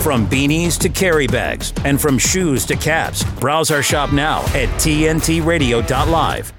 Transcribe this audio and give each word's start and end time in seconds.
From 0.00 0.26
beanies 0.26 0.78
to 0.78 0.88
carry 0.88 1.26
bags, 1.26 1.74
and 1.84 2.00
from 2.00 2.16
shoes 2.16 2.64
to 2.66 2.76
caps, 2.76 3.22
browse 3.38 3.70
our 3.70 3.82
shop 3.82 4.14
now 4.14 4.40
at 4.54 4.70
tntradio.live. 4.80 6.52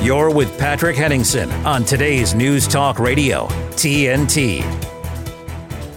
You're 0.00 0.30
with 0.32 0.56
Patrick 0.60 0.94
Henningsen 0.94 1.50
on 1.66 1.84
today's 1.84 2.34
News 2.34 2.68
Talk 2.68 3.00
Radio, 3.00 3.48
TNT. 3.72 4.62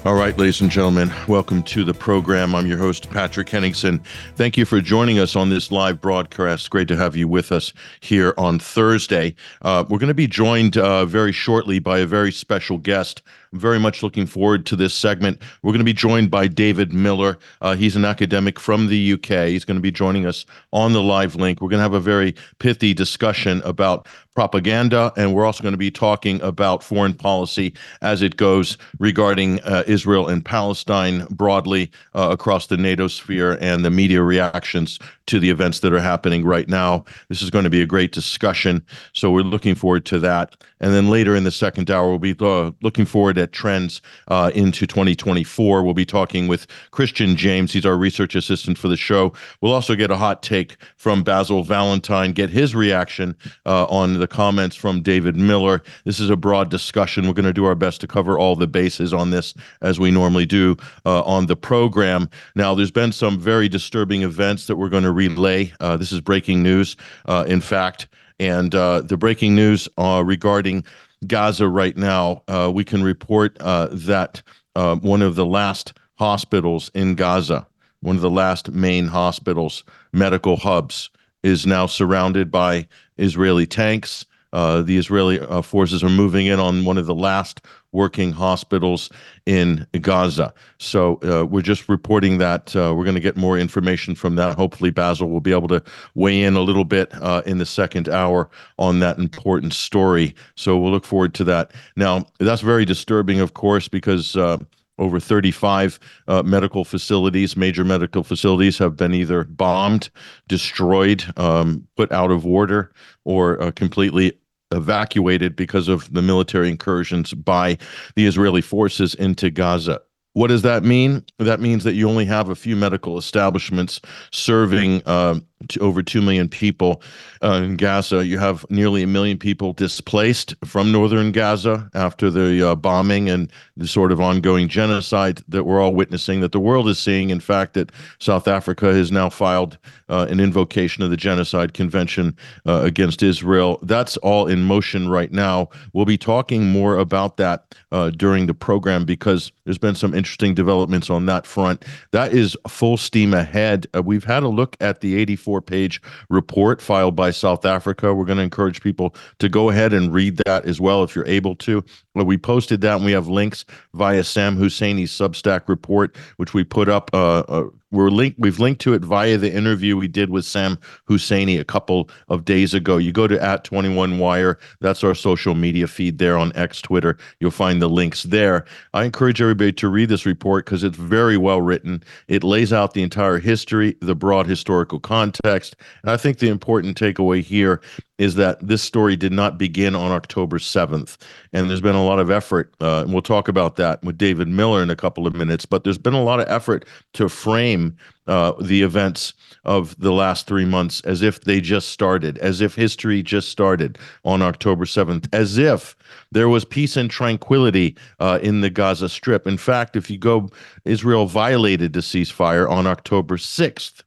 All 0.06 0.14
right, 0.14 0.38
ladies 0.38 0.62
and 0.62 0.70
gentlemen, 0.70 1.12
welcome 1.28 1.64
to 1.64 1.84
the 1.84 1.94
program. 1.94 2.54
I'm 2.54 2.68
your 2.68 2.78
host, 2.78 3.10
Patrick 3.10 3.50
Henningsen. 3.50 4.00
Thank 4.36 4.56
you 4.56 4.66
for 4.66 4.80
joining 4.80 5.18
us 5.18 5.36
on 5.36 5.50
this 5.50 5.72
live 5.72 6.00
broadcast. 6.02 6.70
Great 6.70 6.88
to 6.90 6.96
have 6.96 7.16
you 7.16 7.28
with 7.28 7.52
us 7.52 7.74
here 8.02 8.36
on 8.38 8.60
Thursday. 8.60 9.34
Uh, 9.64 9.84
we're 9.90 9.98
going 9.98 10.08
to 10.08 10.14
be 10.14 10.28
joined 10.28 10.78
uh, 10.78 11.06
very 11.06 11.32
shortly 11.32 11.80
by 11.80 12.00
a 12.00 12.06
very 12.06 12.32
special 12.32 12.78
guest. 12.78 13.24
I'm 13.52 13.60
very 13.60 13.80
much 13.80 14.04
looking 14.04 14.26
forward 14.26 14.66
to 14.68 14.76
this 14.76 14.94
segment. 14.94 15.42
We're 15.62 15.72
going 15.72 15.80
to 15.80 15.86
be 15.86 15.94
joined 15.94 16.32
by 16.32 16.48
David 16.48 16.94
Miller. 16.94 17.38
Uh, 17.62 17.76
he's 17.76 17.96
an 17.96 18.06
academic 18.06 18.60
from 18.60 18.88
the 18.88 19.14
UK. 19.14 19.48
He's 19.48 19.66
going 19.66 19.78
to 19.78 19.82
be 19.82 19.92
joining 19.92 20.26
us 20.26 20.46
on 20.74 20.94
the 20.94 21.02
live 21.02 21.36
link. 21.36 21.62
We're 21.62 21.70
going 21.70 21.80
to 21.80 21.84
have 21.84 21.94
a 21.94 22.00
very 22.00 22.36
pithy 22.60 22.94
discussion 22.94 23.62
about 23.64 24.08
propaganda, 24.36 25.14
and 25.16 25.34
we're 25.34 25.46
also 25.46 25.64
going 25.64 25.74
to 25.74 25.78
be 25.78 25.90
talking 25.90 26.42
about 26.42 26.84
foreign 26.84 27.14
policy 27.14 27.74
as 28.02 28.22
it 28.22 28.36
goes 28.36 28.78
regarding 29.00 29.62
uh, 29.62 29.84
Israel 29.88 30.28
and 30.28 30.44
Palestine 30.44 31.26
broadly 31.32 31.90
uh, 32.14 32.28
across 32.32 32.68
the 32.68 32.78
NATO 32.78 33.08
sphere 33.08 33.58
and 33.62 33.86
the 33.86 33.90
media 33.90 34.22
reactions 34.22 35.00
to 35.28 35.40
the 35.40 35.50
events 35.50 35.80
that 35.80 35.94
are 35.94 36.00
happening 36.00 36.46
right 36.46 36.68
now. 36.68 37.06
This 37.30 37.42
is 37.42 37.50
going 37.50 37.64
to 37.64 37.70
be 37.70 37.82
a 37.82 37.86
great 37.86 38.12
discussion, 38.12 38.86
so 39.14 39.32
we're 39.32 39.42
looking 39.42 39.76
forward 39.76 40.06
to 40.08 40.20
that. 40.20 40.56
And 40.82 40.94
then 40.94 41.10
later 41.10 41.36
in 41.36 41.46
the 41.46 41.52
second 41.52 41.90
hour, 41.90 42.10
we'll 42.10 42.20
be 42.20 42.36
uh, 42.40 42.72
looking 42.82 43.06
forward 43.06 43.38
at 43.38 43.54
trends 43.54 44.02
uh, 44.28 44.52
into 44.54 44.86
2024. 44.86 45.84
We'll 45.84 45.94
be 45.94 46.06
talking 46.06 46.48
with 46.48 46.68
Christian 46.92 47.36
James. 47.36 47.72
He's 47.72 47.86
our 47.86 47.98
research 47.98 48.36
assistant 48.36 48.78
for 48.78 48.88
the 48.88 48.98
show. 48.98 49.34
We'll 49.62 49.74
also 49.74 49.96
get 49.96 50.12
a 50.12 50.18
hot 50.18 50.44
take 50.44 50.78
from 50.98 51.24
Basil 51.24 51.64
Valentine, 51.64 52.34
get 52.34 52.50
his 52.50 52.76
reaction 52.76 53.36
uh, 53.66 53.86
on 53.86 54.20
the 54.20 54.28
comments 54.28 54.76
from 54.76 55.02
David 55.02 55.36
Miller. 55.36 55.82
This 56.04 56.20
is 56.20 56.30
a 56.30 56.36
broad 56.36 56.70
discussion. 56.70 57.26
We're 57.26 57.34
going 57.34 57.46
to 57.46 57.54
do 57.54 57.66
our 57.66 57.76
best 57.76 58.02
to 58.02 58.08
cover 58.08 58.38
all 58.38 58.56
the 58.56 58.68
bases 58.68 59.14
on 59.14 59.32
this 59.32 59.54
as 59.82 60.00
we 60.00 60.12
normally 60.12 60.46
do 60.46 60.76
uh, 61.06 61.24
on 61.24 61.46
the 61.46 61.56
program. 61.56 62.30
Now, 62.54 62.76
there's 62.76 62.92
been 62.92 63.12
some 63.12 63.40
very 63.40 63.70
disturbing 63.70 64.24
events 64.24 64.68
that 64.68 64.76
we're 64.76 64.90
going 64.90 65.04
to 65.04 65.12
relay. 65.16 65.74
Uh, 65.80 65.98
this 65.98 66.12
is 66.12 66.22
breaking 66.22 66.62
news. 66.62 66.96
Uh, 67.26 67.46
in 67.48 67.62
fact, 67.62 68.08
and 68.40 68.76
uh, 68.76 69.02
the 69.02 69.18
breaking 69.18 69.56
news 69.56 69.88
uh, 69.98 70.22
regarding 70.26 70.84
Gaza 71.26 71.68
right 71.68 71.96
now, 71.96 72.44
uh, 72.48 72.72
we 72.74 72.84
can 72.84 73.04
report 73.04 73.58
uh, 73.62 73.88
that 73.92 74.42
uh, 74.76 74.96
one 74.98 75.22
of 75.22 75.36
the 75.36 75.46
last 75.46 75.94
hospitals 76.16 76.92
in 76.94 77.16
Gaza, 77.16 77.66
one 78.02 78.16
of 78.16 78.22
the 78.22 78.30
last 78.30 78.72
main 78.72 79.08
hospitals, 79.08 79.84
medical 80.12 80.58
hubs, 80.58 81.10
is 81.44 81.66
now 81.66 81.86
surrounded 81.86 82.52
by 82.52 82.88
Israeli 83.18 83.66
tanks. 83.66 84.26
Uh, 84.52 84.82
the 84.82 84.98
Israeli 84.98 85.38
forces 85.64 86.04
are 86.04 86.10
moving 86.10 86.46
in 86.46 86.60
on 86.60 86.86
one 86.86 86.98
of 86.98 87.06
the 87.06 87.16
last 87.16 87.62
working 87.96 88.32
hospitals 88.32 89.10
in 89.46 89.88
Gaza. 90.02 90.54
So 90.78 91.20
uh, 91.24 91.46
we're 91.46 91.62
just 91.62 91.90
reporting 91.90 92.38
that. 92.38 92.76
Uh, 92.76 92.94
we're 92.96 93.06
going 93.06 93.16
to 93.16 93.22
get 93.22 93.38
more 93.38 93.58
information 93.58 94.14
from 94.14 94.36
that. 94.36 94.56
Hopefully, 94.56 94.92
Basil 94.92 95.30
will 95.30 95.42
be 95.42 95.54
able 95.54 95.70
to 95.70 95.82
weigh 96.14 96.44
in 96.44 96.56
a 96.56 96.62
little 96.62 96.86
bit 96.86 97.12
uh, 97.22 97.42
in 97.46 97.58
the 97.58 97.66
second 97.66 98.10
hour 98.10 98.50
on 98.78 99.00
that 99.00 99.18
important 99.18 99.74
story. 99.74 100.36
So 100.56 100.78
we'll 100.78 100.92
look 100.92 101.06
forward 101.06 101.34
to 101.36 101.44
that. 101.46 101.72
Now, 101.96 102.26
that's 102.40 102.62
very 102.62 102.86
disturbing, 102.86 103.40
of 103.40 103.54
course, 103.54 103.88
because 103.88 104.36
uh, 104.36 104.58
over 104.98 105.20
35 105.20 106.00
uh, 106.28 106.44
medical 106.44 106.86
facilities, 106.86 107.58
major 107.58 107.84
medical 107.84 108.24
facilities, 108.24 108.78
have 108.78 108.96
been 108.96 109.14
either 109.14 109.44
bombed, 109.44 110.10
destroyed, 110.48 111.24
um, 111.38 111.88
put 111.98 112.12
out 112.12 112.32
of 112.32 112.46
order, 112.46 112.92
or 113.24 113.62
uh, 113.62 113.72
completely 113.72 114.38
evacuated 114.72 115.56
because 115.56 115.88
of 115.88 116.12
the 116.14 116.22
military 116.22 116.70
incursions 116.70 117.34
by 117.34 117.78
the 118.16 118.26
Israeli 118.26 118.62
forces 118.62 119.16
into 119.16 119.50
Gaza. 119.50 120.02
What 120.34 120.48
does 120.48 120.64
that 120.64 120.84
mean? 120.84 121.24
That 121.40 121.62
means 121.62 121.86
that 121.86 121.94
you 121.94 122.10
only 122.10 122.26
have 122.26 122.50
a 122.50 122.56
few 122.56 122.76
medical 122.76 123.18
establishments 123.18 124.02
serving 124.32 125.02
uh, 125.06 125.40
over 125.80 126.04
2 126.04 126.22
million 126.22 126.50
people 126.50 127.02
uh, 127.42 127.62
in 127.64 127.78
Gaza. 127.78 128.26
You 128.26 128.38
have 128.40 128.66
nearly 128.70 129.04
a 129.04 129.08
million 129.08 129.38
people 129.38 129.74
displaced 129.74 130.54
from 130.66 130.92
northern 130.92 131.32
Gaza 131.32 131.90
after 131.94 132.30
the 132.30 132.72
uh, 132.72 132.76
bombing 132.76 133.30
and 133.30 133.52
the 133.78 133.88
sort 133.88 134.12
of 134.12 134.20
ongoing 134.20 134.68
genocide 134.68 135.42
that 135.48 135.64
we're 135.64 135.82
all 135.82 135.94
witnessing, 135.94 136.42
that 136.42 136.52
the 136.52 136.60
world 136.60 136.90
is 136.90 137.00
seeing. 137.00 137.30
In 137.30 137.40
fact, 137.40 137.74
that 137.74 137.92
South 138.20 138.48
Africa 138.48 138.94
has 138.94 139.12
now 139.12 139.30
filed 139.30 139.78
uh, 140.10 140.28
an 140.30 140.40
invocation 140.40 141.04
of 141.04 141.10
the 141.10 141.18
Genocide 141.18 141.74
Convention 141.74 142.36
uh, 142.66 142.82
against 142.84 143.24
Israel. 143.24 143.80
That's 143.82 144.18
all 144.18 144.48
in 144.48 144.64
motion 144.64 145.10
right 145.10 145.32
now. 145.32 145.70
We'll 145.94 146.06
be 146.06 146.18
talking 146.18 146.68
more 146.68 146.98
about 146.98 147.38
that 147.38 147.76
uh, 147.92 148.12
during 148.12 148.46
the 148.46 148.54
program 148.54 149.06
because 149.06 149.52
there's 149.64 149.78
been 149.78 149.96
some 149.96 150.14
interesting 150.14 150.54
developments 150.54 151.10
on 151.10 151.26
that 151.26 151.46
front. 151.46 151.86
That 152.12 152.34
is 152.34 152.58
full 152.68 152.98
steam 152.98 153.34
ahead. 153.34 153.88
Uh, 153.96 154.04
we've 154.04 154.24
had 154.24 154.44
a 154.44 154.48
look 154.48 154.76
at 154.80 155.02
the 155.02 155.16
84 155.46 155.62
page 155.62 156.02
report 156.30 156.82
filed 156.82 157.16
by 157.16 157.30
South 157.32 157.66
Africa. 157.66 158.14
We're 158.14 158.26
going 158.26 158.38
to 158.38 158.44
encourage 158.44 158.82
people 158.82 159.16
to 159.40 159.48
go 159.48 159.70
ahead 159.70 159.94
and 159.94 160.12
read 160.12 160.38
that 160.46 160.66
as 160.66 160.82
well 160.82 161.04
if 161.04 161.16
you're 161.16 161.28
able 161.28 161.56
to. 161.58 161.84
We 162.24 162.38
posted 162.38 162.82
that 162.82 162.96
and 162.96 163.06
we 163.06 163.12
have 163.12 163.28
links 163.28 163.66
via 163.94 164.24
Sam 164.24 164.58
Husseini's 164.58 165.12
Substack 165.12 165.68
report, 165.68 166.16
which 166.38 166.54
we 166.54 166.64
put 166.64 166.88
up 166.88 167.10
uh, 167.14 167.40
uh, 167.40 167.70
we're 167.96 168.10
linked 168.10 168.38
we've 168.40 168.60
linked 168.60 168.82
to 168.82 168.94
it 168.94 169.04
via 169.04 169.38
the 169.38 169.52
interview 169.52 169.96
we 169.96 170.08
did 170.08 170.30
with 170.30 170.46
Sam 170.46 170.78
Husseini 171.10 171.60
a 171.60 171.64
couple 171.64 172.10
of 172.28 172.46
days 172.46 172.74
ago. 172.74 172.98
You 172.98 173.12
go 173.12 173.28
to 173.28 173.42
at 173.42 173.64
21 173.64 174.20
Wire, 174.20 174.60
that's 174.82 175.04
our 175.04 175.16
social 175.16 175.56
media 175.56 175.88
feed 175.88 176.18
there 176.18 176.38
on 176.38 176.52
X 176.56 176.82
Twitter. 176.82 177.18
You'll 177.40 177.52
find 177.52 177.82
the 177.82 177.90
links 177.90 178.24
there. 178.24 178.66
I 178.94 179.06
encourage 179.06 179.42
everybody 179.42 179.72
to 179.74 179.88
read 179.88 180.10
this 180.10 180.26
report 180.26 180.66
because 180.66 180.84
it's 180.84 180.98
very 180.98 181.38
well 181.38 181.62
written. 181.62 182.04
It 182.28 182.44
lays 182.44 182.74
out 182.74 182.94
the 182.94 183.04
entire 183.04 183.40
history, 183.40 183.96
the 184.02 184.16
broad 184.16 184.46
historical 184.46 185.00
context, 185.00 185.76
and 186.04 186.12
I 186.12 186.18
think 186.18 186.40
the 186.40 186.50
important 186.50 187.00
takeaway 187.00 187.42
here 187.42 187.82
is 188.18 188.36
that 188.36 188.66
this 188.66 188.82
story 188.82 189.16
did 189.16 189.34
not 189.34 189.58
begin 189.58 189.96
on 189.96 190.12
October 190.12 190.58
7th. 190.58 191.18
And 191.52 191.70
there's 191.70 191.82
been 191.82 191.96
a 191.96 192.06
lot 192.06 192.20
of 192.20 192.32
effort, 192.32 192.74
uh, 192.80 193.02
and 193.02 193.12
we'll 193.12 193.22
talk 193.22 193.48
about 193.48 193.76
that 193.76 194.02
with 194.04 194.18
David 194.18 194.48
Miller 194.48 194.82
in 194.82 194.90
a 194.90 194.96
couple 194.96 195.28
of 195.28 195.36
minutes, 195.36 195.66
but 195.66 195.84
there's 195.84 195.98
been 195.98 196.14
a 196.14 196.24
lot 196.24 196.40
of 196.40 196.48
effort 196.48 196.86
to 197.14 197.28
frame 197.28 197.98
uh, 198.28 198.54
the 198.60 198.82
events 198.82 199.34
of 199.66 200.00
the 200.00 200.12
last 200.12 200.48
three 200.48 200.66
months 200.66 201.02
as 201.02 201.22
if 201.22 201.42
they 201.42 201.60
just 201.60 201.90
started, 201.90 202.38
as 202.38 202.62
if 202.62 202.74
history 202.74 203.22
just 203.22 203.50
started 203.50 203.98
on 204.24 204.42
October 204.42 204.86
7th, 204.86 205.28
as 205.34 205.58
if 205.58 205.96
there 206.32 206.50
was 206.50 206.64
peace 206.66 206.96
and 206.98 207.12
tranquility 207.12 207.96
uh, 208.20 208.40
in 208.42 208.62
the 208.62 208.70
Gaza 208.70 209.10
Strip. 209.10 209.46
In 209.46 209.58
fact, 209.58 209.96
if 209.96 210.10
you 210.10 210.18
go, 210.18 210.50
Israel 210.86 211.26
violated 211.26 211.94
the 211.94 212.00
ceasefire 212.00 212.70
on 212.70 212.88
October 212.88 213.38
6th. 213.38 214.02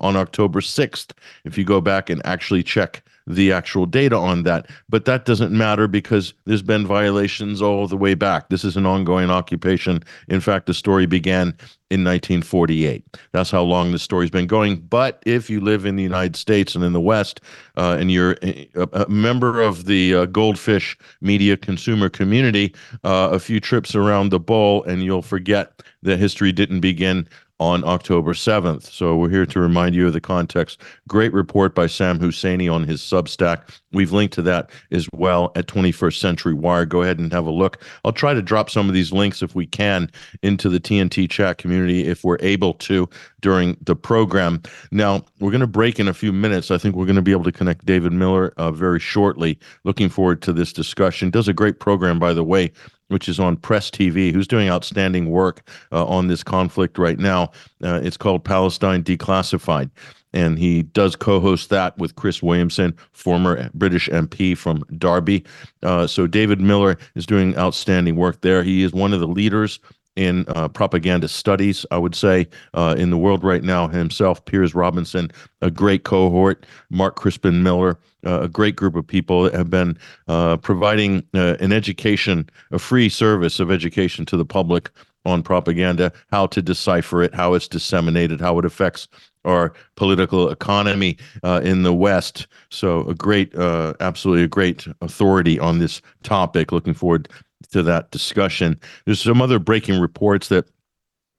On 0.00 0.14
October 0.14 0.60
6th, 0.60 1.10
if 1.44 1.58
you 1.58 1.64
go 1.64 1.80
back 1.80 2.08
and 2.08 2.24
actually 2.24 2.62
check 2.62 3.02
the 3.28 3.52
actual 3.52 3.86
data 3.86 4.16
on 4.16 4.42
that. 4.44 4.68
But 4.88 5.04
that 5.04 5.24
doesn't 5.24 5.52
matter 5.52 5.86
because 5.86 6.34
there's 6.46 6.62
been 6.62 6.86
violations 6.86 7.60
all 7.60 7.86
the 7.86 7.96
way 7.96 8.14
back. 8.14 8.48
This 8.48 8.64
is 8.64 8.76
an 8.76 8.86
ongoing 8.86 9.30
occupation. 9.30 10.02
In 10.28 10.40
fact, 10.40 10.66
the 10.66 10.74
story 10.74 11.06
began 11.06 11.54
in 11.90 12.04
1948. 12.04 13.04
That's 13.32 13.50
how 13.50 13.62
long 13.62 13.92
the 13.92 13.98
story's 13.98 14.30
been 14.30 14.46
going. 14.46 14.76
But 14.76 15.22
if 15.24 15.48
you 15.48 15.60
live 15.60 15.86
in 15.86 15.96
the 15.96 16.02
United 16.02 16.36
States 16.36 16.74
and 16.74 16.84
in 16.84 16.92
the 16.92 17.00
West, 17.00 17.40
uh, 17.76 17.96
and 17.98 18.10
you're 18.10 18.36
a, 18.42 18.68
a, 18.74 19.08
member 19.08 19.60
of 19.60 19.86
the 19.86 20.14
uh, 20.14 20.24
goldfish 20.26 20.98
media 21.20 21.56
consumer 21.56 22.08
community, 22.08 22.74
uh, 23.04 23.30
a 23.32 23.38
few 23.38 23.60
trips 23.60 23.94
around 23.94 24.30
the 24.30 24.40
bowl, 24.40 24.82
and 24.84 25.02
you'll 25.02 25.22
forget 25.22 25.82
that 26.02 26.18
history 26.18 26.52
didn't 26.52 26.80
begin 26.80 27.26
on 27.60 27.84
October 27.84 28.32
7th. 28.34 28.84
So 28.84 29.16
we're 29.16 29.30
here 29.30 29.46
to 29.46 29.60
remind 29.60 29.94
you 29.94 30.06
of 30.06 30.12
the 30.12 30.20
context. 30.20 30.80
Great 31.08 31.32
report 31.32 31.74
by 31.74 31.86
Sam 31.86 32.18
Husseini 32.18 32.72
on 32.72 32.84
his 32.84 33.00
Substack. 33.00 33.68
We've 33.92 34.12
linked 34.12 34.34
to 34.34 34.42
that 34.42 34.70
as 34.92 35.08
well 35.12 35.50
at 35.56 35.66
21st 35.66 36.18
Century 36.18 36.54
Wire. 36.54 36.84
Go 36.84 37.02
ahead 37.02 37.18
and 37.18 37.32
have 37.32 37.46
a 37.46 37.50
look. 37.50 37.82
I'll 38.04 38.12
try 38.12 38.32
to 38.32 38.42
drop 38.42 38.70
some 38.70 38.88
of 38.88 38.94
these 38.94 39.12
links 39.12 39.42
if 39.42 39.54
we 39.54 39.66
can 39.66 40.10
into 40.42 40.68
the 40.68 40.78
TNT 40.78 41.28
chat 41.28 41.58
community 41.58 42.06
if 42.06 42.22
we're 42.22 42.38
able 42.40 42.74
to 42.74 43.08
during 43.40 43.76
the 43.82 43.96
program. 43.96 44.62
Now, 44.92 45.24
we're 45.40 45.50
going 45.50 45.60
to 45.60 45.66
break 45.66 45.98
in 45.98 46.06
a 46.06 46.14
few 46.14 46.32
minutes. 46.32 46.70
I 46.70 46.78
think 46.78 46.94
we're 46.94 47.06
going 47.06 47.16
to 47.16 47.22
be 47.22 47.32
able 47.32 47.44
to 47.44 47.52
connect 47.52 47.86
David 47.86 48.12
Miller 48.12 48.52
uh, 48.56 48.70
very 48.70 49.00
shortly. 49.00 49.58
Looking 49.84 50.08
forward 50.08 50.42
to 50.42 50.52
this 50.52 50.72
discussion. 50.72 51.30
Does 51.30 51.48
a 51.48 51.52
great 51.52 51.80
program, 51.80 52.18
by 52.18 52.32
the 52.32 52.44
way 52.44 52.72
which 53.08 53.28
is 53.28 53.40
on 53.40 53.56
Press 53.56 53.90
TV, 53.90 54.32
who's 54.32 54.48
doing 54.48 54.68
outstanding 54.68 55.30
work 55.30 55.68
uh, 55.92 56.06
on 56.06 56.28
this 56.28 56.42
conflict 56.42 56.98
right 56.98 57.18
now. 57.18 57.50
Uh, 57.82 58.00
it's 58.02 58.16
called 58.16 58.44
Palestine 58.44 59.02
Declassified. 59.02 59.90
And 60.34 60.58
he 60.58 60.82
does 60.82 61.16
co 61.16 61.40
host 61.40 61.70
that 61.70 61.96
with 61.96 62.14
Chris 62.16 62.42
Williamson, 62.42 62.94
former 63.12 63.70
British 63.72 64.08
MP 64.10 64.56
from 64.56 64.84
Derby. 64.98 65.44
Uh, 65.82 66.06
so 66.06 66.26
David 66.26 66.60
Miller 66.60 66.98
is 67.14 67.24
doing 67.24 67.56
outstanding 67.56 68.16
work 68.16 68.42
there. 68.42 68.62
He 68.62 68.82
is 68.82 68.92
one 68.92 69.14
of 69.14 69.20
the 69.20 69.26
leaders 69.26 69.80
in 70.18 70.44
uh, 70.48 70.66
propaganda 70.66 71.28
studies, 71.28 71.86
I 71.92 71.98
would 71.98 72.14
say, 72.14 72.48
uh, 72.74 72.96
in 72.98 73.10
the 73.10 73.16
world 73.16 73.44
right 73.44 73.62
now 73.62 73.86
himself, 73.86 74.44
Piers 74.44 74.74
Robinson, 74.74 75.30
a 75.62 75.70
great 75.70 76.02
cohort, 76.02 76.66
Mark 76.90 77.14
Crispin 77.14 77.62
Miller, 77.62 77.96
uh, 78.26 78.40
a 78.40 78.48
great 78.48 78.74
group 78.74 78.96
of 78.96 79.06
people 79.06 79.44
that 79.44 79.54
have 79.54 79.70
been 79.70 79.96
uh, 80.26 80.56
providing 80.56 81.22
uh, 81.34 81.56
an 81.60 81.72
education, 81.72 82.50
a 82.72 82.80
free 82.80 83.08
service 83.08 83.60
of 83.60 83.70
education 83.70 84.26
to 84.26 84.36
the 84.36 84.44
public 84.44 84.90
on 85.24 85.40
propaganda, 85.42 86.12
how 86.32 86.46
to 86.46 86.60
decipher 86.60 87.22
it, 87.22 87.32
how 87.32 87.54
it's 87.54 87.68
disseminated, 87.68 88.40
how 88.40 88.58
it 88.58 88.64
affects 88.64 89.06
our 89.44 89.72
political 89.94 90.50
economy 90.50 91.16
uh, 91.44 91.60
in 91.62 91.84
the 91.84 91.94
West. 91.94 92.48
So, 92.70 93.08
a 93.08 93.14
great, 93.14 93.54
uh, 93.54 93.94
absolutely 94.00 94.44
a 94.44 94.48
great 94.48 94.88
authority 95.00 95.60
on 95.60 95.78
this 95.78 96.02
topic. 96.24 96.72
Looking 96.72 96.94
forward 96.94 97.28
to 97.72 97.82
that 97.82 98.10
discussion. 98.10 98.78
There's 99.04 99.20
some 99.20 99.42
other 99.42 99.58
breaking 99.58 100.00
reports 100.00 100.48
that 100.48 100.66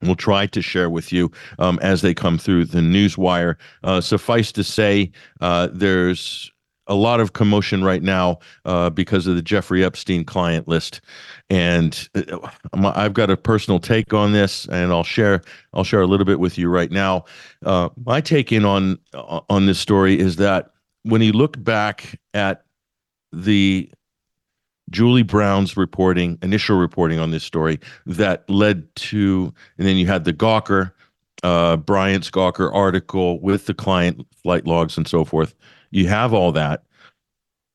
we'll 0.01 0.15
try 0.15 0.45
to 0.47 0.61
share 0.61 0.89
with 0.89 1.11
you 1.11 1.31
um, 1.59 1.79
as 1.81 2.01
they 2.01 2.13
come 2.13 2.37
through 2.37 2.65
the 2.65 2.81
news 2.81 3.17
wire. 3.17 3.57
Uh, 3.83 4.01
suffice 4.01 4.51
to 4.53 4.63
say, 4.63 5.11
uh, 5.41 5.69
there's 5.71 6.51
a 6.87 6.95
lot 6.95 7.19
of 7.19 7.33
commotion 7.33 7.83
right 7.83 8.01
now 8.01 8.39
uh, 8.65 8.89
because 8.89 9.27
of 9.27 9.35
the 9.35 9.41
Jeffrey 9.41 9.85
Epstein 9.85 10.25
client 10.25 10.67
list, 10.67 11.01
and 11.49 12.09
uh, 12.15 12.49
I've 12.73 13.13
got 13.13 13.29
a 13.29 13.37
personal 13.37 13.79
take 13.79 14.11
on 14.13 14.33
this, 14.33 14.67
and 14.69 14.91
I'll 14.91 15.03
share 15.03 15.41
I'll 15.73 15.83
share 15.83 16.01
a 16.01 16.07
little 16.07 16.25
bit 16.25 16.39
with 16.39 16.57
you 16.57 16.67
right 16.67 16.91
now. 16.91 17.25
Uh, 17.63 17.89
my 18.05 18.21
take 18.21 18.51
in 18.51 18.65
on 18.65 18.97
on 19.13 19.67
this 19.67 19.79
story 19.79 20.19
is 20.19 20.37
that 20.37 20.71
when 21.03 21.21
you 21.21 21.31
look 21.31 21.63
back 21.63 22.19
at 22.33 22.63
the 23.31 23.89
Julie 24.89 25.23
Brown's 25.23 25.77
reporting, 25.77 26.37
initial 26.41 26.77
reporting 26.77 27.19
on 27.19 27.31
this 27.31 27.43
story 27.43 27.79
that 28.05 28.49
led 28.49 28.93
to, 28.95 29.53
and 29.77 29.87
then 29.87 29.97
you 29.97 30.07
had 30.07 30.23
the 30.23 30.33
Gawker, 30.33 30.91
uh, 31.43 31.77
Bryant's 31.77 32.29
Gawker 32.29 32.73
article 32.73 33.39
with 33.39 33.65
the 33.65 33.73
client 33.73 34.25
flight 34.43 34.65
logs 34.65 34.97
and 34.97 35.07
so 35.07 35.23
forth 35.23 35.53
you 35.91 36.07
have 36.07 36.33
all 36.33 36.51
that. 36.53 36.83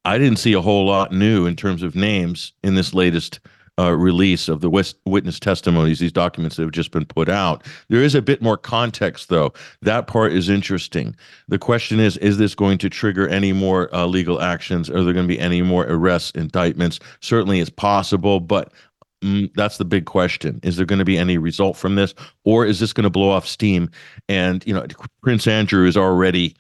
I 0.05 0.19
didn't 0.19 0.38
see 0.38 0.52
a 0.52 0.61
whole 0.61 0.87
lot 0.87 1.12
new 1.12 1.46
in 1.46 1.56
terms 1.56 1.82
of 1.82 1.96
names 1.96 2.52
in 2.62 2.75
this 2.75 2.93
latest 2.93 3.40
uh, 3.79 3.93
release 3.93 4.49
of 4.49 4.61
the 4.61 4.71
witness 5.05 5.41
testimonies, 5.41 5.99
these 5.99 6.12
documents 6.12 6.56
that 6.56 6.62
have 6.62 6.73
just 6.73 6.93
been 6.93 7.05
put 7.05 7.29
out. 7.29 7.65
There 7.88 8.03
is 8.03 8.15
a 8.15 8.23
bit 8.23 8.41
more 8.41 8.56
context, 8.56 9.29
though. 9.29 9.53
That 9.82 10.06
part 10.06 10.32
is 10.32 10.49
interesting. 10.49 11.17
The 11.49 11.59
question 11.59 11.99
is 11.99 12.17
is 12.19 12.38
this 12.38 12.55
going 12.55 12.79
to 12.79 12.91
trigger 12.91 13.29
any 13.29 13.53
more 13.53 13.93
uh, 13.94 14.06
legal 14.06 14.41
actions? 14.41 14.88
Are 14.88 15.03
there 15.03 15.12
going 15.12 15.26
to 15.26 15.35
be 15.35 15.41
any 15.41 15.62
more 15.62 15.85
arrests, 15.85 16.31
indictments? 16.32 17.00
Certainly 17.21 17.61
it's 17.61 17.71
possible, 17.71 18.38
but 18.38 18.73
mm, 19.23 19.50
that's 19.55 19.79
the 19.79 19.85
big 19.85 20.06
question. 20.06 20.61
Is 20.62 20.77
there 20.77 20.87
going 20.87 21.00
to 21.00 21.05
be 21.05 21.19
any 21.19 21.38
result 21.38 21.77
from 21.77 21.97
this, 21.97 22.15
or 22.44 22.65
is 22.65 22.79
this 22.79 22.93
going 22.93 23.05
to 23.05 23.11
blow 23.11 23.31
off 23.31 23.47
steam? 23.47 23.91
And, 24.29 24.65
you 24.67 24.75
know, 24.75 24.87
Prince 25.23 25.49
Andrew 25.49 25.87
is 25.87 25.97
already 25.97 26.55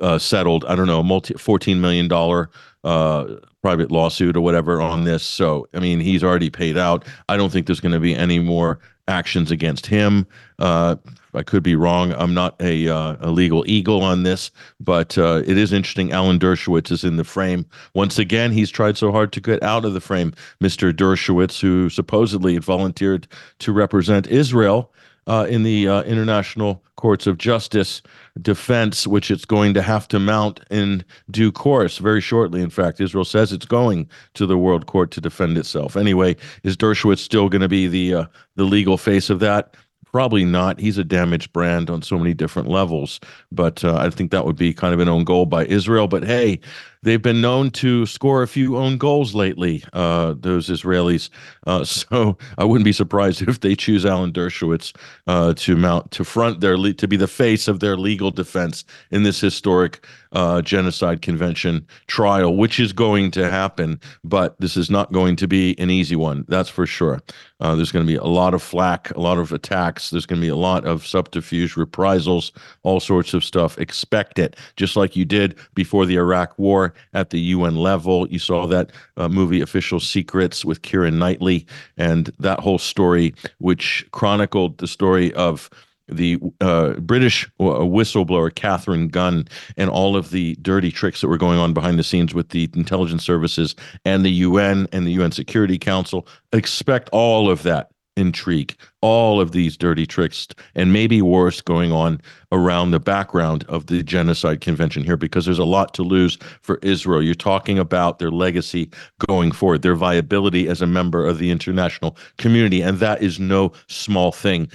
uh, 0.00 0.18
settled. 0.18 0.64
I 0.66 0.74
don't 0.74 0.86
know, 0.86 1.00
a 1.00 1.04
multi 1.04 1.34
fourteen 1.34 1.80
million 1.80 2.08
dollar 2.08 2.50
uh, 2.84 3.36
private 3.62 3.90
lawsuit 3.90 4.36
or 4.36 4.40
whatever 4.40 4.80
on 4.80 5.04
this. 5.04 5.22
So 5.22 5.68
I 5.74 5.80
mean, 5.80 6.00
he's 6.00 6.24
already 6.24 6.50
paid 6.50 6.78
out. 6.78 7.06
I 7.28 7.36
don't 7.36 7.50
think 7.50 7.66
there's 7.66 7.80
going 7.80 7.92
to 7.92 8.00
be 8.00 8.14
any 8.14 8.38
more 8.38 8.80
actions 9.08 9.50
against 9.50 9.86
him. 9.86 10.26
Uh, 10.58 10.96
I 11.34 11.42
could 11.42 11.62
be 11.62 11.76
wrong. 11.76 12.12
I'm 12.12 12.34
not 12.34 12.60
a 12.60 12.88
uh, 12.88 13.16
a 13.20 13.30
legal 13.30 13.64
eagle 13.66 14.02
on 14.02 14.24
this, 14.24 14.50
but 14.80 15.16
uh, 15.16 15.42
it 15.46 15.56
is 15.56 15.72
interesting. 15.72 16.12
Alan 16.12 16.38
Dershowitz 16.38 16.90
is 16.90 17.04
in 17.04 17.16
the 17.16 17.24
frame 17.24 17.66
once 17.94 18.18
again. 18.18 18.50
He's 18.52 18.70
tried 18.70 18.96
so 18.96 19.12
hard 19.12 19.32
to 19.32 19.40
get 19.40 19.62
out 19.62 19.84
of 19.84 19.94
the 19.94 20.00
frame. 20.00 20.32
Mr. 20.62 20.92
Dershowitz, 20.92 21.60
who 21.60 21.88
supposedly 21.88 22.58
volunteered 22.58 23.28
to 23.60 23.72
represent 23.72 24.26
Israel 24.26 24.92
uh, 25.26 25.46
in 25.48 25.62
the 25.62 25.88
uh, 25.88 26.02
international 26.02 26.82
courts 26.96 27.26
of 27.26 27.38
justice 27.38 28.02
defense, 28.40 29.06
which 29.06 29.30
it's 29.30 29.44
going 29.44 29.74
to 29.74 29.82
have 29.82 30.06
to 30.08 30.18
mount 30.18 30.60
in 30.70 31.04
due 31.30 31.50
course, 31.50 31.98
very 31.98 32.20
shortly. 32.20 32.60
In 32.60 32.70
fact, 32.70 33.00
Israel 33.00 33.24
says 33.24 33.52
it's 33.52 33.66
going 33.66 34.08
to 34.34 34.46
the 34.46 34.58
World 34.58 34.86
Court 34.86 35.10
to 35.12 35.20
defend 35.20 35.56
itself. 35.56 35.96
Anyway, 35.96 36.36
is 36.62 36.76
Dershowitz 36.76 37.18
still 37.18 37.48
going 37.48 37.62
to 37.62 37.68
be 37.68 37.88
the 37.88 38.14
uh, 38.14 38.24
the 38.56 38.64
legal 38.64 38.98
face 38.98 39.30
of 39.30 39.40
that? 39.40 39.74
Probably 40.04 40.44
not. 40.44 40.80
He's 40.80 40.98
a 40.98 41.04
damaged 41.04 41.52
brand 41.52 41.88
on 41.88 42.02
so 42.02 42.18
many 42.18 42.34
different 42.34 42.68
levels. 42.68 43.20
But 43.52 43.84
uh, 43.84 43.96
I 43.96 44.10
think 44.10 44.32
that 44.32 44.44
would 44.44 44.56
be 44.56 44.74
kind 44.74 44.92
of 44.92 44.98
an 44.98 45.08
own 45.08 45.22
goal 45.22 45.46
by 45.46 45.66
Israel. 45.66 46.08
But 46.08 46.24
hey, 46.24 46.58
they've 47.02 47.22
been 47.22 47.40
known 47.40 47.70
to 47.70 48.06
score 48.06 48.42
a 48.42 48.48
few 48.48 48.76
own 48.76 48.98
goals 48.98 49.34
lately, 49.34 49.82
uh, 49.92 50.34
those 50.38 50.68
Israelis. 50.68 51.30
Uh, 51.66 51.84
so 51.84 52.36
I 52.58 52.64
wouldn't 52.64 52.84
be 52.84 52.92
surprised 52.92 53.42
if 53.42 53.60
they 53.60 53.74
choose 53.74 54.04
Alan 54.04 54.32
Dershowitz 54.32 54.94
uh, 55.26 55.54
to 55.54 55.76
mount 55.76 56.10
to 56.12 56.24
front 56.24 56.60
their 56.60 56.76
to 56.76 57.08
be 57.08 57.16
the 57.16 57.28
face 57.28 57.68
of 57.68 57.80
their 57.80 57.96
legal 57.96 58.30
defense 58.30 58.84
in 59.10 59.22
this 59.22 59.40
historic 59.40 60.06
uh, 60.32 60.62
genocide 60.62 61.22
convention 61.22 61.86
trial, 62.06 62.56
which 62.56 62.78
is 62.78 62.92
going 62.92 63.30
to 63.32 63.50
happen. 63.50 64.00
But 64.24 64.58
this 64.60 64.76
is 64.76 64.90
not 64.90 65.12
going 65.12 65.36
to 65.36 65.48
be 65.48 65.78
an 65.78 65.90
easy 65.90 66.16
one. 66.16 66.44
That's 66.48 66.68
for 66.68 66.86
sure. 66.86 67.20
Uh, 67.60 67.74
there's 67.74 67.92
going 67.92 68.06
to 68.06 68.10
be 68.10 68.16
a 68.16 68.24
lot 68.24 68.54
of 68.54 68.62
flack, 68.62 69.10
a 69.10 69.20
lot 69.20 69.38
of 69.38 69.52
attacks. 69.52 70.10
There's 70.10 70.26
going 70.26 70.40
to 70.40 70.44
be 70.44 70.50
a 70.50 70.56
lot 70.56 70.86
of 70.86 71.06
subterfuge, 71.06 71.76
reprisals, 71.76 72.52
all 72.84 73.00
sorts 73.00 73.34
of 73.34 73.44
stuff. 73.44 73.78
Expect 73.78 74.38
it, 74.38 74.56
just 74.76 74.96
like 74.96 75.14
you 75.14 75.24
did 75.24 75.58
before 75.74 76.06
the 76.06 76.16
Iraq 76.16 76.58
War 76.58 76.89
at 77.12 77.30
the 77.30 77.40
UN 77.40 77.76
level. 77.76 78.28
You 78.28 78.38
saw 78.38 78.66
that 78.66 78.90
uh, 79.16 79.28
movie 79.28 79.60
Official 79.60 80.00
Secrets 80.00 80.64
with 80.64 80.82
Keira 80.82 81.12
Knightley 81.12 81.66
and 81.96 82.30
that 82.38 82.60
whole 82.60 82.78
story, 82.78 83.34
which 83.58 84.06
chronicled 84.12 84.78
the 84.78 84.88
story 84.88 85.32
of 85.34 85.70
the 86.10 86.38
uh, 86.60 86.94
British 86.94 87.46
uh, 87.60 87.84
whistleblower 87.86 88.54
Katharine 88.54 89.08
Gun 89.08 89.46
and 89.76 89.88
all 89.88 90.16
of 90.16 90.30
the 90.30 90.56
dirty 90.56 90.90
tricks 90.90 91.20
that 91.20 91.28
were 91.28 91.38
going 91.38 91.58
on 91.58 91.72
behind 91.72 91.98
the 91.98 92.04
scenes 92.04 92.34
with 92.34 92.50
the 92.50 92.68
intelligence 92.74 93.24
services 93.24 93.76
and 94.04 94.24
the 94.24 94.30
UN 94.30 94.88
and 94.92 95.06
the 95.06 95.12
UN 95.12 95.32
Security 95.32 95.78
Council. 95.78 96.26
Expect 96.52 97.08
all 97.12 97.50
of 97.50 97.62
that 97.62 97.90
intrigue, 98.20 98.76
all 99.00 99.40
of 99.40 99.52
these 99.52 99.76
dirty 99.76 100.06
tricks, 100.06 100.46
and 100.74 100.92
maybe 100.92 101.22
worse 101.22 101.60
going 101.60 101.90
on 101.90 102.20
around 102.52 102.90
the 102.90 103.00
background 103.00 103.64
of 103.68 103.86
the 103.86 104.02
genocide 104.02 104.60
convention 104.60 105.02
here 105.02 105.16
because 105.16 105.46
there's 105.46 105.58
a 105.58 105.64
lot 105.64 105.94
to 105.94 106.02
lose 106.02 106.38
for 106.60 106.78
Israel. 106.82 107.22
You're 107.22 107.34
talking 107.34 107.78
about 107.78 108.18
their 108.18 108.30
legacy 108.30 108.90
going 109.28 109.50
forward, 109.50 109.82
their 109.82 109.96
viability 109.96 110.68
as 110.68 110.82
a 110.82 110.86
member 110.86 111.26
of 111.26 111.38
the 111.38 111.50
international 111.50 112.16
community, 112.38 112.82
and 112.82 112.98
that 112.98 113.22
is 113.22 113.40
no 113.40 113.72
small 113.88 114.30
thing. 114.30 114.68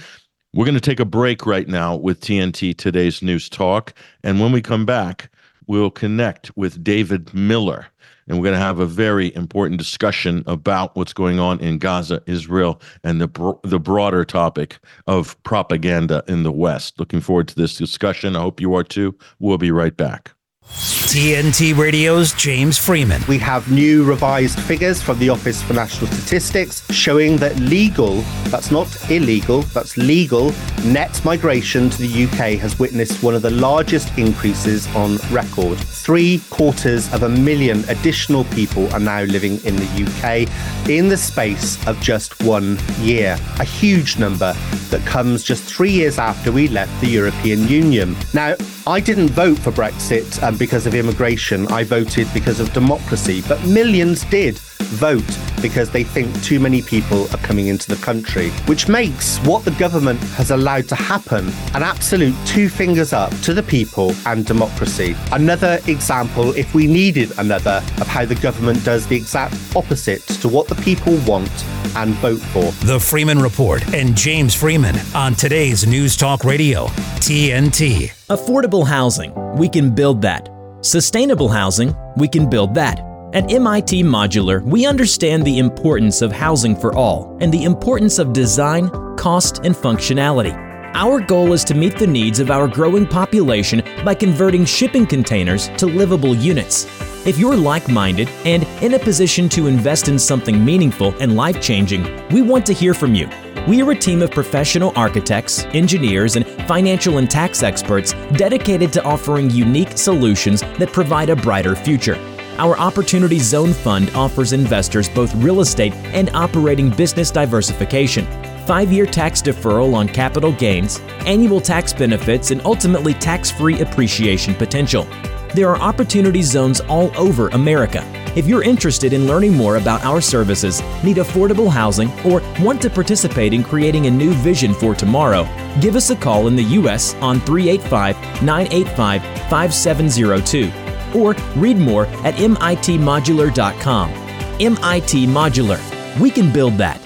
We're 0.52 0.64
going 0.64 0.74
to 0.74 0.80
take 0.80 1.00
a 1.00 1.04
break 1.04 1.44
right 1.44 1.68
now 1.68 1.96
with 1.96 2.20
TNT 2.20 2.76
Today's 2.76 3.20
News 3.22 3.48
Talk. 3.48 3.92
And 4.22 4.40
when 4.40 4.52
we 4.52 4.62
come 4.62 4.86
back, 4.86 5.30
we'll 5.66 5.90
connect 5.90 6.56
with 6.56 6.82
David 6.82 7.32
Miller 7.34 7.86
and 8.28 8.38
we're 8.38 8.44
going 8.44 8.58
to 8.58 8.64
have 8.64 8.80
a 8.80 8.86
very 8.86 9.34
important 9.34 9.78
discussion 9.78 10.42
about 10.46 10.96
what's 10.96 11.12
going 11.12 11.38
on 11.38 11.60
in 11.60 11.78
Gaza, 11.78 12.22
Israel, 12.26 12.80
and 13.04 13.20
the 13.20 13.28
bro- 13.28 13.60
the 13.62 13.78
broader 13.78 14.24
topic 14.24 14.78
of 15.06 15.40
propaganda 15.44 16.24
in 16.26 16.42
the 16.42 16.52
West. 16.52 16.98
Looking 16.98 17.20
forward 17.20 17.48
to 17.48 17.54
this 17.54 17.76
discussion. 17.76 18.36
I 18.36 18.40
hope 18.40 18.60
you 18.60 18.74
are 18.74 18.84
too. 18.84 19.16
We'll 19.38 19.58
be 19.58 19.70
right 19.70 19.96
back. 19.96 20.35
TNT 20.68 21.76
Radio's 21.76 22.32
James 22.34 22.76
Freeman. 22.76 23.22
We 23.28 23.38
have 23.38 23.70
new 23.70 24.04
revised 24.04 24.58
figures 24.58 25.00
from 25.00 25.18
the 25.18 25.28
Office 25.28 25.62
for 25.62 25.72
National 25.72 26.10
Statistics 26.10 26.84
showing 26.92 27.36
that 27.38 27.56
legal, 27.56 28.22
that's 28.50 28.70
not 28.70 28.88
illegal, 29.10 29.62
that's 29.62 29.96
legal, 29.96 30.52
net 30.84 31.24
migration 31.24 31.88
to 31.90 31.98
the 31.98 32.24
UK 32.24 32.58
has 32.58 32.78
witnessed 32.78 33.22
one 33.22 33.34
of 33.34 33.42
the 33.42 33.50
largest 33.50 34.16
increases 34.18 34.86
on 34.94 35.16
record. 35.30 35.78
Three 35.78 36.42
quarters 36.50 37.12
of 37.14 37.22
a 37.22 37.28
million 37.28 37.84
additional 37.88 38.44
people 38.44 38.92
are 38.92 39.00
now 39.00 39.22
living 39.22 39.64
in 39.64 39.76
the 39.76 40.04
UK 40.04 40.88
in 40.88 41.08
the 41.08 41.16
space 41.16 41.84
of 41.86 42.00
just 42.00 42.42
one 42.42 42.78
year. 43.00 43.38
A 43.58 43.64
huge 43.64 44.18
number 44.18 44.52
that 44.90 45.04
comes 45.06 45.42
just 45.42 45.64
three 45.64 45.90
years 45.90 46.18
after 46.18 46.52
we 46.52 46.68
left 46.68 47.00
the 47.00 47.08
European 47.08 47.66
Union. 47.68 48.16
Now, 48.34 48.54
I 48.86 49.00
didn't 49.00 49.30
vote 49.30 49.58
for 49.58 49.72
Brexit 49.72 50.40
um, 50.44 50.55
because 50.58 50.86
of 50.86 50.94
immigration. 50.94 51.66
I 51.68 51.84
voted 51.84 52.28
because 52.34 52.60
of 52.60 52.72
democracy. 52.72 53.42
But 53.46 53.64
millions 53.66 54.24
did 54.24 54.60
vote 54.84 55.38
because 55.62 55.90
they 55.90 56.04
think 56.04 56.42
too 56.42 56.60
many 56.60 56.82
people 56.82 57.24
are 57.32 57.38
coming 57.38 57.66
into 57.68 57.88
the 57.88 58.00
country, 58.02 58.50
which 58.66 58.88
makes 58.88 59.38
what 59.38 59.64
the 59.64 59.70
government 59.72 60.20
has 60.34 60.50
allowed 60.50 60.88
to 60.88 60.94
happen 60.94 61.48
an 61.74 61.82
absolute 61.82 62.34
two 62.46 62.68
fingers 62.68 63.12
up 63.12 63.30
to 63.40 63.54
the 63.54 63.62
people 63.62 64.14
and 64.26 64.46
democracy. 64.46 65.16
Another 65.32 65.80
example, 65.86 66.52
if 66.56 66.74
we 66.74 66.86
needed 66.86 67.32
another, 67.38 67.82
of 68.00 68.06
how 68.06 68.24
the 68.24 68.34
government 68.36 68.84
does 68.84 69.06
the 69.06 69.16
exact 69.16 69.54
opposite 69.74 70.22
to 70.26 70.48
what 70.48 70.68
the 70.68 70.74
people 70.76 71.16
want 71.26 71.50
and 71.96 72.14
vote 72.14 72.40
for. 72.40 72.70
The 72.86 73.00
Freeman 73.00 73.38
Report 73.40 73.82
and 73.94 74.16
James 74.16 74.54
Freeman 74.54 74.96
on 75.14 75.34
today's 75.34 75.86
News 75.86 76.16
Talk 76.16 76.44
Radio, 76.44 76.86
TNT. 77.18 78.12
Affordable 78.28 78.86
housing, 78.86 79.32
we 79.56 79.68
can 79.68 79.94
build 79.94 80.22
that. 80.22 80.48
Sustainable 80.82 81.48
housing, 81.48 81.94
we 82.16 82.28
can 82.28 82.48
build 82.48 82.74
that. 82.74 83.15
At 83.32 83.50
MIT 83.50 84.04
Modular, 84.04 84.62
we 84.62 84.86
understand 84.86 85.44
the 85.44 85.58
importance 85.58 86.22
of 86.22 86.30
housing 86.30 86.76
for 86.76 86.94
all 86.94 87.36
and 87.40 87.52
the 87.52 87.64
importance 87.64 88.20
of 88.20 88.32
design, 88.32 88.88
cost, 89.16 89.58
and 89.64 89.74
functionality. 89.74 90.54
Our 90.94 91.20
goal 91.20 91.52
is 91.52 91.64
to 91.64 91.74
meet 91.74 91.98
the 91.98 92.06
needs 92.06 92.38
of 92.38 92.52
our 92.52 92.68
growing 92.68 93.04
population 93.04 93.82
by 94.04 94.14
converting 94.14 94.64
shipping 94.64 95.06
containers 95.06 95.68
to 95.76 95.86
livable 95.86 96.36
units. 96.36 96.86
If 97.26 97.36
you're 97.36 97.56
like 97.56 97.88
minded 97.88 98.28
and 98.44 98.62
in 98.80 98.94
a 98.94 98.98
position 98.98 99.48
to 99.50 99.66
invest 99.66 100.06
in 100.06 100.20
something 100.20 100.64
meaningful 100.64 101.12
and 101.20 101.34
life 101.34 101.60
changing, 101.60 102.04
we 102.28 102.42
want 102.42 102.64
to 102.66 102.72
hear 102.72 102.94
from 102.94 103.16
you. 103.16 103.28
We 103.66 103.82
are 103.82 103.90
a 103.90 103.96
team 103.96 104.22
of 104.22 104.30
professional 104.30 104.92
architects, 104.94 105.64
engineers, 105.74 106.36
and 106.36 106.46
financial 106.68 107.18
and 107.18 107.28
tax 107.28 107.64
experts 107.64 108.12
dedicated 108.36 108.92
to 108.92 109.02
offering 109.02 109.50
unique 109.50 109.98
solutions 109.98 110.60
that 110.60 110.92
provide 110.92 111.28
a 111.28 111.36
brighter 111.36 111.74
future. 111.74 112.35
Our 112.58 112.78
Opportunity 112.78 113.38
Zone 113.38 113.74
Fund 113.74 114.10
offers 114.14 114.54
investors 114.54 115.10
both 115.10 115.34
real 115.34 115.60
estate 115.60 115.92
and 116.14 116.30
operating 116.30 116.88
business 116.88 117.30
diversification, 117.30 118.26
five 118.66 118.90
year 118.90 119.04
tax 119.04 119.42
deferral 119.42 119.94
on 119.94 120.08
capital 120.08 120.52
gains, 120.52 121.00
annual 121.26 121.60
tax 121.60 121.92
benefits, 121.92 122.52
and 122.52 122.62
ultimately 122.64 123.12
tax 123.12 123.50
free 123.50 123.80
appreciation 123.80 124.54
potential. 124.54 125.06
There 125.54 125.68
are 125.68 125.76
opportunity 125.76 126.40
zones 126.40 126.80
all 126.80 127.14
over 127.18 127.48
America. 127.48 128.02
If 128.34 128.46
you're 128.46 128.62
interested 128.62 129.12
in 129.12 129.26
learning 129.26 129.54
more 129.54 129.76
about 129.76 130.04
our 130.04 130.22
services, 130.22 130.80
need 131.04 131.18
affordable 131.18 131.70
housing, 131.70 132.10
or 132.20 132.40
want 132.60 132.80
to 132.82 132.90
participate 132.90 133.52
in 133.52 133.64
creating 133.64 134.06
a 134.06 134.10
new 134.10 134.32
vision 134.32 134.72
for 134.72 134.94
tomorrow, 134.94 135.44
give 135.82 135.94
us 135.94 136.08
a 136.08 136.16
call 136.16 136.46
in 136.46 136.56
the 136.56 136.64
U.S. 136.80 137.14
on 137.16 137.38
385 137.40 138.42
985 138.42 139.22
5702 139.50 140.85
or 141.14 141.34
read 141.56 141.76
more 141.76 142.06
at 142.24 142.34
mitmodular.com. 142.34 144.10
MIT 144.58 145.26
Modular. 145.26 146.20
We 146.20 146.30
can 146.30 146.52
build 146.52 146.78
that. 146.78 147.00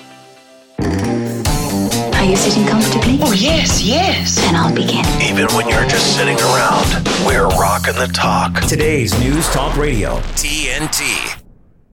Are 2.14 2.24
you 2.24 2.36
sitting 2.36 2.66
comfortably? 2.66 3.18
Oh, 3.22 3.32
yes, 3.32 3.82
yes. 3.82 4.36
Then 4.36 4.54
I'll 4.54 4.74
begin. 4.74 5.04
Even 5.22 5.46
when 5.56 5.68
you're 5.68 5.88
just 5.88 6.16
sitting 6.16 6.36
around, 6.36 7.08
we're 7.26 7.48
rocking 7.48 7.94
the 7.94 8.10
talk. 8.12 8.60
Today's 8.68 9.18
News 9.18 9.48
Talk 9.48 9.76
Radio, 9.76 10.18
TNT. 10.36 11.39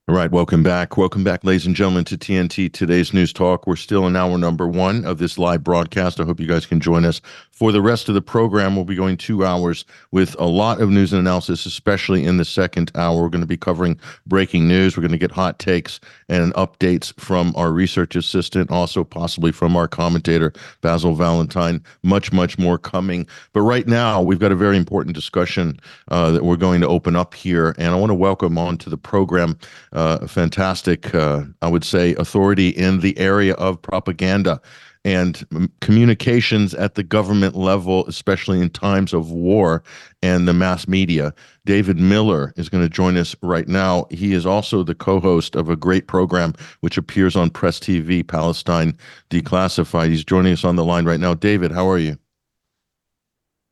All 0.08 0.14
right, 0.14 0.30
welcome 0.30 0.62
back. 0.62 0.96
Welcome 0.96 1.22
back, 1.22 1.44
ladies 1.44 1.66
and 1.66 1.76
gentlemen, 1.76 2.04
to 2.04 2.16
TNT 2.16 2.72
Today's 2.72 3.12
News 3.12 3.30
Talk. 3.30 3.66
We're 3.66 3.76
still 3.76 4.06
in 4.06 4.16
hour 4.16 4.38
number 4.38 4.66
one 4.66 5.04
of 5.04 5.18
this 5.18 5.36
live 5.36 5.62
broadcast. 5.62 6.18
I 6.18 6.24
hope 6.24 6.40
you 6.40 6.46
guys 6.46 6.64
can 6.64 6.80
join 6.80 7.04
us 7.04 7.20
for 7.52 7.72
the 7.72 7.82
rest 7.82 8.08
of 8.08 8.14
the 8.14 8.22
program. 8.22 8.74
We'll 8.74 8.86
be 8.86 8.94
going 8.94 9.18
two 9.18 9.44
hours 9.44 9.84
with 10.10 10.34
a 10.38 10.46
lot 10.46 10.80
of 10.80 10.88
news 10.88 11.12
and 11.12 11.20
analysis, 11.20 11.66
especially 11.66 12.24
in 12.24 12.38
the 12.38 12.44
second 12.46 12.90
hour. 12.94 13.20
We're 13.20 13.28
going 13.28 13.42
to 13.42 13.46
be 13.46 13.58
covering 13.58 14.00
breaking 14.26 14.66
news. 14.66 14.96
We're 14.96 15.02
going 15.02 15.12
to 15.12 15.18
get 15.18 15.30
hot 15.30 15.58
takes 15.58 16.00
and 16.30 16.54
updates 16.54 17.12
from 17.20 17.52
our 17.54 17.70
research 17.70 18.16
assistant, 18.16 18.70
also 18.70 19.04
possibly 19.04 19.52
from 19.52 19.76
our 19.76 19.88
commentator, 19.88 20.54
Basil 20.80 21.16
Valentine. 21.16 21.84
Much, 22.02 22.32
much 22.32 22.58
more 22.58 22.78
coming. 22.78 23.26
But 23.52 23.60
right 23.60 23.86
now, 23.86 24.22
we've 24.22 24.38
got 24.38 24.52
a 24.52 24.56
very 24.56 24.78
important 24.78 25.14
discussion 25.14 25.78
uh, 26.10 26.30
that 26.30 26.44
we're 26.44 26.56
going 26.56 26.80
to 26.80 26.88
open 26.88 27.14
up 27.14 27.34
here. 27.34 27.74
And 27.76 27.88
I 27.88 27.96
want 27.96 28.08
to 28.08 28.14
welcome 28.14 28.56
on 28.56 28.78
to 28.78 28.88
the 28.88 28.96
program 28.96 29.58
uh, 29.92 29.97
fantastic, 30.26 31.14
uh, 31.14 31.44
I 31.62 31.68
would 31.68 31.84
say, 31.84 32.14
authority 32.16 32.68
in 32.68 33.00
the 33.00 33.18
area 33.18 33.54
of 33.54 33.80
propaganda 33.80 34.60
and 35.04 35.46
communications 35.80 36.74
at 36.74 36.94
the 36.94 37.02
government 37.02 37.54
level, 37.54 38.06
especially 38.06 38.60
in 38.60 38.68
times 38.68 39.12
of 39.12 39.30
war 39.30 39.82
and 40.22 40.46
the 40.46 40.52
mass 40.52 40.86
media. 40.86 41.32
David 41.64 41.98
Miller 41.98 42.52
is 42.56 42.68
going 42.68 42.82
to 42.82 42.88
join 42.88 43.16
us 43.16 43.34
right 43.42 43.68
now. 43.68 44.06
He 44.10 44.34
is 44.34 44.44
also 44.44 44.82
the 44.82 44.94
co 44.94 45.20
host 45.20 45.56
of 45.56 45.70
a 45.70 45.76
great 45.76 46.08
program 46.08 46.54
which 46.80 46.98
appears 46.98 47.36
on 47.36 47.50
Press 47.50 47.78
TV, 47.78 48.26
Palestine 48.26 48.96
Declassified. 49.30 50.10
He's 50.10 50.24
joining 50.24 50.52
us 50.52 50.64
on 50.64 50.76
the 50.76 50.84
line 50.84 51.04
right 51.04 51.20
now. 51.20 51.34
David, 51.34 51.72
how 51.72 51.88
are 51.88 51.98
you? 51.98 52.18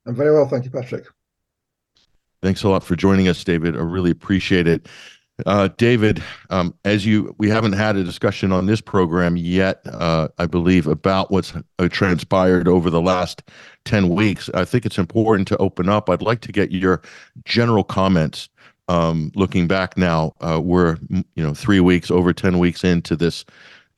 I'm 0.07 0.15
very 0.15 0.33
well. 0.33 0.49
Thank 0.49 0.65
you, 0.65 0.71
Patrick. 0.71 1.07
Thanks 2.43 2.63
a 2.63 2.69
lot 2.69 2.85
for 2.85 2.97
joining 2.97 3.29
us, 3.29 3.43
David. 3.43 3.77
I 3.77 3.81
really 3.81 4.11
appreciate 4.11 4.69
it. 4.69 4.89
Uh, 5.45 5.69
David, 5.77 6.23
um, 6.49 6.75
as 6.87 7.05
you, 7.05 7.35
we 7.37 7.51
haven't 7.51 7.75
had 7.75 7.97
a 7.97 8.05
discussion 8.05 8.53
on 8.53 8.65
this 8.65 8.81
program 8.81 9.37
yet, 9.37 9.83
uh, 9.87 10.29
I 10.39 10.47
believe, 10.47 10.87
about 10.87 11.31
what's 11.31 11.53
uh, 11.79 11.89
transpired 11.91 12.67
over 12.67 12.89
the 12.89 13.03
last 13.03 13.43
10 13.85 14.09
weeks. 14.09 14.49
I 14.55 14.65
think 14.65 14.87
it's 14.87 14.97
important 14.97 15.47
to 15.49 15.57
open 15.59 15.91
up. 15.91 16.09
I'd 16.09 16.23
like 16.23 16.41
to 16.43 16.53
get 16.53 16.73
your 16.73 17.03
general 17.45 17.85
comments. 17.85 18.49
Um, 18.89 19.31
looking 19.35 19.67
back 19.67 19.99
now, 19.99 20.33
uh, 20.41 20.61
we're, 20.63 20.97
you 21.11 21.43
know, 21.43 21.53
three 21.53 21.81
weeks, 21.81 22.11
over 22.11 22.33
10 22.33 22.59
weeks 22.59 22.83
into 22.83 23.15
this 23.15 23.45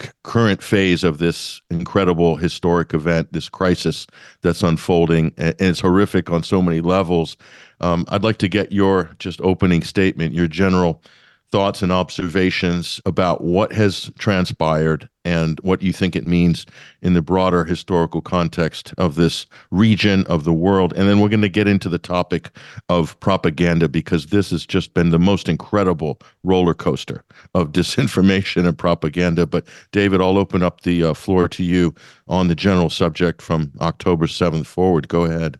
c- 0.01 0.09
current 0.25 0.61
phase 0.61 1.05
of 1.05 1.19
this 1.19 1.61
incredible 1.71 2.35
historic 2.35 2.95
event, 2.95 3.33
this 3.33 3.49
crisis 3.49 4.09
that's 4.43 4.63
unfolding, 4.63 5.27
and, 5.37 5.55
and 5.61 5.69
it's 5.69 5.81
horrific 5.81 6.31
on 6.31 6.43
so 6.43 6.61
many 6.61 6.81
levels. 6.81 7.37
Um, 7.81 8.07
I'd 8.09 8.25
like 8.25 8.39
to 8.39 8.49
get 8.49 8.73
your 8.73 9.15
just 9.19 9.41
opening 9.43 9.83
statement, 9.83 10.35
your 10.35 10.49
general 10.49 11.03
thoughts 11.51 11.83
and 11.83 11.91
observations 11.91 13.01
about 13.07 13.43
what 13.43 13.73
has 13.73 14.11
transpired 14.19 15.09
and 15.25 15.59
what 15.61 15.83
you 15.83 15.93
think 15.93 16.15
it 16.15 16.27
means 16.27 16.67
in 17.03 17.15
the 17.15 17.23
broader 17.23 17.65
historical 17.65 18.21
context 18.21 18.93
of 18.99 19.15
this 19.15 19.47
region 19.71 20.25
of 20.27 20.45
the 20.45 20.53
world. 20.53 20.93
And 20.95 21.09
then 21.09 21.21
we're 21.21 21.29
going 21.29 21.43
to 21.43 21.49
get 21.49 21.69
into 21.69 21.89
the 21.89 21.99
topic 21.99 22.51
of 22.89 23.19
propaganda 23.21 23.89
because 23.89 24.27
this 24.27 24.51
has 24.51 24.67
just 24.67 24.95
been 24.95 25.11
the 25.11 25.19
most 25.19 25.49
incredible 25.49 26.19
roller 26.45 26.75
coaster 26.75 27.25
of 27.55 27.73
disinformation 27.73 28.67
and 28.67 28.77
propaganda. 28.77 29.47
But 29.47 29.67
David, 29.93 30.21
I'll 30.21 30.39
open 30.39 30.63
up 30.63 30.83
the 30.83 31.05
uh, 31.05 31.15
floor 31.15 31.49
to 31.49 31.65
you 31.65 31.95
on 32.27 32.49
the 32.49 32.55
general 32.55 32.91
subject 32.91 33.43
from 33.43 33.73
October 33.81 34.27
7th 34.27 34.67
forward. 34.67 35.09
Go 35.09 35.25
ahead. 35.25 35.59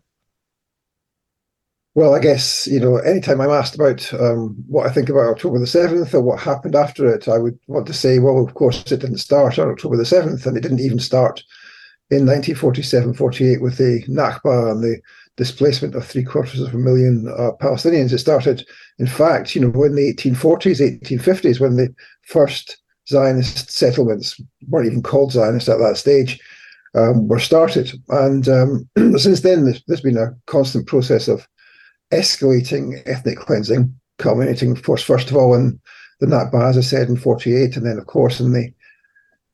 Well, 1.99 2.15
I 2.15 2.19
guess, 2.19 2.65
you 2.65 2.79
know, 2.79 2.95
anytime 2.99 3.41
I'm 3.41 3.49
asked 3.49 3.75
about 3.75 4.13
um, 4.13 4.55
what 4.69 4.87
I 4.87 4.89
think 4.89 5.09
about 5.09 5.27
October 5.27 5.59
the 5.59 5.65
7th 5.65 6.13
or 6.13 6.21
what 6.21 6.39
happened 6.39 6.73
after 6.73 7.13
it, 7.13 7.27
I 7.27 7.37
would 7.37 7.59
want 7.67 7.87
to 7.87 7.93
say, 7.93 8.19
well, 8.19 8.41
of 8.41 8.53
course, 8.53 8.89
it 8.89 9.01
didn't 9.01 9.17
start 9.17 9.59
on 9.59 9.67
October 9.67 9.97
the 9.97 10.03
7th, 10.03 10.45
and 10.45 10.55
it 10.55 10.61
didn't 10.61 10.79
even 10.79 10.99
start 10.99 11.43
in 12.09 12.25
1947 12.25 13.15
48 13.15 13.61
with 13.61 13.79
the 13.79 14.01
Nakba 14.07 14.71
and 14.71 14.81
the 14.81 15.01
displacement 15.35 15.93
of 15.93 16.05
three 16.05 16.23
quarters 16.23 16.61
of 16.61 16.73
a 16.73 16.77
million 16.77 17.27
uh, 17.37 17.51
Palestinians. 17.61 18.13
It 18.13 18.19
started, 18.19 18.65
in 18.97 19.07
fact, 19.07 19.53
you 19.53 19.59
know, 19.59 19.83
in 19.83 19.95
the 19.95 20.13
1840s, 20.13 21.01
1850s, 21.01 21.59
when 21.59 21.75
the 21.75 21.93
first 22.21 22.77
Zionist 23.09 23.71
settlements 23.71 24.39
weren't 24.69 24.87
even 24.87 25.03
called 25.03 25.33
Zionist 25.33 25.67
at 25.67 25.79
that 25.79 25.97
stage. 25.97 26.39
Um, 26.95 27.27
were 27.27 27.39
started, 27.39 27.91
and 28.07 28.47
um, 28.47 28.89
since 29.19 29.41
then 29.41 29.65
there's, 29.65 29.83
there's 29.85 30.01
been 30.01 30.17
a 30.17 30.33
constant 30.47 30.87
process 30.87 31.27
of 31.27 31.45
escalating 32.11 33.01
ethnic 33.05 33.37
cleansing, 33.37 33.93
culminating, 34.17 34.71
of 34.71 34.83
course, 34.83 35.01
first 35.01 35.29
of 35.29 35.37
all 35.37 35.53
in 35.55 35.79
the 36.19 36.27
Nakba, 36.27 36.69
as 36.69 36.77
I 36.77 36.81
said, 36.81 37.07
in 37.07 37.15
48, 37.15 37.77
and 37.77 37.85
then, 37.85 37.97
of 37.97 38.05
course, 38.07 38.39
in 38.39 38.51
the 38.51 38.71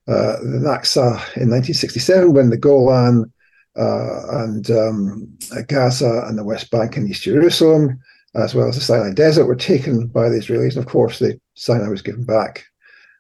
uh, 0.08 0.38
the 0.40 0.62
Naksa 0.62 1.08
in 1.36 1.50
1967, 1.50 2.32
when 2.32 2.52
the 2.52 2.58
Golan 2.58 3.32
uh, 3.76 4.44
and 4.44 4.70
um, 4.70 5.28
Gaza 5.68 6.26
and 6.28 6.38
the 6.38 6.44
West 6.44 6.70
Bank 6.70 6.96
and 6.96 7.10
East 7.10 7.24
Jerusalem, 7.24 8.00
as 8.36 8.54
well 8.54 8.68
as 8.68 8.76
the 8.76 8.82
Sinai 8.82 9.14
Desert, 9.14 9.46
were 9.46 9.56
taken 9.56 10.08
by 10.08 10.30
the 10.30 10.38
Israelis. 10.38 10.76
And 10.76 10.86
of 10.86 10.86
course, 10.86 11.18
the 11.18 11.40
Sinai 11.56 11.88
was 11.88 12.04
given 12.04 12.24
back 12.24 12.66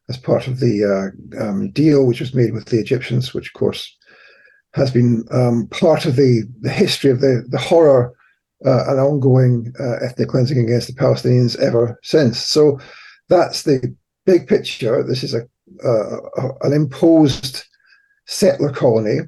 as 0.09 0.17
part 0.17 0.47
of 0.47 0.59
the 0.59 1.13
uh, 1.39 1.43
um, 1.43 1.71
deal 1.71 2.05
which 2.05 2.19
was 2.19 2.35
made 2.35 2.53
with 2.53 2.65
the 2.65 2.79
Egyptians, 2.79 3.33
which, 3.33 3.47
of 3.47 3.53
course, 3.53 3.97
has 4.75 4.91
been 4.91 5.25
um, 5.31 5.67
part 5.71 6.05
of 6.05 6.15
the, 6.15 6.43
the 6.61 6.69
history 6.69 7.09
of 7.09 7.21
the, 7.21 7.45
the 7.49 7.57
horror 7.57 8.13
uh, 8.65 8.85
an 8.87 8.99
ongoing 8.99 9.73
uh, 9.79 9.97
ethnic 10.03 10.29
cleansing 10.29 10.59
against 10.59 10.87
the 10.87 10.93
Palestinians 10.93 11.57
ever 11.59 11.99
since. 12.03 12.39
So 12.39 12.79
that's 13.27 13.63
the 13.63 13.95
big 14.25 14.47
picture. 14.47 15.03
This 15.03 15.23
is 15.23 15.33
a, 15.33 15.41
uh, 15.83 16.49
an 16.61 16.73
imposed 16.73 17.63
settler 18.25 18.71
colony, 18.71 19.19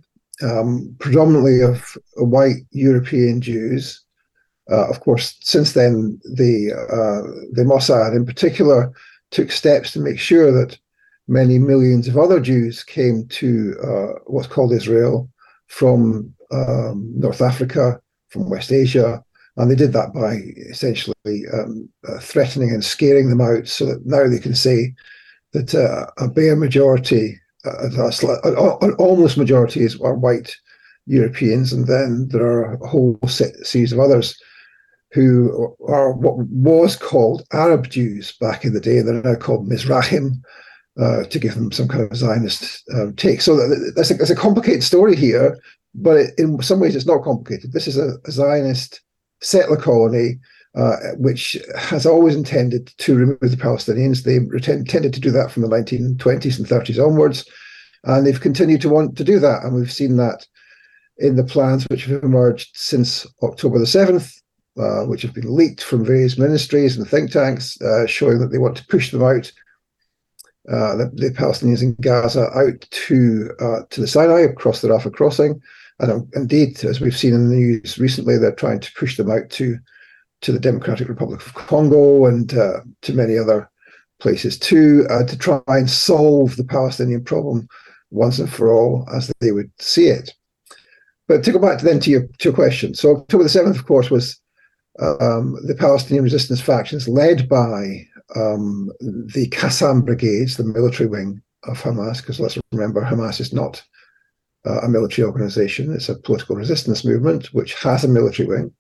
um, 0.42 0.96
predominantly 1.00 1.62
of 1.62 1.98
white 2.16 2.64
European 2.72 3.42
Jews. 3.42 4.04
Uh, 4.70 4.90
of 4.90 5.00
course, 5.00 5.36
since 5.42 5.74
then, 5.74 6.20
the 6.36 6.74
uh, 6.74 7.48
the 7.54 7.64
Mossad, 7.64 8.16
in 8.16 8.26
particular, 8.26 8.92
took 9.32 9.52
steps 9.52 9.92
to 9.92 10.00
make 10.00 10.20
sure 10.20 10.52
that 10.52 10.78
many 11.28 11.58
millions 11.58 12.08
of 12.08 12.18
other 12.18 12.40
Jews 12.40 12.84
came 12.84 13.28
to 13.28 13.76
uh, 13.84 14.20
what's 14.26 14.48
called 14.48 14.74
Israel 14.74 15.30
from 15.68 16.34
um, 16.52 17.12
North 17.16 17.42
Africa, 17.42 18.02
from 18.30 18.50
West 18.50 18.72
Asia, 18.72 19.24
and 19.58 19.72
they 19.72 19.76
did 19.76 19.94
that 19.94 20.14
by 20.14 20.36
essentially 20.70 21.42
um, 21.54 21.90
uh, 22.08 22.20
threatening 22.20 22.70
and 22.70 22.84
scaring 22.84 23.30
them 23.30 23.42
out 23.42 23.68
so 23.68 23.86
that 23.86 24.06
now 24.06 24.28
they 24.28 24.40
can 24.40 24.56
say 24.56 24.94
that 25.54 25.74
uh, 25.74 26.06
a 26.24 26.28
bare 26.28 26.56
majority, 26.56 27.40
uh, 27.66 27.88
an 28.84 28.94
almost 29.00 29.38
majority 29.38 29.82
is, 29.82 30.00
are 30.02 30.16
white 30.16 30.56
Europeans, 31.08 31.74
and 31.74 31.88
then 31.88 32.28
there 32.30 32.46
are 32.46 32.74
a 32.74 32.88
whole 32.88 33.20
series 33.28 33.92
of 33.92 34.00
others 34.00 34.38
who 35.14 35.76
are 35.88 36.12
what 36.12 36.38
was 36.50 36.96
called 36.96 37.44
Arab 37.54 37.90
Jews 37.90 38.34
back 38.40 38.66
in 38.66 38.74
the 38.74 38.82
day. 38.82 39.02
They're 39.02 39.22
now 39.22 39.36
called 39.36 39.70
Mizrahim. 39.70 40.42
Uh, 41.00 41.24
to 41.26 41.38
give 41.38 41.54
them 41.54 41.72
some 41.72 41.88
kind 41.88 42.02
of 42.02 42.18
Zionist 42.18 42.82
um, 42.96 43.14
take. 43.16 43.40
So 43.40 43.56
there's 43.56 44.10
a, 44.10 44.16
there's 44.16 44.32
a 44.32 44.36
complicated 44.36 44.84
story 44.84 45.16
here, 45.16 45.56
but 45.98 46.18
it, 46.18 46.34
in 46.38 46.62
some 46.62 46.80
ways 46.80 46.96
it's 46.96 47.06
not 47.06 47.24
complicated. 47.24 47.74
This 47.74 47.88
is 47.88 47.98
a, 47.98 48.14
a 48.26 48.32
Zionist 48.32 49.02
settler 49.42 49.78
colony 49.78 50.40
uh, 50.76 50.98
which 51.18 51.58
has 51.76 52.06
always 52.06 52.36
intended 52.36 52.88
to 52.98 53.16
remove 53.16 53.40
the 53.40 53.58
Palestinians. 53.58 54.24
They 54.24 54.36
intended 54.72 55.14
to 55.14 55.20
do 55.20 55.32
that 55.32 55.52
from 55.52 55.64
the 55.64 55.70
1920s 55.70 56.60
and 56.60 56.68
30s 56.68 57.04
onwards, 57.04 57.50
and 58.04 58.26
they've 58.26 58.40
continued 58.40 58.82
to 58.82 58.90
want 58.90 59.18
to 59.18 59.24
do 59.24 59.40
that. 59.40 59.64
And 59.64 59.74
we've 59.74 59.92
seen 59.92 60.18
that 60.18 60.46
in 61.18 61.36
the 61.36 61.44
plans 61.44 61.86
which 61.86 62.06
have 62.06 62.24
emerged 62.24 62.78
since 62.78 63.26
October 63.42 63.80
the 63.80 63.86
7th, 63.86 64.40
uh, 64.78 65.08
which 65.08 65.24
have 65.24 65.34
been 65.34 65.56
leaked 65.56 65.84
from 65.84 66.06
various 66.06 66.38
ministries 66.38 66.96
and 66.96 67.08
think 67.08 67.32
tanks, 67.32 67.82
uh, 67.82 68.06
showing 68.06 68.38
that 68.38 68.52
they 68.52 68.60
want 68.60 68.78
to 68.78 68.86
push 68.86 69.10
them 69.10 69.24
out 69.24 69.52
uh, 70.72 70.96
the, 70.96 71.10
the, 71.16 71.30
Palestinians 71.32 71.82
in 71.82 71.96
Gaza 72.02 72.50
out 72.54 72.86
to 72.92 73.50
uh, 73.62 73.80
to 73.90 74.02
the 74.02 74.08
Sinai 74.08 74.42
across 74.42 74.82
the 74.82 74.90
Rafah 74.90 75.14
crossing, 75.14 75.62
and 76.00 76.28
indeed, 76.36 76.84
as 76.84 77.02
we've 77.02 77.18
seen 77.18 77.34
in 77.34 77.50
the 77.50 77.56
news 77.56 77.98
recently, 77.98 78.38
they're 78.38 78.54
trying 78.54 78.80
to 78.80 78.94
push 78.94 79.18
them 79.18 79.32
out 79.32 79.50
to 79.52 79.78
to 80.42 80.52
the 80.52 80.60
Democratic 80.60 81.10
Republic 81.10 81.44
of 81.46 81.54
Congo 81.56 82.26
and 82.26 82.54
uh, 82.54 82.82
to 83.02 83.14
many 83.14 83.38
other 83.38 83.70
places 84.20 84.58
too, 84.58 85.08
uh, 85.10 85.24
to 85.24 85.38
try 85.38 85.62
and 85.68 85.90
solve 85.90 86.56
the 86.56 86.64
Palestinian 86.64 87.24
problem 87.24 87.68
once 88.12 88.38
and 88.38 88.52
for 88.52 88.72
all, 88.72 89.08
as 89.16 89.32
they 89.40 89.52
would 89.52 89.72
see 89.80 90.08
it. 90.08 90.34
But 91.28 91.44
to 91.44 91.52
go 91.52 91.60
back 91.60 91.80
to 91.80 91.86
then 91.86 92.00
to 92.02 92.12
your 92.12 92.22
to 92.22 92.50
your 92.50 92.54
question, 92.54 92.94
so 92.94 93.18
October 93.18 93.44
the 93.44 93.50
seventh, 93.50 93.78
of 93.78 93.86
course, 93.86 94.10
was 94.10 94.40
um, 95.00 95.58
the 95.64 95.76
Palestinian 95.76 96.24
resistance 96.24 96.62
factions 96.62 97.08
led 97.08 97.50
by 97.50 98.06
um, 98.36 98.92
the 99.00 99.48
Qassam 99.52 100.06
brigades, 100.06 100.58
the 100.58 100.64
military 100.64 101.08
wing 101.10 101.42
of 101.64 101.82
Hamas, 101.82 102.18
because 102.18 102.40
let's 102.40 102.58
remember, 102.72 103.02
Hamas 103.02 103.40
is 103.40 103.54
not 103.54 103.84
uh, 104.66 104.82
a 104.82 104.90
military 104.90 105.26
organization, 105.26 105.94
it's 105.94 106.10
a 106.10 106.16
political 106.16 106.56
resistance 106.56 107.06
movement 107.06 107.54
which 107.54 107.74
has 107.76 108.04
a 108.04 108.08
military 108.08 108.48
wing. 108.48 108.74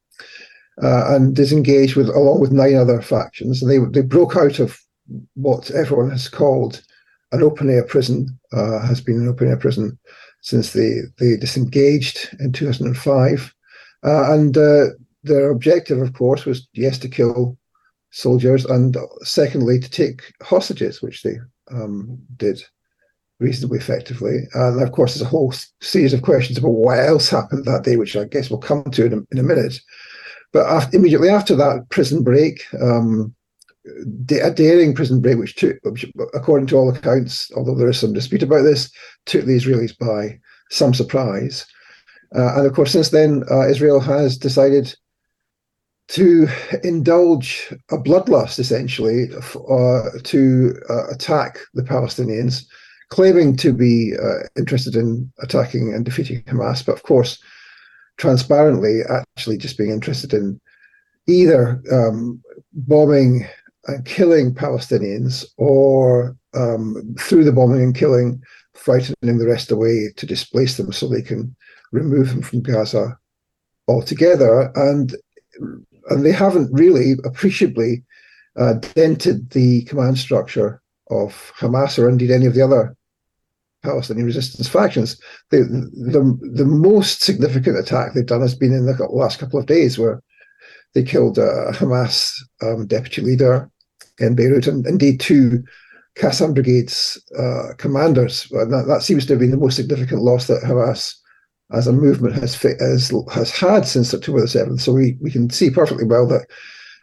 Uh, 0.83 1.15
and 1.15 1.39
is 1.39 1.51
engaged 1.51 1.95
with 1.95 2.07
along 2.07 2.39
with 2.39 2.51
nine 2.51 2.75
other 2.75 3.01
factions. 3.01 3.63
And 3.63 3.71
they 3.71 3.79
they 3.99 4.05
broke 4.05 4.35
out 4.35 4.59
of 4.59 4.79
what 5.33 5.71
everyone 5.71 6.11
has 6.11 6.29
called 6.29 6.83
an 7.31 7.41
open 7.41 7.69
air 7.69 7.83
prison, 7.83 8.39
uh, 8.53 8.85
has 8.85 9.01
been 9.01 9.17
an 9.17 9.27
open 9.27 9.47
air 9.47 9.57
prison 9.57 9.97
since 10.41 10.73
they, 10.73 11.01
they 11.19 11.35
disengaged 11.35 12.29
in 12.39 12.51
2005. 12.51 13.53
Uh, 14.03 14.33
and 14.33 14.57
uh, 14.57 14.85
their 15.23 15.49
objective, 15.49 15.99
of 15.99 16.13
course, 16.13 16.45
was 16.45 16.67
yes, 16.73 16.97
to 16.99 17.09
kill 17.09 17.57
soldiers, 18.11 18.65
and 18.65 18.95
secondly, 19.23 19.79
to 19.79 19.89
take 19.89 20.21
hostages, 20.41 21.01
which 21.01 21.23
they 21.23 21.37
um, 21.71 22.17
did 22.37 22.63
reasonably 23.39 23.77
effectively. 23.77 24.39
And 24.53 24.81
of 24.81 24.91
course, 24.91 25.13
there's 25.13 25.21
a 25.21 25.29
whole 25.29 25.53
series 25.81 26.13
of 26.13 26.21
questions 26.21 26.57
about 26.57 26.69
what 26.69 26.99
else 26.99 27.29
happened 27.29 27.65
that 27.65 27.83
day, 27.83 27.95
which 27.95 28.15
I 28.15 28.25
guess 28.25 28.49
we'll 28.49 28.59
come 28.59 28.83
to 28.83 29.05
in 29.05 29.13
a, 29.13 29.17
in 29.31 29.39
a 29.39 29.43
minute. 29.43 29.79
But 30.53 30.65
after, 30.67 30.97
immediately 30.97 31.29
after 31.29 31.55
that 31.55 31.87
prison 31.89 32.23
break, 32.23 32.65
um, 32.81 33.35
a 34.41 34.51
daring 34.51 34.93
prison 34.93 35.21
break, 35.21 35.37
which 35.37 35.55
took, 35.55 35.77
which, 35.83 36.05
according 36.33 36.67
to 36.67 36.77
all 36.77 36.89
accounts, 36.89 37.51
although 37.55 37.75
there 37.75 37.89
is 37.89 37.99
some 37.99 38.13
dispute 38.13 38.43
about 38.43 38.63
this, 38.63 38.91
took 39.25 39.45
the 39.45 39.55
Israelis 39.55 39.97
by 39.97 40.39
some 40.69 40.93
surprise. 40.93 41.65
Uh, 42.35 42.57
and 42.57 42.65
of 42.65 42.73
course, 42.73 42.91
since 42.91 43.09
then, 43.09 43.43
uh, 43.49 43.67
Israel 43.67 43.99
has 43.99 44.37
decided 44.37 44.93
to 46.09 46.47
indulge 46.83 47.73
a 47.91 47.97
bloodlust, 47.97 48.59
essentially, 48.59 49.29
uh, 49.69 50.19
to 50.23 50.73
uh, 50.89 51.07
attack 51.07 51.59
the 51.73 51.83
Palestinians, 51.83 52.65
claiming 53.09 53.55
to 53.57 53.73
be 53.73 54.13
uh, 54.21 54.47
interested 54.57 54.95
in 54.95 55.31
attacking 55.41 55.93
and 55.93 56.05
defeating 56.05 56.43
Hamas, 56.43 56.85
but 56.85 56.93
of 56.93 57.03
course, 57.03 57.41
transparently, 58.17 59.01
actually 59.09 59.57
just 59.57 59.77
being 59.77 59.91
interested 59.91 60.33
in 60.33 60.59
either 61.27 61.81
um, 61.91 62.41
bombing 62.73 63.47
and 63.85 64.05
killing 64.05 64.53
Palestinians 64.53 65.45
or 65.57 66.35
um, 66.53 67.15
through 67.19 67.43
the 67.43 67.51
bombing 67.51 67.81
and 67.81 67.95
killing, 67.95 68.41
frightening 68.73 69.37
the 69.37 69.47
rest 69.47 69.71
away 69.71 70.11
to 70.17 70.25
displace 70.25 70.77
them 70.77 70.91
so 70.91 71.07
they 71.07 71.21
can 71.21 71.55
remove 71.91 72.29
them 72.29 72.41
from 72.41 72.61
Gaza 72.61 73.17
altogether. 73.87 74.71
And 74.75 75.15
and 76.09 76.25
they 76.25 76.31
haven't 76.31 76.71
really 76.71 77.13
appreciably 77.25 78.03
uh, 78.57 78.73
dented 78.95 79.49
the 79.51 79.83
command 79.83 80.17
structure 80.17 80.81
of 81.09 81.53
Hamas 81.57 81.97
or 81.97 82.09
indeed 82.09 82.31
any 82.31 82.45
of 82.45 82.53
the 82.53 82.61
other 82.61 82.96
Palestinian 83.83 84.25
resistance 84.25 84.67
factions. 84.67 85.19
The, 85.49 85.59
the, 85.59 86.37
the 86.53 86.65
most 86.65 87.21
significant 87.21 87.77
attack 87.77 88.13
they've 88.13 88.25
done 88.25 88.41
has 88.41 88.55
been 88.55 88.73
in 88.73 88.85
the 88.85 89.07
last 89.11 89.39
couple 89.39 89.59
of 89.59 89.65
days, 89.65 89.97
where 89.97 90.21
they 90.93 91.03
killed 91.03 91.37
a 91.37 91.71
Hamas 91.71 92.33
um, 92.61 92.87
deputy 92.87 93.21
leader 93.21 93.69
in 94.19 94.35
Beirut, 94.35 94.67
and 94.67 94.85
indeed 94.85 95.19
two 95.19 95.63
Qassam 96.17 96.53
Brigade's 96.53 97.21
uh, 97.37 97.73
commanders. 97.77 98.47
That, 98.49 98.85
that, 98.87 99.03
seems 99.03 99.25
to 99.27 99.33
have 99.33 99.39
been 99.39 99.51
the 99.51 99.57
most 99.57 99.75
significant 99.75 100.21
loss 100.21 100.47
that 100.47 100.63
Hamas 100.63 101.13
as 101.71 101.85
a 101.85 101.93
movement 101.93 102.35
has 102.35 102.55
has, 102.55 103.13
has 103.31 103.51
had 103.51 103.85
since 103.85 104.13
October 104.13 104.41
the 104.41 104.47
7th. 104.47 104.81
So 104.81 104.93
we, 104.93 105.17
we 105.21 105.29
can 105.29 105.49
see 105.49 105.69
perfectly 105.69 106.05
well 106.05 106.25
that 106.27 106.47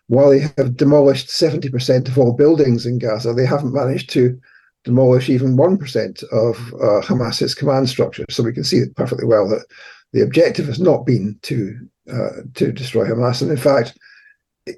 while 0.08 0.30
they 0.30 0.40
have 0.56 0.76
demolished 0.76 1.28
70% 1.28 2.08
of 2.08 2.18
all 2.18 2.34
buildings 2.34 2.84
in 2.87 2.98
Gaza, 2.98 3.32
they 3.32 3.46
haven't 3.46 3.72
managed 3.72 4.10
to 4.10 4.38
demolish 4.84 5.28
even 5.28 5.56
1% 5.56 6.22
of 6.24 6.56
uh, 6.74 7.00
Hamas's 7.06 7.54
command 7.54 7.88
structure. 7.88 8.24
So 8.30 8.42
we 8.42 8.52
can 8.52 8.64
see 8.64 8.84
perfectly 8.96 9.26
well 9.26 9.48
that 9.48 9.64
the 10.12 10.22
objective 10.22 10.66
has 10.66 10.78
not 10.78 11.04
been 11.06 11.38
to 11.42 11.88
uh, 12.12 12.42
to 12.54 12.70
destroy 12.70 13.06
Hamas. 13.06 13.40
And 13.40 13.50
in 13.50 13.56
fact, 13.56 13.98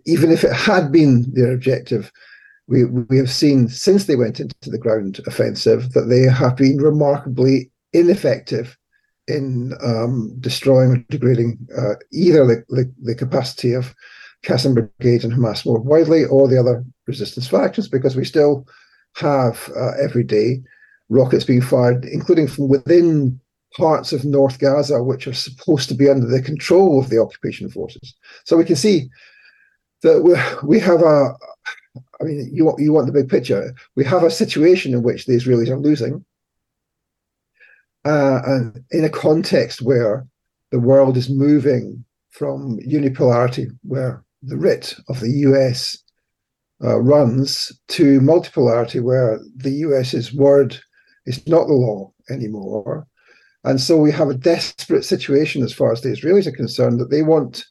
even 0.04 0.30
if 0.30 0.44
it 0.44 0.52
had 0.52 0.92
been 0.92 1.26
their 1.32 1.52
objective, 1.52 2.12
we, 2.68 2.84
we 2.84 3.18
have 3.18 3.30
seen 3.30 3.68
since 3.68 4.04
they 4.04 4.16
went 4.16 4.40
into 4.40 4.70
the 4.70 4.78
ground 4.78 5.20
offensive 5.26 5.92
that 5.92 6.04
they 6.04 6.22
have 6.22 6.56
been 6.56 6.78
remarkably 6.78 7.70
ineffective 7.92 8.76
in 9.28 9.72
um, 9.82 10.36
destroying 10.40 10.92
or 10.92 11.04
degrading 11.10 11.58
uh, 11.76 11.94
either 12.12 12.46
the, 12.46 12.64
the, 12.68 12.92
the, 13.02 13.14
capacity 13.14 13.72
of 13.72 13.94
Qassam 14.44 14.74
Brigade 14.74 15.24
and 15.24 15.32
Hamas 15.32 15.66
more 15.66 15.80
widely 15.80 16.24
or 16.24 16.46
the 16.46 16.58
other 16.58 16.84
resistance 17.06 17.48
factions, 17.48 17.88
because 17.88 18.14
we 18.14 18.24
still 18.24 18.66
have 19.16 19.70
uh, 19.76 19.92
every 20.02 20.24
day 20.24 20.62
rockets 21.09 21.44
being 21.44 21.62
fired, 21.62 22.05
including 22.05 22.48
from 22.48 22.68
within 22.68 23.40
parts 23.76 24.12
of 24.12 24.24
North 24.24 24.59
Gaza, 24.59 25.02
which 25.02 25.26
are 25.26 25.35
supposed 25.35 25.88
to 25.88 25.94
be 25.94 26.09
under 26.09 26.26
the 26.26 26.42
control 26.42 27.00
of 27.00 27.11
the 27.11 27.18
occupation 27.18 27.68
forces. 27.68 28.14
So 28.44 28.57
we 28.57 28.64
can 28.64 28.76
see 28.76 29.09
that 30.02 30.22
we, 30.62 30.79
have 30.81 31.02
a, 31.02 31.35
I 32.20 32.24
mean, 32.24 32.50
you 32.52 32.64
want, 32.64 32.81
you 32.81 32.92
want 32.92 33.07
the 33.07 33.12
big 33.12 33.29
picture. 33.29 33.74
We 33.94 34.05
have 34.05 34.22
a 34.22 34.31
situation 34.31 34.94
in 34.94 35.02
which 35.02 35.26
the 35.26 35.35
Israelis 35.35 35.70
are 35.70 35.79
losing 35.79 36.24
uh, 38.05 38.40
and 38.44 38.85
in 38.90 39.05
a 39.05 39.11
context 39.11 39.83
where 39.83 40.26
the 40.70 40.79
world 40.79 41.16
is 41.16 41.29
moving 41.29 42.05
from 42.31 42.79
unipolarity, 42.81 43.68
where 43.83 44.24
the 44.42 44.57
writ 44.57 44.94
of 45.09 45.20
the 45.20 45.31
US 45.31 45.98
uh, 46.82 47.00
runs, 47.00 47.72
to 47.88 48.20
multipolarity, 48.20 49.02
where 49.02 49.40
the 49.56 49.70
US's 49.70 50.34
word 50.34 50.78
is 51.24 51.46
not 51.46 51.66
the 51.66 51.72
law 51.72 52.12
anymore. 52.30 53.06
And 53.64 53.80
so 53.80 53.96
we 53.96 54.12
have 54.12 54.28
a 54.28 54.34
desperate 54.34 55.04
situation 55.04 55.62
as 55.62 55.72
far 55.72 55.92
as 55.92 56.00
the 56.00 56.10
Israelis 56.10 56.46
are 56.46 56.52
concerned 56.52 57.00
that 57.00 57.10
they 57.10 57.22
want 57.22 57.64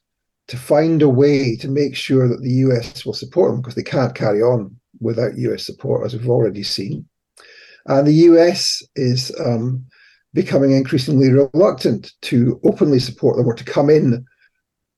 to 0.48 0.58
find 0.58 1.02
a 1.02 1.10
way 1.10 1.56
to 1.56 1.68
make 1.68 1.96
sure 1.96 2.28
that 2.28 2.42
the 2.42 2.52
US 2.66 3.06
will 3.06 3.14
support 3.14 3.52
them 3.52 3.62
because 3.62 3.76
they 3.76 3.84
can't 3.84 4.14
carry 4.14 4.42
on 4.42 4.76
without 5.00 5.38
US 5.38 5.66
support, 5.66 6.06
as 6.06 6.14
we've 6.14 6.30
already 6.30 6.64
seen. 6.64 7.08
And 7.88 8.06
the 8.08 8.14
US 8.30 8.84
is 8.96 9.32
um, 9.40 9.86
becoming 10.34 10.72
increasingly 10.72 11.32
reluctant 11.32 12.14
to 12.24 12.60
openly 12.64 13.00
support 13.00 13.38
them 13.38 13.48
or 13.48 13.56
to 13.56 13.64
come 13.64 13.90
in 13.90 14.26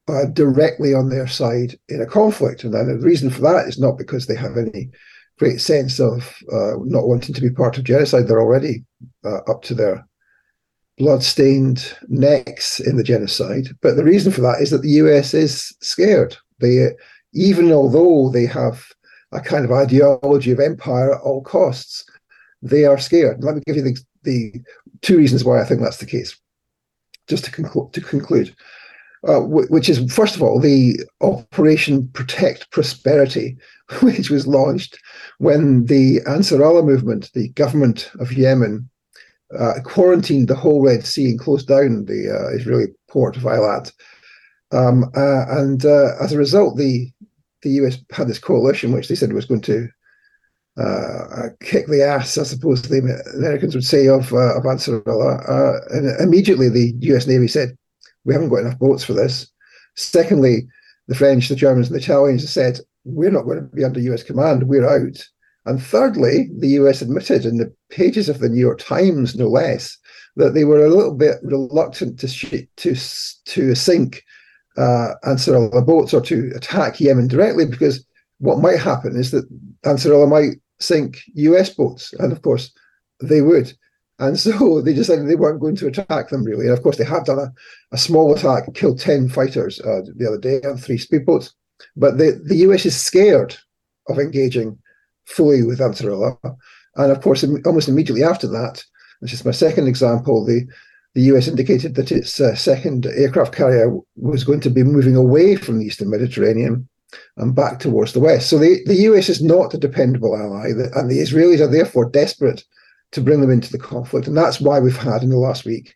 uh, 0.08 0.26
directly 0.26 0.94
on 0.94 1.10
their 1.10 1.28
side 1.28 1.78
in 1.90 2.02
a 2.02 2.06
conflict. 2.06 2.64
And 2.64 2.74
the 2.74 2.98
reason 3.06 3.30
for 3.30 3.42
that 3.42 3.68
is 3.68 3.80
not 3.80 3.98
because 3.98 4.26
they 4.26 4.36
have 4.36 4.58
any 4.58 4.90
great 5.38 5.62
sense 5.62 6.00
of 6.00 6.36
uh, 6.52 6.74
not 6.84 7.08
wanting 7.08 7.36
to 7.36 7.42
be 7.42 7.50
part 7.50 7.78
of 7.78 7.84
genocide. 7.84 8.28
They're 8.28 8.42
already 8.42 8.84
uh, 9.24 9.40
up 9.48 9.62
to 9.64 9.76
their 9.76 10.08
blood-stained 10.98 11.96
necks 12.08 12.80
in 12.80 12.98
the 12.98 13.04
genocide. 13.04 13.68
But 13.82 13.96
the 13.96 14.04
reason 14.04 14.32
for 14.32 14.42
that 14.42 14.62
is 14.62 14.72
that 14.72 14.82
the 14.82 14.90
US 14.90 15.34
is 15.34 15.76
scared. 15.82 16.36
They, 16.60 16.90
even 17.34 17.72
although 17.72 18.30
they 18.30 18.48
have 18.48 18.86
a 19.32 19.40
kind 19.40 19.64
of 19.66 19.72
ideology 19.72 20.52
of 20.52 20.60
empire 20.60 21.14
at 21.14 21.22
all 21.22 21.44
costs, 21.44 22.06
they 22.62 22.86
are 22.86 22.98
scared. 22.98 23.44
Let 23.44 23.56
me 23.56 23.62
give 23.66 23.76
you 23.76 23.84
the, 23.84 23.98
the 24.24 24.54
two 25.02 25.18
reasons 25.18 25.44
why 25.44 25.62
I 25.62 25.66
think 25.66 25.82
that's 25.82 25.98
the 25.98 26.06
case. 26.06 26.36
Just 27.28 27.46
to, 27.46 27.52
conclu- 27.52 27.92
to 27.92 28.02
conclude, 28.02 28.56
uh, 29.28 29.42
which 29.42 29.90
is, 29.90 30.12
first 30.12 30.36
of 30.36 30.42
all, 30.42 30.60
the 30.60 30.98
Operation 31.22 32.08
Protect 32.10 32.72
Prosperity, 32.72 33.58
which 34.02 34.30
was 34.30 34.48
launched 34.48 34.98
when 35.40 35.86
the 35.86 36.22
Ansarallah 36.22 36.86
movement, 36.86 37.32
the 37.34 37.50
government 37.50 38.10
of 38.20 38.32
Yemen, 38.32 38.90
uh, 39.58 39.76
quarantined 39.84 40.48
the 40.48 40.56
whole 40.56 40.82
Red 40.82 41.06
Sea 41.06 41.32
and 41.32 41.40
closed 41.40 41.68
down 41.68 42.06
the 42.06 42.30
uh, 42.30 42.56
Israeli 42.56 42.88
port 43.10 43.38
of 43.38 43.44
Eilat. 43.44 43.92
Um, 44.72 45.06
uh, 45.16 45.46
and 45.50 45.86
uh, 45.86 46.16
as 46.22 46.34
a 46.34 46.38
result, 46.38 46.78
the 46.78 47.10
the 47.64 47.70
US 47.82 47.98
had 48.12 48.28
this 48.28 48.40
coalition 48.40 48.92
which 48.92 49.08
they 49.08 49.16
said 49.16 49.34
was 49.34 49.46
going 49.46 49.62
to 49.62 49.88
uh, 50.78 51.48
kick 51.60 51.88
the 51.88 52.04
ass, 52.04 52.38
I 52.38 52.44
suppose 52.44 52.82
the 52.84 53.22
Americans 53.34 53.74
would 53.74 53.84
say, 53.84 54.08
of, 54.08 54.32
of 54.32 54.66
Ansar 54.66 55.02
Allah. 55.10 55.82
and 55.90 56.22
immediately 56.22 56.70
the 56.70 56.94
US 57.14 57.26
Navy 57.26 57.48
said, 57.48 57.76
we 58.28 58.34
haven't 58.34 58.50
got 58.50 58.58
enough 58.60 58.78
boats 58.78 59.04
for 59.04 59.14
this. 59.14 59.50
Secondly, 59.96 60.68
the 61.08 61.16
French, 61.16 61.48
the 61.48 61.56
Germans, 61.56 61.88
and 61.88 61.96
the 61.96 62.04
Italians 62.04 62.48
said, 62.48 62.80
we're 63.06 63.32
not 63.32 63.46
going 63.46 63.58
to 63.58 63.76
be 63.76 63.86
under 63.86 64.02
US 64.02 64.22
command, 64.22 64.68
we're 64.68 64.88
out. 64.88 65.26
And 65.66 65.82
thirdly, 65.82 66.50
the 66.60 66.70
US 66.82 67.02
admitted 67.02 67.46
in 67.46 67.58
the 67.58 67.74
pages 67.90 68.30
of 68.30 68.40
the 68.40 68.50
New 68.50 68.60
York 68.60 68.80
Times, 68.80 69.36
no 69.36 69.48
less, 69.48 69.98
that 70.36 70.54
they 70.54 70.66
were 70.66 70.86
a 70.86 70.90
little 70.90 71.16
bit 71.16 71.38
reluctant 71.42 72.20
to 72.20 72.68
to 72.76 72.96
to 73.46 73.76
sink 73.76 74.24
uh, 74.78 75.14
Ansar 75.26 75.56
Allah 75.56 75.82
boats 75.82 76.14
or 76.14 76.22
to 76.22 76.52
attack 76.56 77.00
Yemen 77.00 77.28
directly 77.28 77.66
because 77.66 78.06
what 78.40 78.60
might 78.60 78.80
happen 78.80 79.18
is 79.18 79.32
that 79.32 79.50
Ansarallah 79.84 80.30
might 80.30 80.62
sink 80.80 81.22
US 81.34 81.70
boats, 81.72 82.14
and 82.20 82.32
of 82.32 82.42
course 82.42 82.72
they 83.22 83.42
would. 83.42 83.74
And 84.20 84.40
so 84.40 84.82
they 84.86 84.94
decided 84.94 85.28
they 85.28 85.36
weren't 85.36 85.62
going 85.62 85.76
to 85.78 85.88
attack 85.88 86.30
them 86.30 86.44
really. 86.44 86.66
And 86.66 86.74
of 86.78 86.84
course, 86.84 86.98
they 86.98 87.06
have 87.06 87.26
done 87.26 87.40
a, 87.40 87.54
a 87.92 87.98
small 87.98 88.34
attack, 88.34 88.74
killed 88.74 89.00
10 89.00 89.30
fighters 89.30 89.80
uh, 89.82 90.02
the 90.16 90.28
other 90.28 90.40
day 90.40 90.62
on 90.68 90.78
three 90.78 90.98
speedboats. 90.98 91.52
But 91.96 92.18
the, 92.18 92.42
the 92.44 92.58
US 92.68 92.86
is 92.86 93.00
scared 93.00 93.56
of 94.10 94.20
engaging 94.20 94.78
fully 95.26 95.64
with 95.64 95.82
Ansar 95.82 96.12
Allah. 96.12 96.38
And 96.96 97.12
of 97.12 97.22
course, 97.22 97.46
almost 97.66 97.90
immediately 97.90 98.24
after 98.24 98.48
that, 98.48 98.84
which 99.20 99.34
is 99.34 99.46
my 99.46 99.52
second 99.52 99.88
example, 99.88 100.46
the, 100.46 100.68
the 101.14 101.22
US 101.34 101.48
indicated 101.48 101.96
that 101.96 102.12
its 102.12 102.40
uh, 102.40 102.56
second 102.56 103.06
aircraft 103.06 103.54
carrier 103.54 103.96
was 104.16 104.44
going 104.44 104.62
to 104.62 104.70
be 104.70 104.84
moving 104.84 105.16
away 105.16 105.56
from 105.56 105.78
the 105.78 105.86
Eastern 105.86 106.10
Mediterranean 106.10 106.88
and 107.38 107.56
back 107.56 107.80
towards 107.80 108.14
the 108.14 108.20
West. 108.20 108.50
So 108.50 108.58
the, 108.58 108.82
the 108.86 108.96
US 108.96 109.30
is 109.30 109.42
not 109.42 109.74
a 109.74 109.78
dependable 109.78 110.36
ally, 110.36 110.70
and 110.70 111.10
the 111.10 111.20
Israelis 111.20 111.60
are 111.60 111.68
therefore 111.68 112.10
desperate 112.10 112.64
to 113.12 113.22
bring 113.22 113.42
them 113.42 113.52
into 113.52 113.72
the 113.72 113.80
conflict. 113.80 114.28
And 114.28 114.38
that's 114.38 114.60
why 114.60 114.80
we've 114.80 114.98
had 114.98 115.24
in 115.24 115.30
the 115.30 115.38
last 115.38 115.66
week 115.66 115.96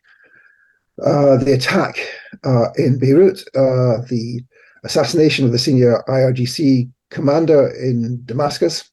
uh, 1.04 1.36
the 1.36 1.52
attack 1.52 1.98
uh, 2.44 2.72
in 2.76 2.98
Beirut, 2.98 3.40
uh, 3.54 4.02
the 4.08 4.42
assassination 4.84 5.44
of 5.44 5.52
the 5.52 5.58
senior 5.58 6.02
IRGC 6.08 6.90
commander 7.10 7.68
in 7.68 8.22
Damascus, 8.24 8.90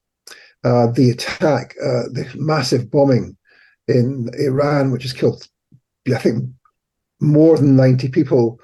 uh, 0.64 0.88
the 0.88 1.10
attack, 1.10 1.74
uh, 1.82 2.04
the 2.12 2.30
massive 2.36 2.90
bombing 2.90 3.36
in 3.88 4.30
Iran, 4.38 4.90
which 4.90 5.02
has 5.02 5.12
killed, 5.12 5.46
I 6.14 6.18
think, 6.18 6.44
more 7.20 7.56
than 7.56 7.76
90 7.76 8.08
people 8.08 8.60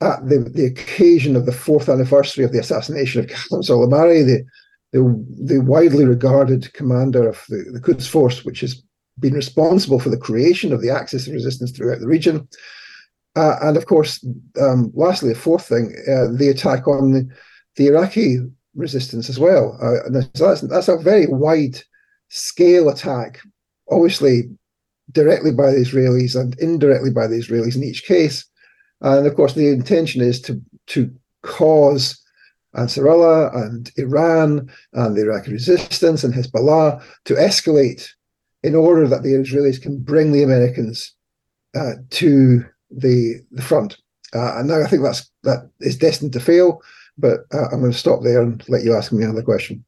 at 0.00 0.28
the, 0.28 0.38
the 0.38 0.66
occasion 0.66 1.36
of 1.36 1.46
the 1.46 1.52
fourth 1.52 1.88
anniversary 1.88 2.44
of 2.44 2.52
the 2.52 2.60
assassination 2.60 3.20
of 3.20 3.26
Qasem 3.28 3.62
Soleimani, 3.64 4.26
the, 4.26 4.44
the, 4.92 5.54
the 5.54 5.60
widely 5.60 6.04
regarded 6.04 6.72
commander 6.74 7.28
of 7.28 7.42
the, 7.48 7.64
the 7.72 7.80
Quds 7.80 8.06
Force, 8.06 8.44
which 8.44 8.60
has 8.60 8.82
been 9.18 9.34
responsible 9.34 9.98
for 9.98 10.10
the 10.10 10.16
creation 10.16 10.72
of 10.72 10.82
the 10.82 10.90
axis 10.90 11.26
of 11.26 11.32
resistance 11.32 11.70
throughout 11.70 12.00
the 12.00 12.06
region. 12.06 12.48
Uh, 13.34 13.56
and 13.62 13.76
of 13.76 13.86
course, 13.86 14.24
um, 14.60 14.90
lastly, 14.94 15.30
a 15.32 15.34
fourth 15.34 15.66
thing, 15.66 15.94
uh, 16.08 16.36
the 16.36 16.48
attack 16.48 16.88
on 16.88 17.12
the, 17.12 17.28
the, 17.76 17.86
Iraqi 17.88 18.38
resistance 18.74 19.28
as 19.28 19.38
well. 19.38 19.78
Uh, 19.80 20.20
so 20.34 20.48
that's, 20.48 20.60
that's 20.62 20.88
a 20.88 20.96
very 20.96 21.26
wide 21.26 21.78
scale 22.28 22.88
attack, 22.88 23.40
obviously 23.90 24.44
directly 25.12 25.52
by 25.52 25.70
the 25.70 25.76
Israelis 25.76 26.38
and 26.38 26.58
indirectly 26.58 27.10
by 27.10 27.26
the 27.26 27.36
Israelis 27.36 27.76
in 27.76 27.84
each 27.84 28.04
case. 28.04 28.44
And 29.02 29.26
of 29.26 29.34
course, 29.34 29.52
the 29.52 29.68
intention 29.68 30.22
is 30.22 30.40
to, 30.42 30.60
to 30.88 31.14
cause 31.42 32.20
Ansarallah 32.74 33.54
and 33.54 33.90
Iran 33.96 34.70
and 34.92 35.16
the 35.16 35.22
Iraqi 35.22 35.52
resistance 35.52 36.24
and 36.24 36.34
Hezbollah 36.34 37.02
to 37.26 37.34
escalate 37.34 38.08
in 38.66 38.74
order 38.74 39.06
that 39.06 39.22
the 39.22 39.32
Israelis 39.32 39.80
can 39.80 39.96
bring 40.00 40.32
the 40.32 40.42
Americans 40.42 41.14
uh, 41.76 41.92
to 42.10 42.64
the 42.90 43.40
the 43.52 43.62
front. 43.62 43.96
Uh, 44.34 44.58
and 44.58 44.68
now 44.68 44.82
I 44.82 44.88
think 44.88 45.04
that's 45.04 45.30
that 45.44 45.70
is 45.80 45.96
destined 45.96 46.32
to 46.32 46.40
fail. 46.40 46.82
But 47.16 47.40
uh, 47.54 47.68
I'm 47.72 47.80
going 47.80 47.92
to 47.92 47.98
stop 47.98 48.22
there 48.22 48.42
and 48.42 48.62
let 48.68 48.82
you 48.82 48.94
ask 48.94 49.12
me 49.12 49.22
another 49.22 49.42
question. 49.42 49.84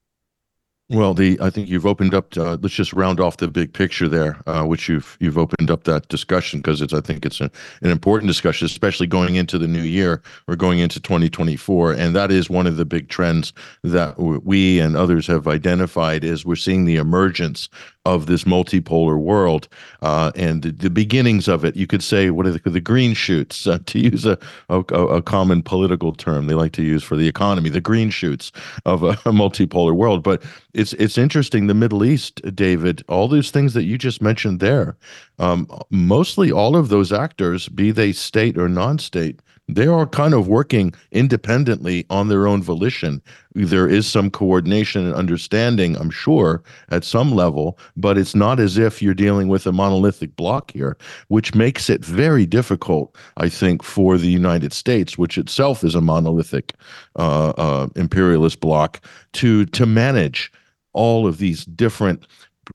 Well, 0.90 1.12
the 1.12 1.38
I 1.42 1.50
think 1.50 1.68
you've 1.68 1.84
opened 1.84 2.14
up. 2.14 2.34
Uh, 2.34 2.56
let's 2.62 2.74
just 2.74 2.94
round 2.94 3.20
off 3.20 3.36
the 3.36 3.48
big 3.48 3.74
picture 3.74 4.08
there, 4.08 4.40
uh, 4.46 4.64
which 4.64 4.88
you've 4.88 5.18
you've 5.20 5.36
opened 5.36 5.70
up 5.70 5.84
that 5.84 6.08
discussion 6.08 6.60
because 6.60 6.80
it's 6.80 6.94
I 6.94 7.02
think 7.02 7.26
it's 7.26 7.42
a, 7.42 7.50
an 7.82 7.90
important 7.90 8.28
discussion, 8.28 8.64
especially 8.64 9.06
going 9.06 9.34
into 9.34 9.58
the 9.58 9.68
new 9.68 9.82
year 9.82 10.22
or 10.46 10.56
going 10.56 10.78
into 10.78 10.98
2024, 10.98 11.92
and 11.92 12.16
that 12.16 12.30
is 12.30 12.48
one 12.48 12.66
of 12.66 12.78
the 12.78 12.86
big 12.86 13.10
trends 13.10 13.52
that 13.82 14.18
we 14.18 14.80
and 14.80 14.96
others 14.96 15.26
have 15.26 15.46
identified 15.46 16.24
is 16.24 16.46
we're 16.46 16.56
seeing 16.56 16.86
the 16.86 16.96
emergence 16.96 17.68
of 18.14 18.24
this 18.24 18.44
multipolar 18.44 19.18
world 19.18 19.68
uh, 20.00 20.32
and 20.34 20.62
the, 20.62 20.70
the, 20.70 20.88
beginnings 20.88 21.46
of 21.46 21.62
it. 21.62 21.76
You 21.76 21.86
could 21.86 22.02
say 22.02 22.30
what 22.30 22.46
are 22.46 22.52
the, 22.52 22.70
the 22.70 22.80
green 22.80 23.12
shoots 23.12 23.66
uh, 23.66 23.78
to 23.84 23.98
use 23.98 24.24
a, 24.24 24.38
a, 24.70 24.78
a 24.80 25.22
common 25.22 25.62
political 25.62 26.12
term 26.14 26.46
they 26.46 26.54
like 26.54 26.72
to 26.72 26.82
use 26.82 27.04
for 27.04 27.16
the 27.16 27.28
economy, 27.28 27.68
the 27.68 27.82
green 27.82 28.08
shoots 28.08 28.50
of 28.86 29.02
a, 29.02 29.10
a 29.26 29.32
multipolar 29.32 29.94
world, 29.94 30.22
but 30.22 30.42
it's 30.72 30.94
it's 30.94 31.18
interesting. 31.18 31.66
The 31.66 31.74
Middle 31.74 32.04
East, 32.04 32.40
David, 32.54 33.04
all 33.08 33.28
those 33.28 33.50
things 33.50 33.74
that 33.74 33.84
you 33.84 33.98
just 33.98 34.22
mentioned 34.22 34.60
there, 34.60 34.96
um, 35.38 35.68
mostly 35.90 36.50
all 36.50 36.76
of 36.76 36.88
those 36.88 37.12
actors, 37.12 37.68
be 37.68 37.90
they 37.90 38.12
state 38.12 38.56
or 38.56 38.68
non-state, 38.68 39.40
they 39.68 39.86
are 39.86 40.06
kind 40.06 40.34
of 40.34 40.48
working 40.48 40.94
independently 41.12 42.06
on 42.08 42.28
their 42.28 42.46
own 42.46 42.62
volition. 42.62 43.22
There 43.54 43.88
is 43.88 44.06
some 44.06 44.30
coordination 44.30 45.06
and 45.06 45.14
understanding, 45.14 45.96
I'm 45.96 46.10
sure, 46.10 46.62
at 46.90 47.04
some 47.04 47.32
level, 47.32 47.78
but 47.96 48.16
it's 48.16 48.34
not 48.34 48.60
as 48.60 48.78
if 48.78 49.02
you're 49.02 49.14
dealing 49.14 49.48
with 49.48 49.66
a 49.66 49.72
monolithic 49.72 50.34
block 50.36 50.70
here, 50.70 50.96
which 51.28 51.54
makes 51.54 51.90
it 51.90 52.04
very 52.04 52.46
difficult, 52.46 53.14
I 53.36 53.48
think, 53.48 53.82
for 53.82 54.16
the 54.16 54.30
United 54.30 54.72
States, 54.72 55.18
which 55.18 55.36
itself 55.36 55.84
is 55.84 55.94
a 55.94 56.00
monolithic 56.00 56.74
uh, 57.16 57.50
uh, 57.50 57.88
imperialist 57.94 58.60
bloc, 58.60 59.04
to 59.34 59.66
to 59.66 59.86
manage 59.86 60.50
all 60.94 61.26
of 61.26 61.38
these 61.38 61.64
different 61.66 62.26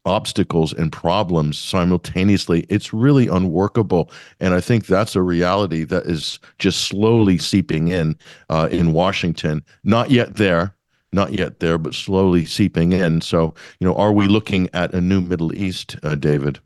obstacles 0.06 0.73
and 0.73 0.91
problems 0.91 1.58
simultaneously 1.58 2.65
it's 2.69 2.93
really 2.93 3.27
unworkable. 3.27 4.12
And 4.39 4.53
i 4.53 4.62
think 4.62 4.86
that's 4.86 5.15
a 5.15 5.21
reality 5.21 5.84
that 5.86 6.06
is 6.06 6.39
just 6.60 6.82
slowly 6.88 7.38
seeping 7.38 7.89
in 7.89 8.15
uh, 8.49 8.69
in 8.71 8.93
washington. 8.93 9.63
Not 9.84 10.12
yet 10.12 10.36
there 10.36 10.75
not 11.12 11.34
yet 11.34 11.60
there 11.60 11.77
but 11.77 11.93
slowly 11.93 12.45
seeping 12.45 12.91
in. 12.91 13.21
So 13.21 13.53
you 13.79 13.88
know 13.88 13.95
are 13.95 14.13
we 14.13 14.27
looking 14.27 14.69
at 14.73 14.93
a 14.93 15.01
new 15.01 15.21
middle 15.21 15.53
east 15.56 15.97
uh, 16.03 16.15
david? 16.15 16.60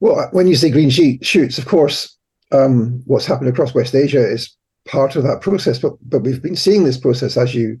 Well 0.00 0.28
when 0.32 0.46
you 0.46 0.56
say 0.56 0.70
green 0.70 0.90
shoots 0.90 1.58
of 1.58 1.66
course 1.66 2.16
um, 2.52 3.02
what's 3.06 3.26
happened 3.26 3.48
across 3.48 3.74
west 3.74 3.94
asia 3.94 4.24
is 4.26 4.54
part 4.86 5.16
of 5.16 5.22
that 5.22 5.40
process 5.40 5.78
but 5.78 5.92
but 6.02 6.22
we've 6.22 6.42
been 6.42 6.56
seeing 6.56 6.84
this 6.84 6.98
process 6.98 7.36
as 7.36 7.54
you 7.54 7.80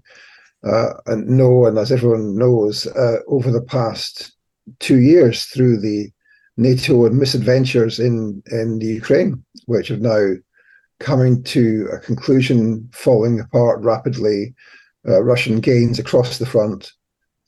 and 1.06 1.28
know, 1.28 1.66
and 1.66 1.78
as 1.78 1.90
everyone 1.92 2.36
knows, 2.36 2.86
uh, 2.86 3.18
over 3.28 3.50
the 3.50 3.62
past 3.62 4.32
two 4.78 5.00
years 5.00 5.44
through 5.44 5.78
the 5.80 6.10
NATO 6.56 7.08
misadventures 7.10 7.98
in, 7.98 8.42
in 8.50 8.78
the 8.78 8.86
Ukraine, 8.86 9.42
which 9.66 9.88
have 9.88 10.00
now 10.00 10.34
coming 11.00 11.42
to 11.42 11.88
a 11.92 11.98
conclusion, 11.98 12.88
falling 12.92 13.40
apart 13.40 13.82
rapidly, 13.82 14.54
uh, 15.08 15.22
Russian 15.22 15.60
gains 15.60 15.98
across 15.98 16.38
the 16.38 16.46
front, 16.46 16.92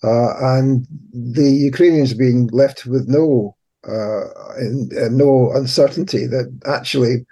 uh, 0.03 0.35
and 0.57 0.87
the 1.13 1.51
Ukrainians 1.51 2.15
being 2.15 2.49
left 2.49 2.85
with 2.85 3.09
no 3.09 3.57
uh, 3.87 4.25
in, 4.59 4.89
uh, 4.99 5.09
no 5.11 5.53
uncertainty 5.53 6.27
that 6.27 6.51
actually 6.67 7.25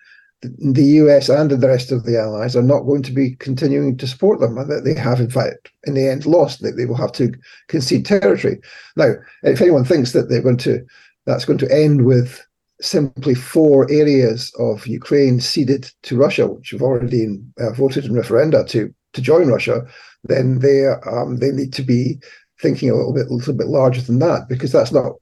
the 0.43 0.85
US 0.85 1.29
and 1.29 1.51
the 1.51 1.69
rest 1.69 1.93
of 1.93 2.05
the 2.05 2.19
allies 2.19 2.57
are 2.57 2.63
not 2.63 2.83
going 2.83 3.03
to 3.03 3.13
be 3.13 3.37
continuing 3.37 3.97
to 3.97 4.07
support 4.07 4.41
them, 4.41 4.59
and 4.59 4.71
that 4.71 4.85
they 4.85 4.95
have, 4.95 5.21
in 5.21 5.31
fact, 5.31 5.71
in 5.85 5.95
the 5.95 6.09
end, 6.09 6.27
lost. 6.27 6.63
That 6.63 6.77
they 6.77 6.87
will 6.87 6.97
have 6.97 7.13
to 7.13 7.33
concede 7.69 8.05
territory. 8.05 8.61
Now, 8.97 9.15
if 9.43 9.61
anyone 9.61 9.85
thinks 9.85 10.13
that 10.13 10.29
they're 10.29 10.43
going 10.43 10.59
to, 10.59 10.85
that's 11.27 11.45
going 11.45 11.59
to 11.59 11.73
end 11.73 12.05
with 12.05 12.45
simply 12.81 13.35
four 13.35 13.89
areas 13.91 14.53
of 14.59 14.87
Ukraine 14.87 15.41
ceded 15.41 15.91
to 16.03 16.17
Russia, 16.17 16.49
which 16.49 16.71
have 16.71 16.83
already 16.83 17.39
uh, 17.61 17.71
voted 17.73 18.05
in 18.05 18.13
referenda 18.13 18.69
to 18.69 18.93
to 19.13 19.21
join 19.21 19.47
Russia, 19.47 19.87
then 20.25 20.59
they 20.59 20.87
um, 20.87 21.37
they 21.37 21.53
need 21.53 21.73
to 21.75 21.83
be 21.83 22.19
thinking 22.61 22.91
a 22.91 22.95
little 22.95 23.15
bit 23.15 23.29
a 23.29 23.35
little 23.35 23.55
bit 23.55 23.69
larger 23.69 24.01
than 24.01 24.19
that, 24.19 24.49
because 24.49 24.73
that's 24.73 24.93
not 24.93 25.13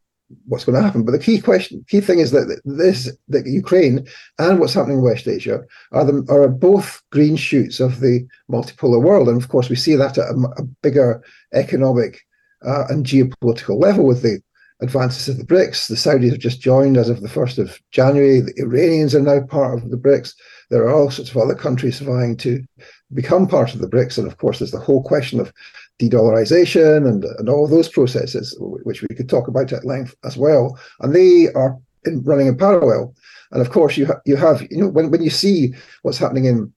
what's 0.46 0.64
going 0.64 0.76
to 0.76 0.82
happen. 0.82 1.04
But 1.04 1.12
the 1.12 1.18
key 1.18 1.40
question, 1.40 1.84
key 1.88 2.00
thing 2.00 2.18
is 2.18 2.30
that 2.30 2.60
this, 2.64 3.10
that 3.28 3.46
Ukraine 3.46 4.06
and 4.38 4.58
what's 4.58 4.74
happening 4.74 4.98
in 4.98 5.04
West 5.04 5.26
Asia 5.26 5.62
are 5.92 6.04
the, 6.04 6.26
are 6.28 6.48
both 6.48 7.02
green 7.10 7.36
shoots 7.36 7.80
of 7.80 8.00
the 8.00 8.26
multipolar 8.50 9.02
world, 9.02 9.28
and 9.28 9.40
of 9.40 9.48
course 9.48 9.68
we 9.68 9.76
see 9.76 9.96
that 9.96 10.18
at 10.18 10.24
a, 10.24 10.52
a 10.58 10.62
bigger 10.82 11.22
economic 11.52 12.20
uh, 12.66 12.84
and 12.88 13.06
geopolitical 13.06 13.80
level 13.80 14.06
with 14.06 14.22
the 14.22 14.40
advances 14.82 15.28
of 15.28 15.36
the 15.36 15.44
BRICS. 15.44 15.88
The 15.88 15.94
Saudis 15.94 16.30
have 16.30 16.38
just 16.38 16.60
joined 16.60 16.96
as 16.96 17.10
of 17.10 17.20
the 17.20 17.28
first 17.28 17.58
of 17.58 17.78
January. 17.90 18.40
The 18.40 18.54
Iranians 18.58 19.14
are 19.14 19.20
now 19.20 19.40
part 19.42 19.74
of 19.74 19.90
the 19.90 19.96
BRICS. 19.96 20.34
There 20.70 20.82
are 20.84 20.94
all 20.94 21.10
sorts 21.10 21.30
of 21.30 21.36
other 21.36 21.54
countries 21.54 21.98
vying 22.00 22.36
to 22.38 22.64
become 23.12 23.46
part 23.46 23.74
of 23.74 23.80
the 23.80 23.88
BRICS, 23.88 24.18
and 24.18 24.26
of 24.26 24.38
course 24.38 24.58
there's 24.58 24.70
the 24.70 24.78
whole 24.78 25.02
question 25.02 25.40
of 25.40 25.52
de-dollarization 26.00 27.06
and, 27.06 27.24
and 27.38 27.48
all 27.48 27.68
those 27.68 27.88
processes, 27.88 28.56
which 28.58 29.02
we 29.02 29.14
could 29.14 29.28
talk 29.28 29.48
about 29.48 29.70
at 29.72 29.84
length 29.84 30.14
as 30.24 30.36
well. 30.36 30.78
And 31.00 31.14
they 31.14 31.48
are 31.54 31.78
in, 32.06 32.22
running 32.22 32.46
in 32.46 32.56
parallel. 32.56 33.14
And 33.52 33.60
of 33.60 33.70
course, 33.70 33.98
you 33.98 34.06
ha- 34.06 34.22
you 34.24 34.36
have 34.36 34.62
you 34.70 34.78
know 34.78 34.88
when, 34.88 35.10
when 35.10 35.22
you 35.22 35.30
see 35.30 35.74
what's 36.02 36.18
happening 36.18 36.46
in 36.46 36.72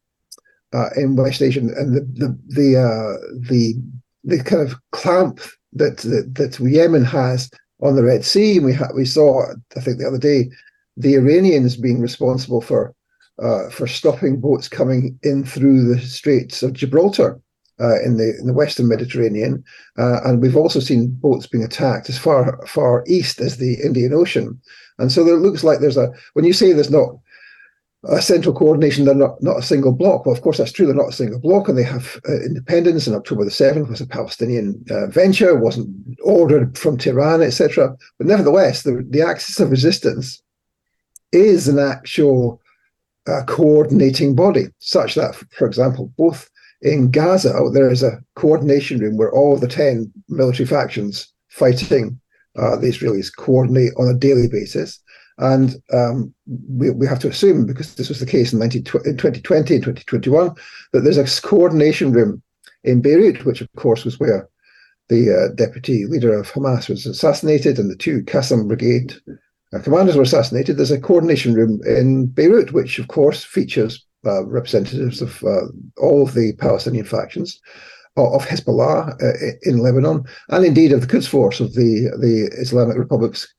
uh, 0.74 0.90
in 0.98 1.16
West 1.16 1.42
Asia 1.42 1.62
and 1.62 1.96
the 1.96 2.02
the 2.22 2.38
the 2.48 2.70
uh, 2.78 3.14
the, 3.50 3.76
the 4.24 4.44
kind 4.44 4.62
of 4.62 4.76
clamp 4.92 5.40
that, 5.72 5.98
that 6.00 6.36
that 6.36 6.60
Yemen 6.60 7.06
has 7.06 7.50
on 7.82 7.96
the 7.96 8.04
Red 8.04 8.26
Sea, 8.26 8.58
and 8.58 8.66
we 8.66 8.74
ha- 8.74 8.94
we 8.94 9.06
saw 9.06 9.44
I 9.78 9.80
think 9.82 10.00
the 10.00 10.08
other 10.08 10.18
day 10.18 10.50
the 10.98 11.16
Iranians 11.16 11.78
being 11.78 12.02
responsible 12.02 12.60
for 12.60 12.94
uh, 13.42 13.70
for 13.70 13.88
stopping 13.88 14.42
boats 14.42 14.68
coming 14.68 15.18
in 15.24 15.46
through 15.46 15.94
the 15.94 16.02
Straits 16.02 16.64
of 16.64 16.74
Gibraltar 16.74 17.40
uh, 17.84 18.02
in 18.02 18.18
the 18.18 18.36
in 18.40 18.48
the 18.48 18.54
Western 18.54 18.88
Mediterranean, 18.88 19.64
uh, 19.98 20.22
and 20.24 20.42
we've 20.42 20.56
also 20.56 20.80
seen 20.80 21.10
boats 21.22 21.48
being 21.48 21.64
attacked 21.64 22.10
as 22.10 22.18
far 22.18 22.60
far 22.66 23.04
east 23.08 23.42
as 23.42 23.58
the 23.58 23.76
Indian 23.84 24.14
Ocean. 24.14 24.60
And 25.00 25.12
so 25.12 25.24
there 25.24 25.36
looks 25.36 25.64
like 25.64 25.80
there's 25.80 25.98
a 25.98 26.12
when 26.34 26.46
you 26.46 26.54
say 26.54 26.72
there's 26.72 26.90
not 26.90 27.18
a 28.06 28.22
central 28.22 28.54
coordination, 28.54 29.06
they're 29.06 29.16
not, 29.16 29.42
not 29.42 29.60
a 29.60 29.64
single 29.64 29.94
block. 29.94 30.26
Well, 30.26 30.36
of 30.36 30.42
course, 30.42 30.58
that's 30.58 30.74
true. 30.74 30.86
They're 30.86 30.96
not 30.96 31.10
a 31.10 31.14
single 31.14 31.40
block, 31.40 31.70
and 31.70 31.78
they 31.78 31.84
have 31.84 32.20
uh, 32.28 32.42
independence. 32.42 33.08
And 33.08 33.16
October 33.16 33.46
the 33.46 33.50
7th 33.50 33.90
was 33.90 34.02
a 34.02 34.08
Palestinian 34.08 34.84
uh, 34.90 35.08
venture, 35.08 35.56
wasn't 35.56 35.90
ordered 36.22 36.78
from 36.78 36.98
Tehran, 36.98 37.42
etc. 37.42 37.96
But 38.18 38.28
nevertheless, 38.28 38.84
the, 38.84 39.06
the 39.10 39.22
axis 39.22 39.60
of 39.60 39.72
resistance 39.72 40.42
is 41.32 41.68
an 41.68 41.80
actual 41.80 42.62
uh, 43.28 43.44
coordinating 43.48 44.36
body, 44.36 44.68
such 44.80 45.16
that, 45.16 45.36
for 45.52 45.66
example, 45.66 46.12
both 46.18 46.50
in 46.84 47.12
Gaza, 47.12 47.54
there 47.74 47.90
is 47.90 48.04
a 48.04 48.22
coordination 48.36 49.00
room 49.00 49.16
where 49.18 49.32
all 49.32 49.58
the 49.58 49.70
10 49.70 50.12
military 50.28 50.68
factions 50.68 51.32
fighting 51.48 52.20
uh, 52.58 52.76
the 52.76 52.88
Israelis 52.88 53.34
coordinate 53.36 53.94
on 53.98 54.10
a 54.10 54.18
daily 54.18 54.48
basis. 54.50 55.00
And 55.38 55.76
um, 55.92 56.34
we, 56.46 56.92
we 56.92 57.08
have 57.08 57.20
to 57.20 57.30
assume, 57.30 57.66
because 57.66 57.96
this 57.96 58.10
was 58.10 58.20
the 58.20 58.26
case 58.26 58.54
in, 58.54 58.60
19, 58.60 58.82
in 59.06 59.18
2020 59.18 59.76
and 59.76 59.84
2021, 59.84 60.54
that 60.92 61.00
there's 61.00 61.18
a 61.18 61.42
coordination 61.42 62.12
room 62.12 62.44
in 62.84 63.02
Beirut, 63.02 63.46
which 63.46 63.62
of 63.62 63.70
course 63.78 64.04
was 64.04 64.20
where 64.20 64.48
the 65.08 65.32
uh, 65.32 65.56
deputy 65.56 66.06
leader 66.06 66.38
of 66.38 66.52
Hamas 66.52 66.90
was 66.90 67.06
assassinated 67.06 67.80
and 67.80 67.90
the 67.90 67.96
two 67.96 68.24
Qassam 68.24 68.68
brigade 68.68 69.14
uh, 69.74 69.80
commanders 69.80 70.16
were 70.16 70.24
assassinated. 70.24 70.78
There's 70.78 70.92
a 70.92 71.00
coordination 71.00 71.54
room 71.54 71.80
in 71.86 72.28
Beirut, 72.28 72.74
which 72.74 73.00
of 73.00 73.08
course 73.08 73.44
features 73.44 74.06
uh, 74.26 74.46
representatives 74.46 75.22
of 75.22 75.44
uh, 75.44 75.68
all 75.98 76.24
of 76.24 76.34
the 76.34 76.54
Palestinian 76.54 77.06
factions 77.06 77.60
of 78.16 78.46
Hezbollah 78.46 79.22
uh, 79.22 79.58
in 79.64 79.80
Lebanon, 79.80 80.24
and 80.50 80.66
indeed 80.66 80.92
of 80.92 81.02
the 81.02 81.08
Quds 81.08 81.28
Force 81.28 81.60
of 81.60 81.74
the 81.74 82.12
the 82.20 82.50
Islamic 82.60 82.98
Republic's 82.98 83.52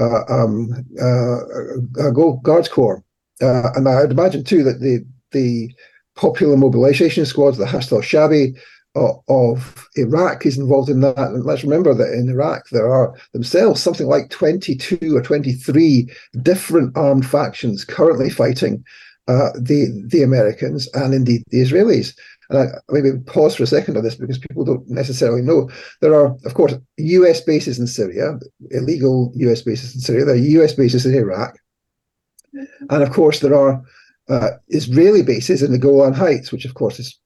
uh, 0.00 0.22
um, 0.28 0.72
uh, 1.00 2.10
Guards 2.42 2.68
Corps. 2.68 3.04
and 3.40 3.88
I 3.88 4.00
would 4.00 4.10
imagine 4.10 4.44
too 4.44 4.62
that 4.64 4.80
the 4.80 5.04
the 5.32 5.72
popular 6.16 6.56
mobilization 6.56 7.24
squads, 7.24 7.58
the 7.58 7.64
Hashd 7.64 7.92
al-Shaabi 7.92 8.56
of 8.94 9.88
Iraq 9.96 10.44
is 10.44 10.58
involved 10.58 10.90
in 10.90 11.00
that. 11.00 11.16
And 11.16 11.44
let's 11.44 11.64
remember 11.64 11.94
that 11.94 12.12
in 12.12 12.28
Iraq 12.28 12.68
there 12.70 12.92
are 12.92 13.14
themselves 13.32 13.80
something 13.80 14.06
like 14.06 14.30
22 14.30 15.16
or 15.16 15.22
23 15.22 16.08
different 16.42 16.96
armed 16.96 17.26
factions 17.26 17.84
currently 17.84 18.28
fighting 18.28 18.84
uh, 19.28 19.50
the 19.58 20.04
the 20.08 20.22
Americans 20.22 20.88
and 20.94 21.14
indeed 21.14 21.42
the 21.48 21.62
Israelis. 21.62 22.14
And 22.50 22.58
I, 22.58 22.66
maybe 22.90 23.18
pause 23.20 23.56
for 23.56 23.62
a 23.62 23.66
second 23.66 23.96
on 23.96 24.02
this 24.02 24.16
because 24.16 24.38
people 24.38 24.64
don't 24.64 24.88
necessarily 24.88 25.42
know. 25.42 25.70
There 26.00 26.14
are, 26.14 26.36
of 26.44 26.54
course, 26.54 26.74
US 26.98 27.40
bases 27.40 27.78
in 27.78 27.86
Syria, 27.86 28.38
illegal 28.70 29.32
US 29.36 29.62
bases 29.62 29.94
in 29.94 30.00
Syria. 30.00 30.24
There 30.24 30.34
are 30.34 30.38
US 30.62 30.74
bases 30.74 31.06
in 31.06 31.14
Iraq. 31.14 31.56
And 32.90 33.02
of 33.02 33.10
course, 33.10 33.40
there 33.40 33.54
are 33.54 33.82
uh, 34.28 34.50
Israeli 34.68 35.22
bases 35.22 35.62
in 35.62 35.72
the 35.72 35.78
Golan 35.78 36.12
Heights, 36.12 36.52
which, 36.52 36.64
of 36.64 36.74
course, 36.74 36.98
is 36.98 37.18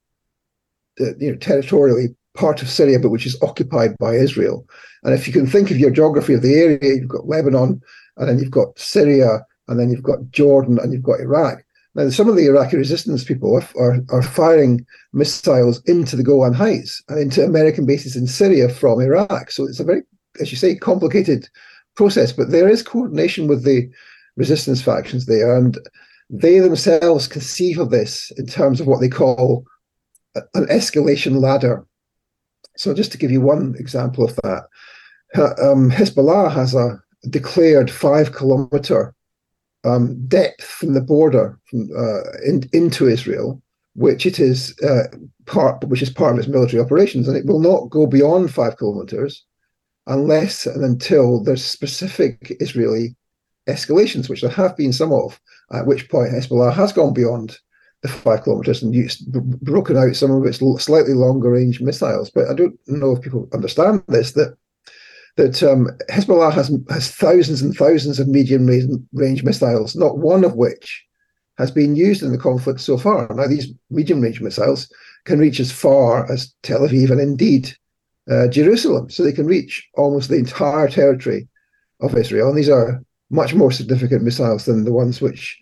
uh, 1.01 1.17
you 1.19 1.33
know, 1.33 1.37
territorially 1.37 2.15
part 2.35 2.63
of 2.63 2.69
Syria, 2.69 2.99
but 2.99 3.11
which 3.11 3.27
is 3.27 3.41
occupied 3.43 3.97
by 3.99 4.15
Israel. 4.15 4.67
And 5.03 5.15
if 5.15 5.27
you 5.27 5.33
can 5.33 5.47
think 5.47 5.71
of 5.71 5.79
your 5.79 5.91
geography 5.91 6.35
of 6.35 6.43
the 6.43 6.55
area, 6.55 6.79
you've 6.83 7.09
got 7.09 7.29
Lebanon, 7.29 7.81
and 8.17 8.29
then 8.29 8.39
you've 8.39 8.51
got 8.51 8.79
Syria, 8.79 9.45
and 9.69 9.79
then 9.79 9.91
you've 9.91 10.03
got 10.03 10.31
Jordan, 10.31 10.79
and 10.79 10.93
you've 10.93 11.03
got 11.03 11.21
Iraq. 11.21 11.63
Now, 11.97 12.11
some 12.11 12.29
of 12.29 12.37
the 12.37 12.45
Iraqi 12.45 12.77
resistance 12.77 13.25
people 13.25 13.57
are, 13.57 13.67
are, 13.81 14.05
are, 14.11 14.23
firing 14.23 14.87
missiles 15.15 15.83
into 15.87 16.15
the 16.15 16.23
Golan 16.23 16.53
Heights 16.53 17.03
and 17.09 17.19
into 17.19 17.43
American 17.43 17.87
bases 17.87 18.15
in 18.15 18.27
Syria 18.27 18.69
from 18.69 19.01
Iraq. 19.01 19.51
So 19.51 19.65
it's 19.65 19.81
a 19.81 19.85
very, 19.85 20.03
as 20.39 20.51
you 20.51 20.59
say, 20.59 20.75
complicated 20.75 21.49
process. 21.95 22.33
But 22.33 22.51
there 22.51 22.69
is 22.69 22.83
coordination 22.83 23.47
with 23.47 23.65
the 23.65 23.89
resistance 24.37 24.83
factions 24.83 25.25
there, 25.25 25.57
and 25.57 25.79
they 26.29 26.59
themselves 26.59 27.27
conceive 27.27 27.79
of 27.79 27.89
this 27.89 28.31
in 28.37 28.47
terms 28.47 28.79
of 28.79 28.87
what 28.87 29.01
they 29.01 29.09
call 29.09 29.65
an 30.35 30.67
escalation 30.67 31.41
ladder. 31.41 31.87
So, 32.77 32.93
just 32.93 33.11
to 33.13 33.19
give 33.19 33.31
you 33.31 33.41
one 33.41 33.75
example 33.79 34.23
of 34.23 34.37
that, 34.37 34.65
um, 35.63 35.91
Hezbollah 35.91 36.53
has 36.53 36.75
a 36.75 37.01
declared 37.31 37.91
five 37.91 38.33
kilometer 38.33 39.15
um, 39.85 40.27
depth 40.27 40.65
from 40.65 40.95
the 40.95 41.01
border 41.01 41.59
from, 41.71 41.89
uh, 41.97 42.23
in, 42.45 42.69
into 42.73 43.09
Israel, 43.09 43.63
which 43.95 44.27
it 44.27 44.39
is 44.39 44.79
uh, 44.81 45.05
part, 45.47 45.85
which 45.85 46.03
is 46.03 46.11
part 46.11 46.33
of 46.35 46.39
its 46.39 46.49
military 46.49 46.83
operations, 46.83 47.29
and 47.29 47.37
it 47.37 47.47
will 47.47 47.61
not 47.61 47.91
go 47.91 48.07
beyond 48.07 48.53
five 48.53 48.77
kilometers 48.77 49.45
unless 50.07 50.67
and 50.67 50.85
until 50.85 51.43
there's 51.43 51.65
specific 51.65 52.57
Israeli 52.61 53.17
escalations, 53.69 54.29
which 54.29 54.43
there 54.43 54.51
have 54.51 54.77
been 54.77 54.93
some 54.93 55.13
of. 55.13 55.41
At 55.73 55.87
which 55.87 56.09
point 56.09 56.31
Hezbollah 56.31 56.73
has 56.75 56.93
gone 56.93 57.13
beyond 57.13 57.59
the 58.03 58.09
five 58.09 58.45
kilometers 58.45 58.83
and 58.83 58.95
used, 58.95 59.33
broken 59.63 59.97
out 59.97 60.15
some 60.15 60.31
of 60.31 60.45
its 60.47 60.59
slightly 60.85 61.15
longer 61.15 61.51
range 61.51 61.81
missiles. 61.81 62.31
But 62.31 62.49
I 62.49 62.55
don't 62.55 62.79
know 62.87 63.17
if 63.17 63.23
people 63.23 63.49
understand 63.53 64.03
this 64.07 64.33
that 64.33 64.57
that 65.37 65.63
um, 65.63 65.89
Hezbollah 66.11 66.53
has 66.53 66.73
has 66.91 67.11
thousands 67.11 67.63
and 67.63 67.75
thousands 67.75 68.19
of 68.19 68.29
medium 68.29 68.67
range 69.13 69.43
missiles, 69.45 69.95
not 69.95 70.19
one 70.19 70.45
of 70.45 70.57
which 70.57 71.05
has 71.59 71.71
been 71.71 71.97
used 71.97 72.23
in 72.23 72.33
the 72.33 72.39
conflict 72.39 72.81
so 72.81 72.99
far. 72.99 73.29
Now, 73.35 73.47
these 73.47 73.73
medium 73.91 74.21
range 74.21 74.41
missiles 74.41 74.93
can 75.25 75.39
reach 75.39 75.61
as 75.61 75.73
far 75.73 76.31
as 76.31 76.55
Tel 76.63 76.81
Aviv 76.81 77.11
and 77.11 77.21
indeed 77.21 77.75
uh, 78.31 78.49
Jerusalem, 78.49 79.11
so 79.11 79.23
they 79.23 79.33
can 79.33 79.47
reach 79.47 79.87
almost 79.95 80.29
the 80.29 80.37
entire 80.37 80.89
territory 80.89 81.49
of 82.01 82.17
Israel. 82.17 82.49
And 82.49 82.59
these 82.59 82.69
are 82.69 83.03
much 83.31 83.55
more 83.55 83.73
significant 83.73 84.23
missiles 84.23 84.65
than 84.65 84.85
the 84.85 84.93
ones 84.93 85.21
which 85.21 85.59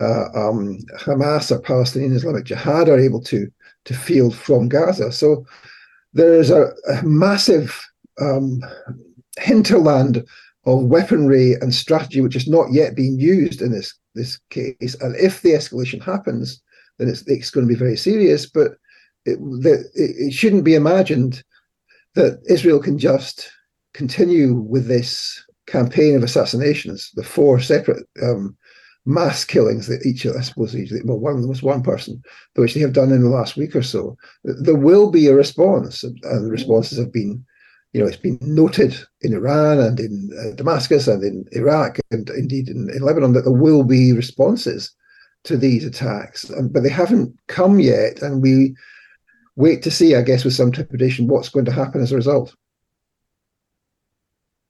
uh, 0.00 0.26
um, 0.34 0.78
Hamas 0.98 1.50
or 1.50 1.60
Palestinian 1.60 2.12
Islamic 2.12 2.44
Jihad 2.44 2.88
are 2.88 2.98
able 2.98 3.22
to 3.24 3.50
to 3.86 3.94
field 3.94 4.34
from 4.34 4.68
Gaza. 4.68 5.12
So 5.12 5.46
there 6.12 6.34
is 6.34 6.50
a, 6.50 6.72
a 6.88 7.02
massive 7.02 7.80
um, 8.20 8.60
hinterland 9.38 10.24
of 10.64 10.84
weaponry 10.84 11.54
and 11.54 11.74
strategy 11.74 12.20
which 12.20 12.34
has 12.34 12.48
not 12.48 12.72
yet 12.72 12.96
been 12.96 13.18
used 13.18 13.62
in 13.62 13.72
this 13.72 13.94
this 14.14 14.40
case. 14.50 14.96
And 15.00 15.14
if 15.16 15.42
the 15.42 15.50
escalation 15.50 16.02
happens, 16.02 16.60
then 16.98 17.08
it's, 17.08 17.22
it's 17.26 17.50
going 17.50 17.66
to 17.66 17.72
be 17.72 17.78
very 17.78 17.96
serious. 17.96 18.46
But 18.46 18.72
it, 19.24 19.38
it, 19.64 19.86
it 19.94 20.32
shouldn't 20.32 20.64
be 20.64 20.74
imagined 20.74 21.44
that 22.14 22.40
Israel 22.48 22.80
can 22.80 22.98
just 22.98 23.50
continue 23.92 24.54
with 24.54 24.86
this 24.86 25.44
campaign 25.66 26.16
of 26.16 26.22
assassinations, 26.22 27.10
the 27.14 27.24
four 27.24 27.60
separate 27.60 28.06
um, 28.22 28.56
mass 29.04 29.44
killings 29.44 29.86
that 29.86 30.04
each, 30.06 30.26
I 30.26 30.40
suppose, 30.40 30.74
each, 30.74 30.92
well, 31.04 31.18
one 31.18 31.34
of 31.34 31.40
them 31.40 31.48
was 31.48 31.62
one 31.62 31.82
person, 31.82 32.22
which 32.54 32.74
they 32.74 32.80
have 32.80 32.92
done 32.92 33.12
in 33.12 33.22
the 33.22 33.28
last 33.28 33.56
week 33.56 33.76
or 33.76 33.82
so. 33.82 34.16
There 34.44 34.74
will 34.74 35.10
be 35.10 35.26
a 35.26 35.34
response, 35.34 36.02
and 36.02 36.18
the 36.22 36.50
responses 36.50 36.98
have 36.98 37.12
been 37.12 37.44
you 37.96 38.02
know, 38.02 38.08
it's 38.08 38.18
been 38.18 38.38
noted 38.42 38.94
in 39.22 39.32
Iran 39.32 39.80
and 39.80 39.98
in 39.98 40.28
uh, 40.38 40.54
Damascus 40.54 41.08
and 41.08 41.24
in 41.24 41.46
Iraq 41.52 41.98
and 42.10 42.28
indeed 42.28 42.68
in, 42.68 42.90
in, 42.90 43.00
Lebanon 43.00 43.32
that 43.32 43.44
there 43.44 43.52
will 43.52 43.84
be 43.84 44.12
responses 44.12 44.94
to 45.44 45.56
these 45.56 45.82
attacks, 45.82 46.50
um, 46.50 46.68
but 46.68 46.82
they 46.82 46.90
haven't 46.90 47.34
come 47.48 47.80
yet, 47.80 48.20
and 48.20 48.42
we 48.42 48.76
wait 49.54 49.82
to 49.84 49.90
see, 49.90 50.14
I 50.14 50.20
guess, 50.20 50.44
with 50.44 50.52
some 50.52 50.72
trepidation, 50.72 51.26
what's 51.26 51.48
going 51.48 51.64
to 51.64 51.72
happen 51.72 52.02
as 52.02 52.12
a 52.12 52.16
result. 52.16 52.54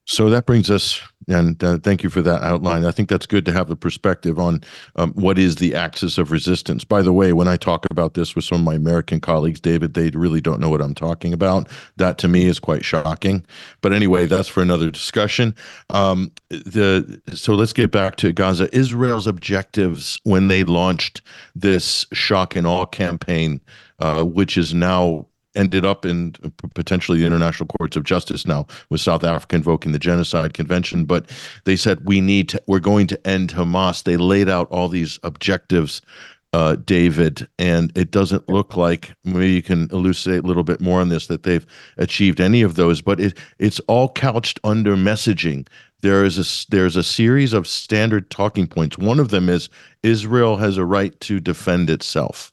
So 0.04 0.30
that 0.30 0.46
brings 0.46 0.70
us, 0.70 1.02
and 1.28 1.62
uh, 1.62 1.78
thank 1.78 2.02
you 2.02 2.10
for 2.10 2.22
that 2.22 2.42
outline. 2.42 2.84
I 2.84 2.92
think 2.92 3.08
that's 3.08 3.26
good 3.26 3.44
to 3.46 3.52
have 3.52 3.68
the 3.68 3.76
perspective 3.76 4.38
on 4.38 4.62
um, 4.94 5.12
what 5.14 5.38
is 5.38 5.56
the 5.56 5.74
axis 5.74 6.18
of 6.18 6.30
resistance. 6.30 6.84
By 6.84 7.02
the 7.02 7.12
way, 7.12 7.32
when 7.32 7.48
I 7.48 7.56
talk 7.56 7.86
about 7.90 8.14
this 8.14 8.36
with 8.36 8.44
some 8.44 8.58
of 8.58 8.64
my 8.64 8.74
American 8.74 9.20
colleagues, 9.20 9.60
David, 9.60 9.94
they 9.94 10.10
really 10.10 10.40
don't 10.40 10.60
know 10.60 10.70
what 10.70 10.80
I'm 10.80 10.94
talking 10.94 11.32
about. 11.32 11.68
That 11.96 12.18
to 12.18 12.28
me 12.28 12.46
is 12.46 12.60
quite 12.60 12.84
shocking. 12.84 13.44
But 13.80 13.92
anyway, 13.92 14.26
that's 14.26 14.48
for 14.48 14.62
another 14.62 14.90
discussion. 14.90 15.54
Um, 15.90 16.30
the 16.50 17.20
so 17.34 17.54
let's 17.54 17.72
get 17.72 17.90
back 17.90 18.16
to 18.16 18.32
Gaza. 18.32 18.74
Israel's 18.76 19.26
objectives 19.26 20.20
when 20.22 20.48
they 20.48 20.62
launched 20.64 21.22
this 21.54 22.06
shock 22.12 22.54
and 22.54 22.66
awe 22.66 22.86
campaign, 22.86 23.60
uh, 23.98 24.22
which 24.22 24.56
is 24.56 24.74
now 24.74 25.26
ended 25.56 25.84
up 25.84 26.04
in 26.04 26.32
potentially 26.74 27.20
the 27.20 27.26
international 27.26 27.66
courts 27.78 27.96
of 27.96 28.04
justice 28.04 28.46
now 28.46 28.66
with 28.90 29.00
South 29.00 29.24
Africa 29.24 29.56
invoking 29.56 29.92
the 29.92 29.98
genocide 29.98 30.54
convention. 30.54 31.04
But 31.04 31.30
they 31.64 31.76
said 31.76 32.06
we 32.06 32.20
need 32.20 32.48
to 32.50 32.62
we're 32.66 32.80
going 32.80 33.06
to 33.08 33.26
end 33.26 33.52
Hamas. 33.52 34.02
They 34.04 34.16
laid 34.16 34.48
out 34.48 34.70
all 34.70 34.88
these 34.88 35.18
objectives 35.22 36.02
uh, 36.52 36.76
David 36.76 37.46
and 37.58 37.92
it 37.96 38.10
doesn't 38.10 38.48
look 38.48 38.76
like 38.76 39.12
maybe 39.24 39.50
you 39.52 39.62
can 39.62 39.90
elucidate 39.90 40.44
a 40.44 40.46
little 40.46 40.64
bit 40.64 40.80
more 40.80 41.00
on 41.00 41.10
this 41.10 41.26
that 41.26 41.42
they've 41.42 41.66
achieved 41.98 42.40
any 42.40 42.62
of 42.62 42.76
those 42.76 43.02
but 43.02 43.20
it 43.20 43.36
it's 43.58 43.80
all 43.80 44.08
couched 44.08 44.58
under 44.64 44.96
messaging. 44.96 45.66
There 46.00 46.24
is 46.24 46.38
a 46.38 46.70
there's 46.70 46.96
a 46.96 47.02
series 47.02 47.52
of 47.52 47.66
standard 47.66 48.30
talking 48.30 48.66
points. 48.66 48.96
One 48.96 49.18
of 49.18 49.30
them 49.30 49.48
is 49.48 49.68
Israel 50.02 50.56
has 50.56 50.76
a 50.78 50.84
right 50.84 51.18
to 51.20 51.40
defend 51.40 51.90
itself. 51.90 52.52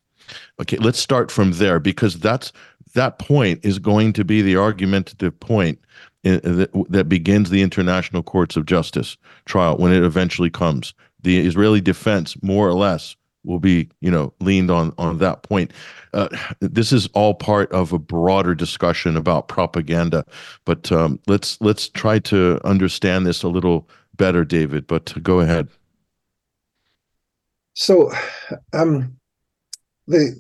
Okay, 0.60 0.78
let's 0.78 1.00
start 1.00 1.32
from 1.32 1.54
there 1.54 1.80
because 1.80 2.20
that's 2.20 2.52
that 2.94 3.20
point 3.20 3.60
is 3.64 3.80
going 3.80 4.14
to 4.14 4.24
be 4.24 4.42
the 4.42 4.56
argumentative 4.56 5.40
point 5.40 5.80
in, 6.24 6.40
that, 6.44 6.72
that 6.90 7.10
begins 7.10 7.50
the 7.50 7.62
international 7.62 8.24
courts 8.24 8.56
of 8.56 8.66
justice 8.66 9.18
trial 9.46 9.78
when 9.78 9.92
it 9.92 10.04
eventually 10.04 10.50
comes. 10.50 10.94
The 11.22 11.46
Israeli 11.46 11.82
defense, 11.82 12.42
more 12.42 12.68
or 12.68 12.74
less, 12.74 13.16
will 13.46 13.60
be 13.60 13.90
you 14.00 14.10
know 14.10 14.34
leaned 14.40 14.72
on 14.72 14.94
on 14.98 15.18
that 15.18 15.44
point. 15.44 15.72
Uh, 16.14 16.30
this 16.60 16.92
is 16.92 17.08
all 17.08 17.34
part 17.34 17.72
of 17.72 17.92
a 17.92 18.00
broader 18.00 18.56
discussion 18.56 19.18
about 19.18 19.48
propaganda, 19.48 20.26
but 20.66 20.92
um, 20.92 21.20
let's 21.28 21.60
let's 21.62 21.90
try 21.90 22.20
to 22.20 22.60
understand 22.64 23.26
this 23.26 23.44
a 23.44 23.48
little 23.48 23.88
better, 24.16 24.46
David. 24.46 24.88
But 24.88 25.22
go 25.22 25.40
ahead. 25.40 25.68
So, 27.74 28.12
um, 28.74 29.18
the 30.08 30.36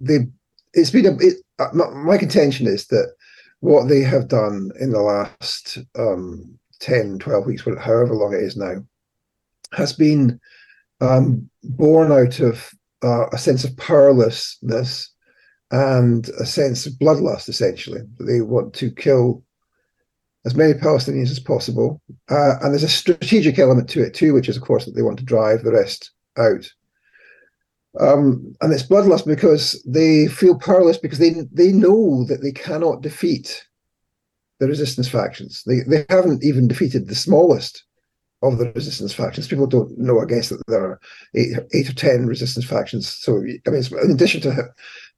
the 0.00 0.30
it's 0.74 0.90
been 0.90 1.06
a 1.06 1.16
it, 1.18 1.43
uh, 1.58 1.68
my 1.72 2.18
contention 2.18 2.66
is 2.66 2.86
that 2.86 3.12
what 3.60 3.88
they 3.88 4.00
have 4.00 4.28
done 4.28 4.70
in 4.80 4.90
the 4.90 5.00
last 5.00 5.78
um, 5.98 6.58
10 6.80 7.18
12 7.18 7.46
weeks 7.46 7.62
however 7.80 8.14
long 8.14 8.34
it 8.34 8.40
is 8.40 8.56
now 8.56 8.74
has 9.72 9.92
been 9.92 10.38
um, 11.00 11.48
born 11.62 12.12
out 12.12 12.40
of 12.40 12.70
uh, 13.02 13.26
a 13.32 13.38
sense 13.38 13.64
of 13.64 13.76
powerlessness 13.76 15.10
and 15.70 16.28
a 16.40 16.46
sense 16.46 16.86
of 16.86 16.92
bloodlust 16.94 17.48
essentially 17.48 18.02
they 18.20 18.40
want 18.40 18.74
to 18.74 18.90
kill 18.90 19.42
as 20.44 20.54
many 20.54 20.74
palestinians 20.74 21.30
as 21.30 21.40
possible. 21.40 22.02
Uh, 22.28 22.56
and 22.60 22.72
there's 22.72 22.82
a 22.82 22.88
strategic 22.88 23.58
element 23.58 23.88
to 23.88 24.02
it 24.02 24.14
too 24.14 24.34
which 24.34 24.48
is 24.48 24.56
of 24.56 24.62
course 24.62 24.84
that 24.84 24.94
they 24.94 25.02
want 25.02 25.18
to 25.18 25.24
drive 25.24 25.62
the 25.62 25.72
rest 25.72 26.10
out 26.36 26.70
um, 28.00 28.54
and 28.60 28.72
it's 28.72 28.82
bloodlust 28.82 29.26
because 29.26 29.82
they 29.86 30.26
feel 30.26 30.58
powerless 30.58 30.98
because 30.98 31.18
they 31.18 31.34
they 31.52 31.72
know 31.72 32.24
that 32.24 32.42
they 32.42 32.52
cannot 32.52 33.02
defeat 33.02 33.66
the 34.60 34.66
resistance 34.66 35.08
factions. 35.08 35.62
They 35.64 35.80
they 35.80 36.04
haven't 36.08 36.44
even 36.44 36.68
defeated 36.68 37.08
the 37.08 37.14
smallest 37.14 37.84
of 38.42 38.58
the 38.58 38.70
resistance 38.72 39.12
factions. 39.12 39.48
People 39.48 39.66
don't 39.66 39.96
know, 39.96 40.20
I 40.20 40.26
guess, 40.26 40.50
that 40.50 40.62
there 40.66 40.84
are 40.84 41.00
eight, 41.34 41.56
eight 41.72 41.88
or 41.88 41.94
ten 41.94 42.26
resistance 42.26 42.66
factions. 42.66 43.08
So 43.08 43.42
I 43.66 43.70
mean, 43.70 43.82
in 44.02 44.10
addition 44.10 44.40
to 44.42 44.68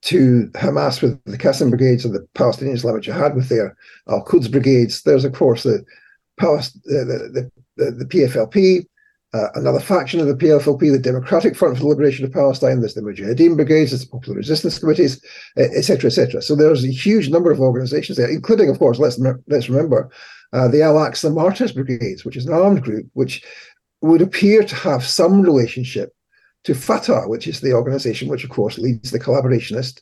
to 0.03 0.51
Hamas 0.55 1.03
with 1.03 1.23
the 1.25 1.39
Qassam 1.39 1.71
brigades 1.71 2.05
and 2.05 2.15
the 2.15 2.27
Palestinian 2.35 2.77
Islamic 2.77 3.03
Jihad 3.03 3.35
with 3.35 3.49
their 3.49 3.77
Al 4.09 4.23
Quds 4.23 4.49
brigades, 4.49 5.03
there's 5.03 5.25
of 5.25 5.33
course 5.33 5.63
the 5.63 5.85
the, 6.37 7.31
the, 7.33 7.51
the, 7.77 7.91
the 7.93 8.05
PFLP, 8.05 8.87
uh, 9.37 9.51
another 9.55 9.81
faction 9.81 10.21
of 10.21 10.27
the 10.27 10.35
PFLP, 10.35 10.91
the 10.91 10.99
Democratic 10.99 11.57
Front 11.57 11.77
for 11.77 11.83
the 11.83 11.89
Liberation 11.89 12.25
of 12.25 12.33
Palestine, 12.33 12.81
there's 12.81 12.95
the 12.95 13.03
Mujahideen 13.03 13.57
Brigades, 13.57 13.91
there's 13.91 14.05
the 14.05 14.11
Popular 14.11 14.37
Resistance 14.37 14.79
Committees, 14.79 15.23
etc., 15.57 16.09
etc. 16.09 16.43
So 16.43 16.55
there's 16.55 16.85
a 16.85 16.89
huge 16.89 17.29
number 17.29 17.51
of 17.51 17.61
organizations 17.61 18.19
there, 18.19 18.31
including, 18.31 18.71
of 18.71 18.79
course, 18.79 18.99
let's, 18.99 19.19
let's 19.47 19.69
remember, 19.69 20.11
uh, 20.53 20.69
the 20.69 20.83
Al 20.83 20.95
Aqsa 20.95 21.33
Martyrs 21.35 21.73
Brigades, 21.73 22.25
which 22.25 22.37
is 22.37 22.47
an 22.47 22.55
armed 22.55 22.83
group 22.83 23.07
which 23.13 23.45
would 24.01 24.23
appear 24.23 24.63
to 24.63 24.75
have 24.75 25.05
some 25.05 25.43
relationship 25.43 26.15
to 26.65 26.75
Fatah, 26.75 27.29
which 27.29 27.47
is 27.47 27.61
the 27.61 27.73
organization 27.73 28.29
which, 28.29 28.45
of 28.45 28.51
course, 28.51 28.79
leads 28.79 29.11
the 29.11 29.21
collaborationist 29.21 30.01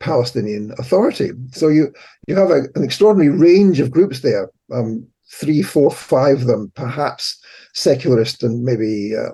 Palestinian 0.00 0.72
Authority. 0.78 1.30
So 1.52 1.68
you 1.68 1.92
you 2.26 2.34
have 2.36 2.50
a, 2.50 2.62
an 2.74 2.82
extraordinary 2.82 3.36
range 3.36 3.80
of 3.80 3.90
groups 3.90 4.20
there. 4.20 4.50
Um, 4.72 5.06
three, 5.32 5.62
four, 5.62 5.90
five 5.90 6.42
of 6.42 6.46
them, 6.46 6.72
perhaps 6.74 7.42
secularist 7.74 8.42
and 8.42 8.64
maybe 8.64 9.14
uh, 9.16 9.30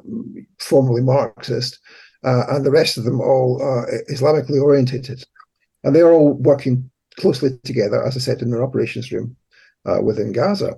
formerly 0.61 1.02
Marxist, 1.02 1.78
uh, 2.24 2.44
and 2.50 2.64
the 2.64 2.70
rest 2.70 2.96
of 2.96 3.04
them 3.04 3.20
all 3.20 3.61
Islamically 4.11 4.61
orientated. 4.62 5.24
And 5.84 5.94
they're 5.94 6.12
all 6.12 6.34
working 6.34 6.90
closely 7.18 7.58
together, 7.64 8.02
as 8.04 8.16
I 8.16 8.20
said, 8.20 8.42
in 8.42 8.54
an 8.54 8.61
operations 8.61 9.12
room 9.12 9.37
uh, 9.87 10.00
within 10.02 10.32
Gaza. 10.32 10.74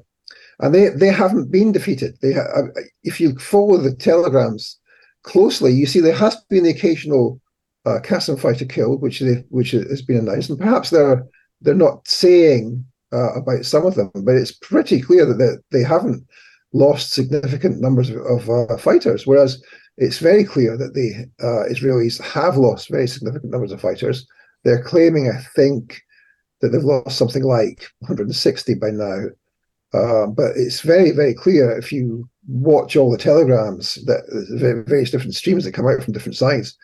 And 0.61 0.75
they, 0.75 0.89
they 0.89 1.09
haven't 1.09 1.51
been 1.51 1.73
defeated. 1.73 2.19
They 2.21 2.35
ha- 2.35 2.53
uh, 2.55 2.81
if 3.03 3.21
you 3.21 3.39
follow 3.39 3.79
the 3.79 3.95
telegrams 3.95 4.79
closely, 5.23 5.73
you 5.73 5.87
see 5.87 6.01
there 6.01 6.15
has 6.15 6.37
been 6.49 6.65
the 6.65 6.71
occasional 6.71 7.41
uh, 7.87 7.99
Qassam 8.03 8.39
fighter 8.39 8.67
killed, 8.67 9.01
which 9.01 9.21
they, 9.21 9.45
which 9.49 9.71
has 9.71 10.03
been 10.03 10.19
announced, 10.19 10.51
and 10.51 10.59
perhaps 10.59 10.91
they're 10.91 11.27
they're 11.63 11.75
not 11.75 12.07
saying 12.07 12.85
uh, 13.13 13.35
about 13.35 13.65
some 13.65 13.87
of 13.87 13.95
them, 13.95 14.11
but 14.15 14.37
it's 14.37 14.53
pretty 14.53 15.01
clear 15.01 15.27
that 15.27 15.35
they, 15.35 15.79
they 15.79 15.85
haven't 15.85 16.27
lost 16.73 17.13
significant 17.13 17.81
numbers 17.81 18.11
of, 18.11 18.19
of 18.27 18.51
uh, 18.51 18.77
fighters, 18.77 19.27
whereas 19.27 19.63
it's 19.97 20.19
very 20.19 20.45
clear 20.45 20.77
that 20.77 20.95
the 20.95 21.27
uh, 21.45 21.69
Israelis 21.71 22.21
have 22.21 22.57
lost 22.57 22.91
very 22.91 23.07
significant 23.07 23.53
numbers 23.53 23.73
of 23.73 23.81
fighters. 23.81 24.27
They're 24.65 24.83
claiming, 24.83 25.29
I 25.29 25.41
think, 25.55 26.01
that 26.61 26.69
they've 26.69 26.83
lost 26.83 27.19
something 27.19 27.43
like 27.43 27.91
160 28.01 28.75
by 28.75 28.91
now. 28.91 29.25
Uh, 29.93 30.27
but 30.27 30.53
it's 30.57 30.81
very, 30.81 31.11
very 31.11 31.35
clear 31.35 31.77
if 31.77 31.91
you 31.91 32.29
watch 32.47 32.97
all 32.97 33.11
the 33.11 33.19
telegrams 33.19 33.97
that 34.07 34.23
various 34.87 35.11
different 35.11 35.35
streams 35.35 35.65
that 35.65 35.73
come 35.73 35.89
out 35.89 36.03
from 36.03 36.13
different 36.13 36.37
sides, 36.37 36.77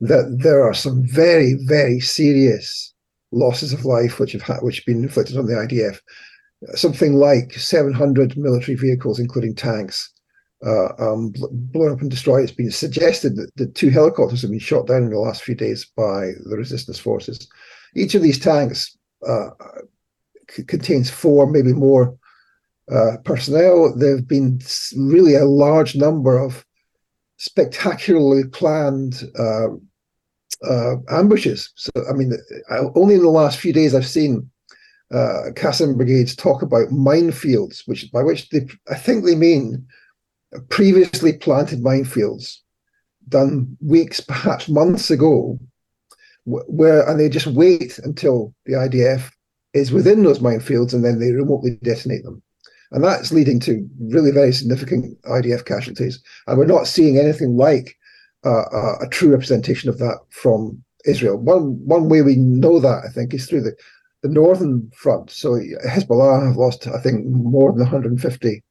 that 0.00 0.38
there 0.42 0.62
are 0.62 0.74
some 0.74 1.06
very, 1.06 1.54
very 1.64 2.00
serious 2.00 2.94
losses 3.30 3.72
of 3.72 3.84
life 3.84 4.18
which 4.18 4.32
have 4.32 4.42
ha- 4.42 4.60
which 4.60 4.84
been 4.86 5.02
inflicted 5.02 5.36
on 5.36 5.46
the 5.46 5.54
IDF. 5.54 5.98
Something 6.74 7.14
like 7.14 7.52
700 7.52 8.36
military 8.36 8.76
vehicles, 8.76 9.20
including 9.20 9.54
tanks, 9.54 10.10
uh, 10.66 10.88
um, 10.98 11.32
blown 11.52 11.92
up 11.92 12.00
and 12.00 12.10
destroyed. 12.10 12.42
It's 12.42 12.52
been 12.52 12.70
suggested 12.70 13.36
that 13.36 13.54
the 13.56 13.66
two 13.66 13.90
helicopters 13.90 14.42
have 14.42 14.50
been 14.50 14.58
shot 14.58 14.86
down 14.86 15.04
in 15.04 15.10
the 15.10 15.18
last 15.18 15.42
few 15.42 15.54
days 15.54 15.86
by 15.96 16.32
the 16.44 16.56
resistance 16.56 16.98
forces. 16.98 17.48
Each 17.94 18.14
of 18.14 18.22
these 18.22 18.40
tanks 18.40 18.96
uh, 19.26 19.50
c- 20.50 20.64
contains 20.64 21.10
four, 21.10 21.46
maybe 21.46 21.72
more 21.72 22.16
uh, 22.90 23.18
personnel. 23.24 23.94
There 23.96 24.16
have 24.16 24.26
been 24.26 24.60
really 24.96 25.36
a 25.36 25.44
large 25.44 25.94
number 25.94 26.38
of 26.38 26.64
spectacularly 27.36 28.44
planned 28.48 29.22
uh, 30.64 30.96
ambushes. 31.10 31.70
So, 31.76 31.90
I 32.08 32.12
mean, 32.12 32.32
I, 32.70 32.78
only 32.94 33.14
in 33.14 33.22
the 33.22 33.28
last 33.28 33.58
few 33.58 33.72
days 33.72 33.94
I've 33.94 34.06
seen 34.06 34.50
uh, 35.12 35.50
Qassam 35.54 35.96
brigades 35.96 36.36
talk 36.36 36.62
about 36.62 36.88
minefields, 36.88 37.82
which 37.86 38.10
by 38.12 38.22
which 38.22 38.48
they, 38.50 38.66
I 38.90 38.94
think 38.94 39.24
they 39.24 39.34
mean 39.34 39.86
previously 40.68 41.32
planted 41.34 41.80
minefields 41.80 42.58
done 43.28 43.76
weeks, 43.80 44.20
perhaps 44.20 44.68
months 44.68 45.10
ago, 45.10 45.58
where 46.44 47.08
and 47.08 47.20
they 47.20 47.28
just 47.28 47.46
wait 47.46 47.98
until 47.98 48.54
the 48.64 48.72
IDF 48.72 49.30
is 49.74 49.92
within 49.92 50.24
those 50.24 50.38
minefields 50.38 50.94
and 50.94 51.04
then 51.04 51.20
they 51.20 51.32
remotely 51.32 51.78
detonate 51.82 52.24
them. 52.24 52.42
And 52.90 53.04
that's 53.04 53.32
leading 53.32 53.60
to 53.60 53.86
really 54.00 54.30
very 54.30 54.52
significant 54.52 55.20
IDF 55.24 55.66
casualties. 55.66 56.22
And 56.46 56.56
we're 56.56 56.64
not 56.64 56.86
seeing 56.86 57.18
anything 57.18 57.56
like 57.56 57.94
uh, 58.44 58.98
a 59.00 59.08
true 59.10 59.30
representation 59.30 59.88
of 59.88 59.98
that 59.98 60.18
from 60.30 60.82
Israel. 61.06 61.36
One 61.36 61.84
one 61.84 62.08
way 62.08 62.22
we 62.22 62.36
know 62.36 62.80
that 62.80 63.02
I 63.06 63.08
think 63.08 63.34
is 63.34 63.46
through 63.46 63.62
the 63.62 63.74
the 64.22 64.28
northern 64.28 64.90
front. 64.96 65.30
So 65.30 65.60
Hezbollah 65.86 66.46
have 66.46 66.56
lost 66.56 66.86
I 66.86 67.00
think 67.00 67.26
more 67.26 67.72
than 67.72 67.80
150 67.80 68.64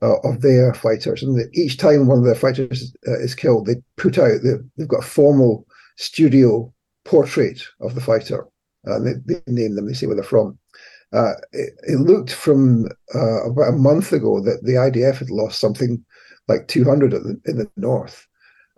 uh, 0.00 0.18
of 0.20 0.40
their 0.42 0.72
fighters, 0.74 1.22
and 1.22 1.36
the, 1.36 1.48
each 1.52 1.76
time 1.76 2.06
one 2.06 2.18
of 2.18 2.24
their 2.24 2.34
fighters 2.34 2.94
uh, 3.06 3.18
is 3.18 3.34
killed, 3.34 3.66
they 3.66 3.76
put 3.96 4.18
out 4.18 4.40
they, 4.42 4.54
they've 4.76 4.88
got 4.88 5.04
a 5.04 5.06
formal 5.06 5.66
studio 5.96 6.72
portrait 7.04 7.62
of 7.80 7.94
the 7.94 8.00
fighter, 8.00 8.46
and 8.84 9.06
they, 9.06 9.34
they 9.34 9.52
name 9.52 9.74
them. 9.74 9.86
They 9.86 9.94
say 9.94 10.06
where 10.06 10.14
they're 10.14 10.24
from. 10.24 10.58
uh, 11.12 11.32
it, 11.52 11.72
it, 11.88 12.00
looked 12.00 12.32
from 12.32 12.86
uh, 13.14 13.50
about 13.50 13.70
a 13.70 13.76
month 13.76 14.12
ago 14.12 14.40
that 14.40 14.62
the 14.62 14.74
IDF 14.74 15.16
had 15.18 15.30
lost 15.30 15.58
something 15.58 16.04
like 16.48 16.68
200 16.68 17.12
in 17.12 17.22
the, 17.22 17.50
in 17.50 17.58
the 17.58 17.70
north. 17.76 18.27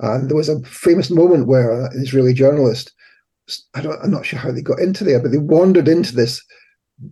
And 0.00 0.28
there 0.28 0.36
was 0.36 0.48
a 0.48 0.60
famous 0.62 1.10
moment 1.10 1.46
where 1.46 1.86
an 1.86 2.02
Israeli 2.02 2.32
journalist, 2.32 2.92
I 3.74 3.82
don't, 3.82 4.00
I'm 4.02 4.10
not 4.10 4.26
sure 4.26 4.38
how 4.38 4.50
they 4.50 4.62
got 4.62 4.80
into 4.80 5.04
there, 5.04 5.20
but 5.20 5.30
they 5.30 5.38
wandered 5.38 5.88
into 5.88 6.14
this 6.14 6.42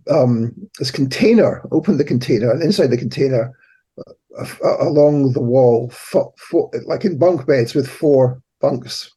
um, 0.09 0.53
this 0.77 0.91
container, 0.91 1.67
opened 1.71 1.99
the 1.99 2.03
container, 2.03 2.51
and 2.51 2.61
inside 2.61 2.87
the 2.87 2.97
container, 2.97 3.51
uh, 3.97 4.45
uh, 4.63 4.77
along 4.87 5.33
the 5.33 5.41
wall, 5.41 5.91
like 6.85 7.05
in 7.05 7.17
bunk 7.17 7.47
beds 7.47 7.73
with 7.73 7.89
four 7.89 8.41
bunks, 8.61 9.11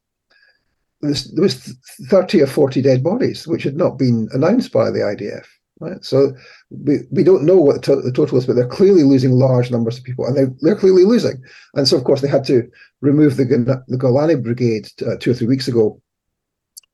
there 1.02 1.10
was, 1.10 1.32
there 1.32 1.42
was 1.42 1.76
30 2.08 2.42
or 2.42 2.46
40 2.46 2.80
dead 2.80 3.02
bodies, 3.02 3.46
which 3.46 3.64
had 3.64 3.76
not 3.76 3.98
been 3.98 4.28
announced 4.32 4.72
by 4.72 4.90
the 4.90 5.00
IDF. 5.00 5.46
Right? 5.82 6.04
So 6.04 6.32
we, 6.70 6.98
we 7.10 7.24
don't 7.24 7.44
know 7.44 7.56
what 7.56 7.74
the, 7.74 7.80
to- 7.80 8.02
the, 8.02 8.12
total 8.12 8.38
is, 8.38 8.46
but 8.46 8.54
they're 8.54 8.68
clearly 8.68 9.02
losing 9.02 9.32
large 9.32 9.68
numbers 9.68 9.98
of 9.98 10.04
people, 10.04 10.24
and 10.24 10.36
they're, 10.36 10.54
they're 10.60 10.76
clearly 10.76 11.04
losing. 11.04 11.42
And 11.74 11.88
so, 11.88 11.96
of 11.96 12.04
course, 12.04 12.20
they 12.20 12.28
had 12.28 12.44
to 12.44 12.70
remove 13.00 13.36
the, 13.36 13.44
the 13.88 13.98
Golani 13.98 14.40
Brigade 14.40 14.88
uh, 15.04 15.16
two 15.18 15.32
or 15.32 15.34
three 15.34 15.48
weeks 15.48 15.66
ago 15.66 16.00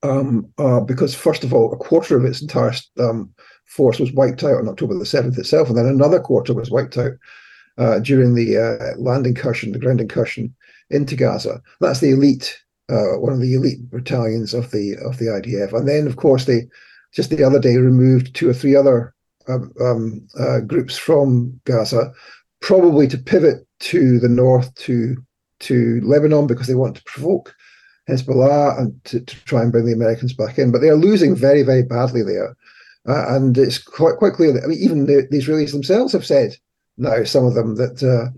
um, 0.03 0.51
uh, 0.57 0.81
because, 0.81 1.15
first 1.15 1.45
of 1.45 1.53
all, 1.53 1.71
a 1.71 1.77
quarter 1.77 2.17
of 2.17 2.25
its 2.25 2.41
entire 2.41 2.73
um, 2.99 3.31
force 3.67 3.99
was 3.99 4.11
wiped 4.13 4.43
out 4.43 4.57
on 4.57 4.69
October 4.69 4.95
the 4.95 5.05
7th 5.05 5.39
itself, 5.39 5.69
and 5.69 5.77
then 5.77 5.87
another 5.87 6.19
quarter 6.19 6.55
was 6.55 6.71
wiped 6.71 6.97
out 6.97 7.13
uh, 7.77 7.99
during 7.99 8.35
the 8.35 8.57
uh, 8.57 8.99
land 8.99 9.27
incursion, 9.27 9.73
the 9.73 9.79
ground 9.79 10.01
incursion 10.01 10.55
into 10.89 11.15
Gaza. 11.15 11.61
That's 11.83 12.01
the 12.01 12.13
elite, 12.13 12.59
uh, 12.89 13.19
one 13.19 13.35
of 13.35 13.41
the 13.41 13.53
elite 13.53 13.91
battalions 13.91 14.55
of 14.55 14.71
the 14.71 14.97
of 15.05 15.19
the 15.19 15.27
IDF, 15.27 15.75
and 15.75 15.87
then, 15.87 16.07
of 16.07 16.17
course, 16.17 16.47
they 16.47 16.69
just 17.19 17.31
the 17.31 17.43
other 17.43 17.59
day 17.59 17.77
removed 17.79 18.33
two 18.33 18.49
or 18.49 18.55
three 18.55 18.77
other 18.77 19.13
um, 19.49 19.73
um, 19.81 20.29
uh, 20.39 20.61
groups 20.61 20.97
from 20.97 21.61
Gaza, 21.65 22.13
probably 22.61 23.09
to 23.09 23.19
pivot 23.19 23.67
to 23.81 24.21
the 24.21 24.29
north 24.29 24.73
to 24.87 25.17
to 25.59 26.01
Lebanon 26.05 26.47
because 26.47 26.69
they 26.69 26.77
want 26.77 26.95
to 26.95 27.03
provoke 27.03 27.57
Hezbollah 28.09 28.79
and 28.79 29.05
to, 29.07 29.19
to 29.19 29.45
try 29.47 29.63
and 29.63 29.73
bring 29.73 29.85
the 29.85 29.93
Americans 29.93 30.33
back 30.33 30.61
in. 30.61 30.71
But 30.71 30.79
they 30.81 30.91
are 30.91 30.95
losing 31.09 31.35
very, 31.35 31.65
very 31.65 31.83
badly 31.83 32.23
there. 32.23 32.57
Uh, 33.09 33.35
and 33.35 33.59
it's 33.59 33.79
quite 33.79 34.15
quite 34.19 34.35
clear 34.35 34.53
that 34.53 34.63
I 34.63 34.69
mean, 34.69 34.79
even 34.79 35.07
the, 35.07 35.27
the, 35.29 35.39
Israelis 35.39 35.73
themselves 35.73 36.13
have 36.13 36.25
said 36.25 36.55
now, 36.99 37.25
some 37.25 37.45
of 37.45 37.55
them, 37.55 37.75
that 37.75 38.01
uh, 38.01 38.31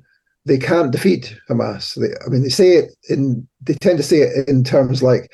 they 0.46 0.56
can't 0.56 0.90
defeat 0.90 1.36
Hamas. 1.50 2.00
They, 2.00 2.14
I 2.24 2.30
mean, 2.30 2.44
they 2.44 2.48
say 2.48 2.76
it 2.76 2.94
in 3.10 3.46
they 3.60 3.74
tend 3.74 3.98
to 3.98 4.02
say 4.02 4.20
it 4.22 4.48
in 4.48 4.64
terms 4.64 5.02
like 5.02 5.30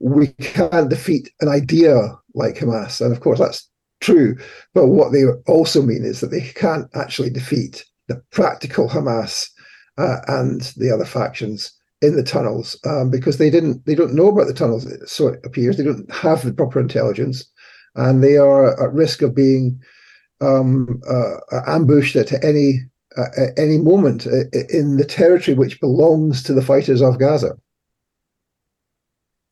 we 0.00 0.28
can't 0.28 0.90
defeat 0.90 1.30
an 1.40 1.48
idea 1.48 2.16
like 2.34 2.56
Hamas, 2.56 3.00
and 3.00 3.12
of 3.12 3.20
course 3.20 3.38
that's 3.38 3.68
true. 4.00 4.36
But 4.74 4.88
what 4.88 5.12
they 5.12 5.24
also 5.46 5.82
mean 5.82 6.04
is 6.04 6.20
that 6.20 6.30
they 6.30 6.52
can't 6.54 6.88
actually 6.94 7.30
defeat 7.30 7.84
the 8.08 8.22
practical 8.30 8.88
Hamas 8.88 9.48
uh, 9.98 10.18
and 10.28 10.60
the 10.76 10.90
other 10.90 11.06
factions 11.06 11.72
in 12.02 12.14
the 12.14 12.22
tunnels 12.22 12.78
um, 12.84 13.10
because 13.10 13.38
they 13.38 13.50
didn't 13.50 13.84
they 13.86 13.94
don't 13.94 14.14
know 14.14 14.28
about 14.28 14.46
the 14.46 14.54
tunnels. 14.54 14.86
So 15.10 15.28
it 15.28 15.40
appears 15.44 15.76
they 15.76 15.84
don't 15.84 16.12
have 16.12 16.44
the 16.44 16.52
proper 16.52 16.78
intelligence, 16.80 17.44
and 17.94 18.22
they 18.22 18.36
are 18.36 18.80
at 18.82 18.92
risk 18.92 19.22
of 19.22 19.34
being 19.34 19.80
um, 20.40 21.00
uh, 21.08 21.36
ambushed 21.66 22.16
at 22.16 22.44
any 22.44 22.80
uh, 23.16 23.28
at 23.36 23.58
any 23.58 23.78
moment 23.78 24.26
uh, 24.26 24.44
in 24.68 24.98
the 24.98 25.06
territory 25.06 25.56
which 25.56 25.80
belongs 25.80 26.42
to 26.42 26.52
the 26.52 26.62
fighters 26.62 27.00
of 27.00 27.18
Gaza. 27.18 27.56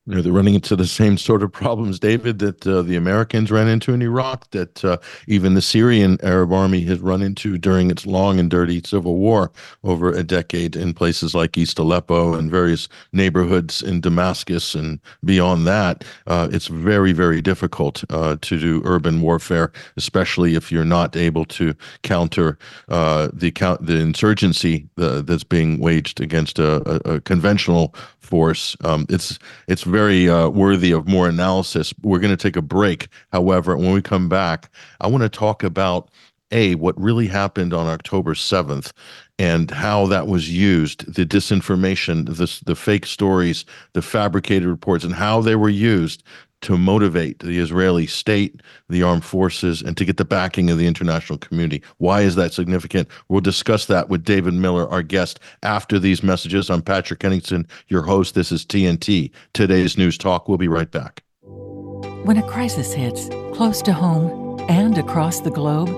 You 0.06 0.16
know, 0.16 0.22
they're 0.22 0.32
running 0.34 0.54
into 0.54 0.76
the 0.76 0.86
same 0.86 1.16
sort 1.16 1.42
of 1.42 1.50
problems, 1.50 1.98
David, 1.98 2.38
that 2.40 2.66
uh, 2.66 2.82
the 2.82 2.94
Americans 2.94 3.50
ran 3.50 3.68
into 3.68 3.94
in 3.94 4.02
Iraq, 4.02 4.50
that 4.50 4.84
uh, 4.84 4.98
even 5.26 5.54
the 5.54 5.62
Syrian 5.62 6.18
Arab 6.22 6.52
army 6.52 6.82
has 6.82 6.98
run 7.00 7.22
into 7.22 7.56
during 7.56 7.90
its 7.90 8.04
long 8.04 8.38
and 8.38 8.50
dirty 8.50 8.82
civil 8.84 9.16
war 9.16 9.50
over 9.82 10.12
a 10.12 10.22
decade 10.22 10.76
in 10.76 10.92
places 10.92 11.34
like 11.34 11.56
East 11.56 11.78
Aleppo 11.78 12.34
and 12.34 12.50
various 12.50 12.86
neighborhoods 13.14 13.80
in 13.80 14.02
Damascus 14.02 14.74
and 14.74 15.00
beyond 15.24 15.66
that. 15.66 16.04
Uh, 16.26 16.48
it's 16.52 16.66
very, 16.66 17.14
very 17.14 17.40
difficult 17.40 18.04
uh, 18.10 18.36
to 18.42 18.60
do 18.60 18.82
urban 18.84 19.22
warfare, 19.22 19.72
especially 19.96 20.54
if 20.54 20.70
you're 20.70 20.84
not 20.84 21.16
able 21.16 21.46
to 21.46 21.74
counter 22.02 22.58
uh, 22.90 23.30
the 23.32 23.50
count 23.50 23.86
the 23.86 23.96
insurgency 23.96 24.86
uh, 24.98 25.22
that's 25.22 25.44
being 25.44 25.80
waged 25.80 26.20
against 26.20 26.58
a, 26.58 27.08
a, 27.08 27.14
a 27.14 27.20
conventional 27.22 27.94
force. 28.24 28.76
Um, 28.82 29.06
it's 29.08 29.38
it's 29.68 29.86
very 29.94 30.28
uh, 30.28 30.48
worthy 30.48 30.90
of 30.90 31.06
more 31.06 31.28
analysis. 31.28 31.94
We're 32.02 32.18
going 32.18 32.36
to 32.36 32.42
take 32.42 32.56
a 32.56 32.62
break. 32.62 33.06
However, 33.32 33.76
when 33.76 33.92
we 33.92 34.02
come 34.02 34.28
back, 34.28 34.68
I 35.00 35.06
want 35.06 35.22
to 35.22 35.28
talk 35.28 35.62
about 35.62 36.10
a 36.50 36.74
what 36.74 37.00
really 37.00 37.28
happened 37.28 37.72
on 37.72 37.86
October 37.86 38.34
seventh 38.34 38.92
and 39.38 39.70
how 39.70 40.06
that 40.06 40.26
was 40.26 40.50
used, 40.50 41.12
the 41.14 41.24
disinformation, 41.24 42.26
the 42.26 42.60
the 42.66 42.74
fake 42.74 43.06
stories, 43.06 43.64
the 43.92 44.02
fabricated 44.02 44.68
reports, 44.68 45.04
and 45.04 45.14
how 45.14 45.40
they 45.40 45.54
were 45.54 45.68
used 45.68 46.24
to 46.64 46.78
motivate 46.78 47.40
the 47.40 47.58
Israeli 47.58 48.06
state, 48.06 48.62
the 48.88 49.02
armed 49.02 49.24
forces, 49.24 49.82
and 49.82 49.96
to 49.98 50.04
get 50.04 50.16
the 50.16 50.24
backing 50.24 50.70
of 50.70 50.78
the 50.78 50.86
international 50.86 51.38
community. 51.38 51.82
Why 51.98 52.22
is 52.22 52.36
that 52.36 52.54
significant? 52.54 53.06
We'll 53.28 53.42
discuss 53.42 53.84
that 53.86 54.08
with 54.08 54.24
David 54.24 54.54
Miller, 54.54 54.88
our 54.88 55.02
guest, 55.02 55.40
after 55.62 55.98
these 55.98 56.22
messages. 56.22 56.70
I'm 56.70 56.80
Patrick 56.80 57.22
Henningsen, 57.22 57.66
your 57.88 58.02
host. 58.02 58.34
This 58.34 58.50
is 58.50 58.64
TNT, 58.64 59.30
today's 59.52 59.98
News 59.98 60.16
Talk. 60.16 60.48
We'll 60.48 60.56
be 60.56 60.68
right 60.68 60.90
back. 60.90 61.22
When 61.42 62.38
a 62.38 62.48
crisis 62.48 62.94
hits, 62.94 63.28
close 63.54 63.82
to 63.82 63.92
home 63.92 64.58
and 64.70 64.96
across 64.96 65.40
the 65.40 65.50
globe, 65.50 65.90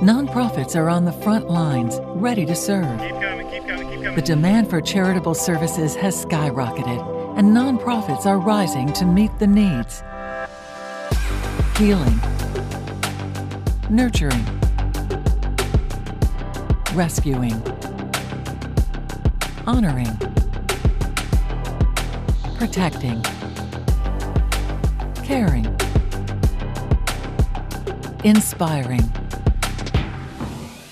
nonprofits 0.00 0.74
are 0.74 0.88
on 0.88 1.04
the 1.04 1.12
front 1.12 1.50
lines, 1.50 2.00
ready 2.14 2.46
to 2.46 2.54
serve. 2.54 2.98
Keep 2.98 3.20
coming, 3.20 3.50
keep 3.50 3.66
coming, 3.66 3.88
keep 3.90 4.00
coming. 4.00 4.14
The 4.14 4.22
demand 4.22 4.70
for 4.70 4.80
charitable 4.80 5.34
services 5.34 5.94
has 5.96 6.24
skyrocketed 6.24 7.23
and 7.36 7.48
nonprofits 7.48 8.26
are 8.26 8.38
rising 8.38 8.92
to 8.92 9.04
meet 9.04 9.36
the 9.40 9.46
needs. 9.46 10.02
Healing, 11.76 12.20
nurturing, 13.90 14.44
rescuing, 16.94 17.60
honoring, 19.66 20.16
protecting, 22.56 23.20
caring, 25.24 25.66
inspiring. 28.22 29.02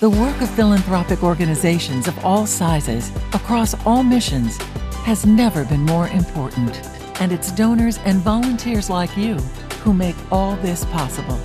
The 0.01 0.09
work 0.09 0.41
of 0.41 0.49
philanthropic 0.49 1.23
organizations 1.23 2.09
of 2.09 2.25
all 2.25 2.45
sizes 2.45 3.09
across 3.33 3.73
all 3.85 4.03
missions 4.03 4.59
has 5.03 5.25
never 5.25 5.65
been 5.65 5.81
more 5.81 6.07
important, 6.07 6.81
and 7.19 7.33
it's 7.33 7.51
donors 7.51 7.97
and 8.05 8.19
volunteers 8.19 8.89
like 8.89 9.15
you 9.17 9.35
who 9.83 9.93
make 9.93 10.15
all 10.31 10.55
this 10.57 10.85
possible. 10.85 11.35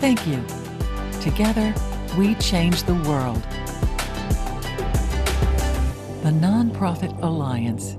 Thank 0.00 0.24
you. 0.28 0.40
Together, 1.20 1.74
we 2.16 2.36
change 2.36 2.84
the 2.84 2.94
world. 2.94 3.42
The 6.22 6.30
Nonprofit 6.30 7.20
Alliance. 7.20 7.96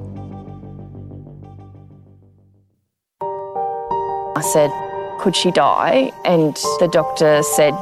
I 4.37 4.41
said, 4.41 4.71
Could 5.19 5.35
she 5.35 5.51
die? 5.51 6.11
And 6.23 6.55
the 6.79 6.87
doctor 6.89 7.43
said 7.43 7.73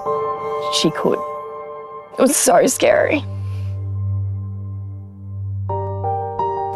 she 0.82 0.90
could. 0.90 1.20
It 2.18 2.22
was 2.22 2.36
so 2.36 2.66
scary. 2.66 3.24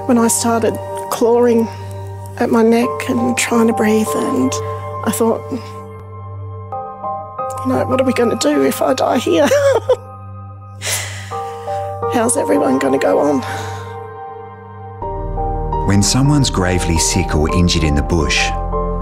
When 0.08 0.18
I 0.18 0.30
started 0.30 0.74
clawing 1.12 1.68
at 2.40 2.50
my 2.50 2.64
neck 2.64 2.90
and 3.10 3.38
trying 3.38 3.68
to 3.68 3.74
breathe, 3.74 4.08
and 4.16 4.52
I 5.06 5.12
thought, 5.14 5.42
you 7.62 7.74
know, 7.74 7.86
what 7.86 8.00
are 8.00 8.06
we 8.06 8.14
going 8.14 8.30
to 8.30 8.38
do 8.38 8.64
if 8.64 8.82
I 8.82 8.94
die 8.94 9.18
here? 9.18 9.48
How's 12.14 12.38
everyone 12.38 12.80
going 12.80 12.98
to 12.98 13.06
go 13.06 13.20
on? 13.20 13.42
When 15.88 16.02
someone's 16.02 16.50
gravely 16.50 16.98
sick 16.98 17.36
or 17.36 17.54
injured 17.54 17.84
in 17.84 17.96
the 17.96 18.02
bush, 18.02 18.50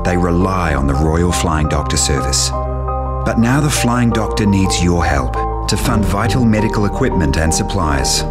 they 0.06 0.18
rely 0.18 0.74
on 0.74 0.88
the 0.88 0.96
Royal 0.96 1.32
Flying 1.32 1.70
Doctor 1.70 1.98
Service. 1.98 2.50
But 2.50 3.38
now 3.38 3.62
the 3.62 3.70
Flying 3.70 4.10
Doctor 4.10 4.48
needs 4.48 4.84
your 4.84 5.06
help 5.06 5.34
to 5.68 5.78
fund 5.78 6.04
vital 6.04 6.44
medical 6.46 6.86
equipment 6.86 7.38
and 7.38 7.54
supplies 7.54 8.24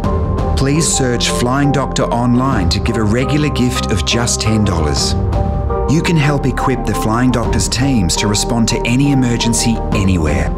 please 0.55 0.87
search 0.87 1.29
Flying 1.29 1.71
Doctor 1.71 2.03
online 2.03 2.69
to 2.69 2.79
give 2.79 2.95
a 2.95 3.03
regular 3.03 3.49
gift 3.49 3.91
of 3.91 4.05
just 4.05 4.39
$10. 4.39 5.91
You 5.91 6.01
can 6.01 6.15
help 6.15 6.45
equip 6.45 6.85
the 6.85 6.93
Flying 6.95 7.31
Doctor's 7.31 7.67
teams 7.67 8.15
to 8.17 8.27
respond 8.27 8.67
to 8.69 8.81
any 8.85 9.11
emergency 9.11 9.75
anywhere. 9.93 10.49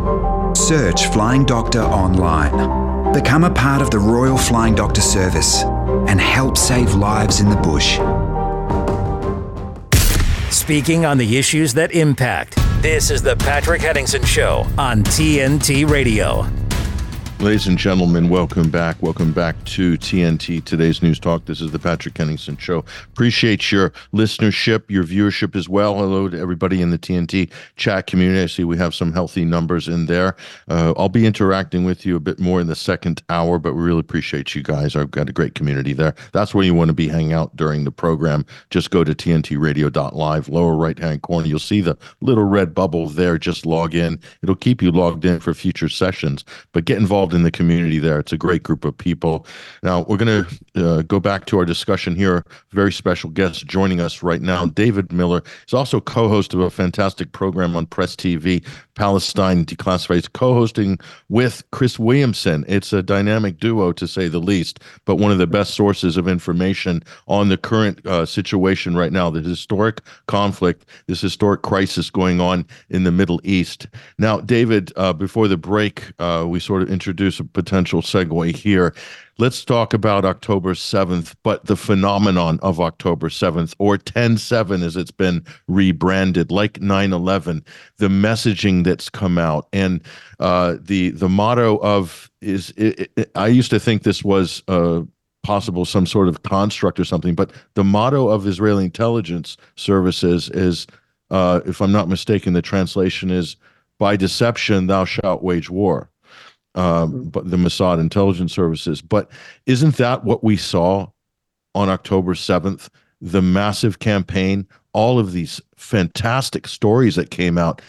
Search 0.53 1.07
Flying 1.07 1.45
Doctor 1.45 1.81
online. 1.81 3.13
Become 3.13 3.43
a 3.43 3.49
part 3.49 3.81
of 3.81 3.89
the 3.89 3.99
Royal 3.99 4.37
Flying 4.37 4.75
Doctor 4.75 5.01
service 5.01 5.63
and 6.07 6.21
help 6.21 6.57
save 6.57 6.93
lives 6.93 7.39
in 7.39 7.49
the 7.49 7.55
bush. 7.57 7.95
Speaking 10.53 11.05
on 11.05 11.17
the 11.17 11.37
issues 11.37 11.73
that 11.73 11.91
impact 11.91 12.55
This 12.81 13.09
is 13.09 13.21
the 13.21 13.35
Patrick 13.35 13.81
Henningsen 13.81 14.23
Show 14.23 14.67
on 14.77 15.03
TNT 15.03 15.89
Radio. 15.89 16.66
Ladies 17.39 17.67
and 17.67 17.77
gentlemen, 17.77 18.29
welcome 18.29 18.71
back. 18.71 18.99
Welcome 18.99 19.31
back 19.31 19.63
to 19.65 19.95
TNT 19.99 20.63
Today's 20.65 21.03
News 21.03 21.19
Talk. 21.19 21.45
This 21.45 21.61
is 21.61 21.71
the 21.71 21.77
Patrick 21.77 22.17
Henningsen 22.17 22.57
Show. 22.57 22.83
Appreciate 23.13 23.71
your 23.71 23.91
listenership, 24.11 24.89
your 24.89 25.03
viewership 25.03 25.55
as 25.55 25.69
well. 25.69 25.95
Hello 25.95 26.27
to 26.29 26.39
everybody 26.39 26.81
in 26.81 26.89
the 26.89 26.97
TNT 26.97 27.51
chat 27.75 28.07
community. 28.07 28.41
I 28.41 28.47
see 28.47 28.63
we 28.63 28.75
have 28.77 28.95
some 28.95 29.13
healthy 29.13 29.45
numbers 29.45 29.87
in 29.87 30.07
there. 30.07 30.35
Uh, 30.67 30.95
I'll 30.97 31.09
be 31.09 31.27
interacting 31.27 31.85
with 31.85 32.07
you 32.07 32.15
a 32.15 32.19
bit 32.19 32.39
more 32.39 32.59
in 32.59 32.65
the 32.65 32.75
second 32.75 33.21
hour, 33.29 33.59
but 33.59 33.75
we 33.75 33.83
really 33.83 33.99
appreciate 33.99 34.55
you 34.55 34.63
guys. 34.63 34.95
I've 34.95 35.11
got 35.11 35.29
a 35.29 35.33
great 35.33 35.53
community 35.53 35.93
there. 35.93 36.15
That's 36.33 36.55
where 36.55 36.65
you 36.65 36.73
want 36.73 36.89
to 36.89 36.95
be 36.95 37.07
hanging 37.07 37.33
out 37.33 37.55
during 37.55 37.83
the 37.83 37.91
program. 37.91 38.47
Just 38.71 38.89
go 38.89 39.03
to 39.03 39.13
tntradio.live, 39.13 40.49
lower 40.49 40.75
right 40.75 40.97
hand 40.97 41.21
corner. 41.21 41.45
You'll 41.45 41.59
see 41.59 41.81
the 41.81 41.99
little 42.19 42.45
red 42.45 42.73
bubble 42.73 43.07
there. 43.07 43.37
Just 43.37 43.63
log 43.63 43.93
in. 43.93 44.19
It'll 44.41 44.55
keep 44.55 44.81
you 44.81 44.91
logged 44.91 45.23
in 45.23 45.39
for 45.39 45.53
future 45.53 45.87
sessions, 45.87 46.43
but 46.71 46.85
get 46.85 46.97
involved 46.97 47.26
involved 47.27 47.33
in 47.33 47.43
the 47.43 47.51
community 47.51 47.99
there. 47.99 48.19
It's 48.19 48.31
a 48.31 48.37
great 48.37 48.63
group 48.63 48.85
of 48.85 48.97
people. 48.97 49.45
Now, 49.83 50.05
we're 50.07 50.17
going 50.17 50.45
to 50.45 50.47
uh, 50.75 51.01
go 51.03 51.19
back 51.19 51.45
to 51.47 51.59
our 51.59 51.65
discussion 51.65 52.15
here. 52.15 52.45
Very 52.71 52.91
special 52.91 53.29
guest 53.29 53.65
joining 53.65 53.99
us 53.99 54.23
right 54.23 54.41
now, 54.41 54.65
David 54.67 55.11
Miller. 55.11 55.41
He's 55.65 55.73
also 55.73 55.99
co 55.99 56.29
host 56.29 56.53
of 56.53 56.61
a 56.61 56.69
fantastic 56.69 57.33
program 57.33 57.75
on 57.75 57.85
Press 57.85 58.15
TV, 58.15 58.63
Palestine 58.97 59.63
Declassified, 59.63 60.33
co 60.33 60.53
hosting 60.55 60.97
with 61.29 61.63
Chris 61.71 61.99
Williamson. 61.99 62.65
It's 62.67 62.91
a 62.91 63.03
dynamic 63.03 63.59
duo, 63.59 63.91
to 63.93 64.07
say 64.07 64.27
the 64.27 64.39
least, 64.39 64.79
but 65.05 65.17
one 65.17 65.31
of 65.31 65.37
the 65.37 65.47
best 65.47 65.75
sources 65.75 66.17
of 66.17 66.27
information 66.27 67.03
on 67.27 67.49
the 67.49 67.57
current 67.57 68.05
uh, 68.07 68.25
situation 68.25 68.97
right 68.97 69.13
now, 69.13 69.29
the 69.29 69.41
historic 69.41 70.01
conflict, 70.25 70.85
this 71.05 71.21
historic 71.21 71.61
crisis 71.61 72.09
going 72.09 72.41
on 72.41 72.65
in 72.89 73.03
the 73.03 73.11
Middle 73.11 73.39
East. 73.43 73.87
Now, 74.17 74.39
David, 74.39 74.91
uh, 74.95 75.13
before 75.13 75.47
the 75.47 75.57
break, 75.57 76.03
uh, 76.17 76.45
we 76.47 76.59
sort 76.59 76.81
of 76.81 76.89
introduce 76.89 77.39
a 77.39 77.43
potential 77.43 78.01
segue 78.01 78.55
here. 78.55 78.95
Let's 79.39 79.63
talk 79.63 79.93
about 79.93 80.25
October 80.25 80.73
7th, 80.73 81.35
but 81.43 81.65
the 81.65 81.75
phenomenon 81.75 82.59
of 82.63 82.79
October 82.79 83.29
7th, 83.29 83.75
or 83.77 83.95
10 83.95 84.37
7 84.37 84.81
as 84.81 84.97
it's 84.97 85.11
been 85.11 85.45
rebranded, 85.67 86.49
like 86.49 86.81
9 86.81 87.13
11, 87.13 87.63
the 87.97 88.07
messaging 88.07 88.83
that's 88.83 89.09
come 89.09 89.37
out. 89.37 89.67
And 89.71 90.01
uh, 90.39 90.77
the, 90.81 91.11
the 91.11 91.29
motto 91.29 91.77
of 91.77 92.31
is, 92.41 92.71
it, 92.77 93.11
it, 93.15 93.31
I 93.35 93.47
used 93.47 93.69
to 93.71 93.79
think 93.79 94.03
this 94.03 94.23
was. 94.23 94.63
Uh, 94.67 95.01
possible 95.43 95.85
some 95.85 96.05
sort 96.05 96.27
of 96.27 96.43
construct 96.43 96.99
or 96.99 97.05
something 97.05 97.33
but 97.33 97.53
the 97.75 97.83
motto 97.83 98.27
of 98.27 98.45
israeli 98.45 98.83
intelligence 98.83 99.55
services 99.77 100.49
is 100.49 100.85
uh, 101.31 101.61
if 101.65 101.79
i'm 101.79 101.91
not 101.91 102.09
mistaken 102.09 102.51
the 102.51 102.61
translation 102.61 103.31
is 103.31 103.55
by 103.97 104.17
deception 104.17 104.87
thou 104.87 105.05
shalt 105.05 105.41
wage 105.41 105.69
war 105.69 106.09
um, 106.77 107.11
mm-hmm. 107.11 107.29
but 107.29 107.49
the 107.49 107.57
Mossad 107.57 107.99
intelligence 107.99 108.53
services. 108.53 109.01
But 109.01 109.29
isn't 109.65 109.97
that 109.97 110.23
what 110.23 110.43
we 110.43 110.55
saw 110.55 111.07
on 111.75 111.89
October 111.89 112.35
7th? 112.35 112.89
The 113.19 113.41
massive 113.41 113.99
campaign, 113.99 114.67
all 114.93 115.19
of 115.19 115.31
these 115.31 115.59
fantastic 115.75 116.67
stories 116.67 117.15
that 117.15 117.31
came 117.31 117.57
out. 117.57 117.81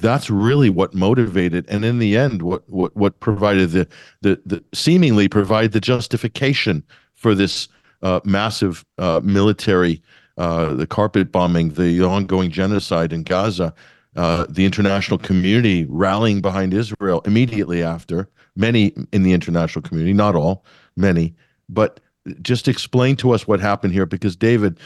That's 0.00 0.30
really 0.30 0.70
what 0.70 0.94
motivated, 0.94 1.66
and 1.68 1.84
in 1.84 1.98
the 1.98 2.16
end, 2.16 2.42
what 2.42 2.68
what 2.68 2.94
what 2.94 3.18
provided 3.20 3.70
the 3.70 3.88
the, 4.20 4.40
the 4.44 4.62
seemingly 4.72 5.28
provide 5.28 5.72
the 5.72 5.80
justification 5.80 6.84
for 7.14 7.34
this 7.34 7.68
uh, 8.02 8.20
massive 8.22 8.84
uh, 8.98 9.20
military, 9.24 10.02
uh, 10.36 10.74
the 10.74 10.86
carpet 10.86 11.32
bombing, 11.32 11.70
the 11.70 12.02
ongoing 12.02 12.50
genocide 12.50 13.12
in 13.14 13.22
Gaza. 13.22 13.74
Uh, 14.18 14.46
the 14.48 14.64
international 14.64 15.16
community 15.16 15.86
rallying 15.88 16.40
behind 16.40 16.74
Israel 16.74 17.22
immediately 17.24 17.84
after, 17.84 18.28
many 18.56 18.92
in 19.12 19.22
the 19.22 19.32
international 19.32 19.80
community, 19.80 20.12
not 20.12 20.34
all, 20.34 20.64
many, 20.96 21.36
but 21.68 22.00
just 22.42 22.66
explain 22.66 23.14
to 23.14 23.30
us 23.30 23.46
what 23.46 23.60
happened 23.60 23.92
here 23.92 24.06
because 24.06 24.34
David, 24.34 24.80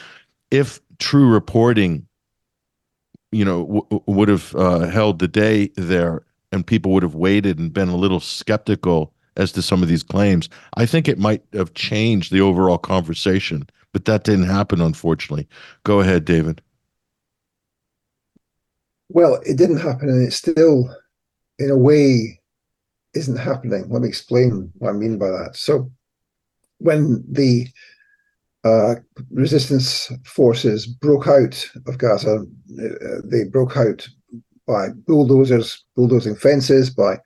if 0.51 0.81
true 0.99 1.27
reporting, 1.31 2.07
you 3.31 3.43
know, 3.43 3.65
w- 3.65 4.03
would 4.05 4.29
have 4.29 4.55
uh, 4.55 4.81
held 4.81 5.19
the 5.19 5.29
day 5.29 5.71
there 5.77 6.27
and 6.53 6.67
people 6.67 6.93
would 6.93 7.03
have 7.03 7.15
waited 7.15 7.59
and 7.59 7.73
been 7.73 7.89
a 7.89 7.97
little 7.97 8.21
skeptical 8.21 9.15
as 9.39 9.51
to 9.53 9.63
some 9.63 9.83
of 9.83 9.89
these 9.89 10.03
claims, 10.03 10.51
I 10.77 10.85
think 10.85 11.09
it 11.09 11.19
might 11.19 11.43
have 11.55 11.73
changed 11.73 12.33
the 12.33 12.43
overall 12.43 12.77
conversation. 12.77 13.67
But 13.93 14.05
that 14.05 14.25
didn't 14.25 14.49
happen, 14.49 14.83
unfortunately. 14.83 15.49
Go 15.85 16.01
ahead, 16.01 16.27
David. 16.27 16.61
Well, 19.15 19.41
it 19.45 19.59
didn't 19.59 19.77
happen, 19.81 20.09
and 20.09 20.27
it 20.27 20.33
still, 20.33 20.89
in 21.59 21.71
a 21.71 21.77
way, 21.77 22.41
isn't 23.13 23.37
happening. 23.37 23.85
Let 23.91 24.01
me 24.01 24.09
explain 24.09 24.73
what 24.79 24.89
I 24.89 24.93
mean 24.93 25.19
by 25.19 25.29
that. 25.29 25.55
So, 25.55 25.93
when 26.79 27.23
the 27.31 27.67
uh, 28.65 28.95
resistance 29.31 30.11
forces 30.25 30.87
broke 30.87 31.29
out 31.29 31.69
of 31.87 31.99
Gaza, 31.99 32.47
uh, 32.83 33.19
they 33.23 33.45
broke 33.45 33.77
out 33.77 34.09
by 34.67 34.89
bulldozers, 35.07 35.85
bulldozing 35.95 36.35
fences, 36.35 36.89
by 36.89 37.19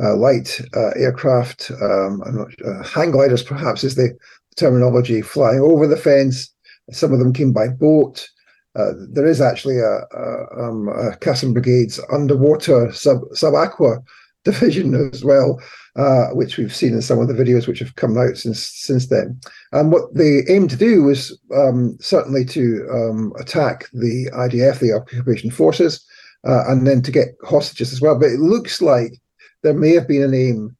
uh, 0.00 0.14
light 0.16 0.60
uh, 0.76 0.90
aircraft, 0.96 1.70
um, 1.80 2.22
not, 2.26 2.48
uh, 2.62 2.82
hang 2.82 3.10
gliders, 3.10 3.42
perhaps 3.42 3.84
is 3.84 3.94
the 3.94 4.14
terminology, 4.56 5.22
flying 5.22 5.60
over 5.60 5.86
the 5.86 5.96
fence. 5.96 6.52
Some 6.90 7.14
of 7.14 7.20
them 7.20 7.32
came 7.32 7.54
by 7.54 7.68
boat. 7.68 8.28
Uh, 8.74 8.92
there 9.10 9.26
is 9.26 9.40
actually 9.40 9.78
a, 9.78 10.00
a, 10.16 10.46
um, 10.68 10.88
a 10.88 11.16
Qassam 11.18 11.52
Brigade's 11.52 12.00
underwater 12.10 12.90
sub 12.92 13.20
sub 13.34 13.54
aqua 13.54 13.98
division 14.44 14.94
as 15.12 15.24
well, 15.24 15.60
uh, 15.96 16.28
which 16.32 16.56
we've 16.56 16.74
seen 16.74 16.94
in 16.94 17.02
some 17.02 17.20
of 17.20 17.28
the 17.28 17.34
videos 17.34 17.68
which 17.68 17.78
have 17.78 17.94
come 17.96 18.16
out 18.16 18.36
since 18.36 18.66
since 18.66 19.08
then. 19.08 19.38
And 19.72 19.92
what 19.92 20.14
they 20.14 20.40
aimed 20.48 20.70
to 20.70 20.76
do 20.76 21.02
was 21.02 21.38
um, 21.54 21.96
certainly 22.00 22.44
to 22.46 22.88
um, 22.90 23.32
attack 23.38 23.88
the 23.92 24.30
IDF, 24.32 24.80
the 24.80 24.94
occupation 24.94 25.50
forces, 25.50 26.04
uh, 26.46 26.64
and 26.68 26.86
then 26.86 27.02
to 27.02 27.12
get 27.12 27.36
hostages 27.44 27.92
as 27.92 28.00
well. 28.00 28.18
But 28.18 28.30
it 28.30 28.40
looks 28.40 28.80
like 28.80 29.20
there 29.62 29.74
may 29.74 29.90
have 29.94 30.08
been 30.08 30.22
an 30.22 30.34
aim 30.34 30.76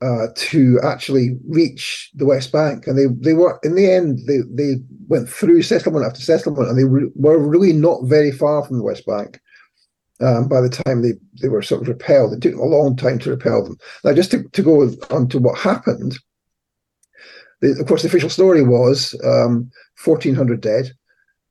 uh, 0.00 0.28
to 0.36 0.78
actually 0.82 1.36
reach 1.48 2.10
the 2.14 2.26
West 2.26 2.52
Bank. 2.52 2.86
And 2.86 2.96
they, 2.96 3.06
they 3.20 3.34
were, 3.34 3.58
in 3.62 3.74
the 3.74 3.90
end, 3.90 4.20
they, 4.26 4.38
they 4.50 4.80
went 5.08 5.28
through 5.28 5.62
settlement 5.62 6.06
after 6.06 6.20
settlement, 6.20 6.68
and 6.68 6.78
they 6.78 6.84
re- 6.84 7.10
were 7.14 7.38
really 7.38 7.72
not 7.72 8.04
very 8.04 8.30
far 8.30 8.64
from 8.64 8.78
the 8.78 8.84
West 8.84 9.06
Bank. 9.06 9.40
Um, 10.20 10.48
by 10.48 10.60
the 10.60 10.68
time 10.68 11.02
they, 11.02 11.12
they 11.40 11.48
were 11.48 11.62
sort 11.62 11.82
of 11.82 11.88
repelled, 11.88 12.32
it 12.32 12.40
took 12.40 12.56
a 12.56 12.64
long 12.64 12.96
time 12.96 13.20
to 13.20 13.30
repel 13.30 13.62
them. 13.62 13.76
Now, 14.04 14.12
just 14.12 14.32
to, 14.32 14.42
to 14.48 14.62
go 14.62 14.90
on 15.10 15.28
to 15.28 15.38
what 15.38 15.58
happened, 15.58 16.18
the, 17.60 17.78
of 17.80 17.86
course, 17.86 18.02
the 18.02 18.08
official 18.08 18.30
story 18.30 18.62
was 18.62 19.14
um, 19.24 19.70
1,400 20.04 20.60
dead 20.60 20.92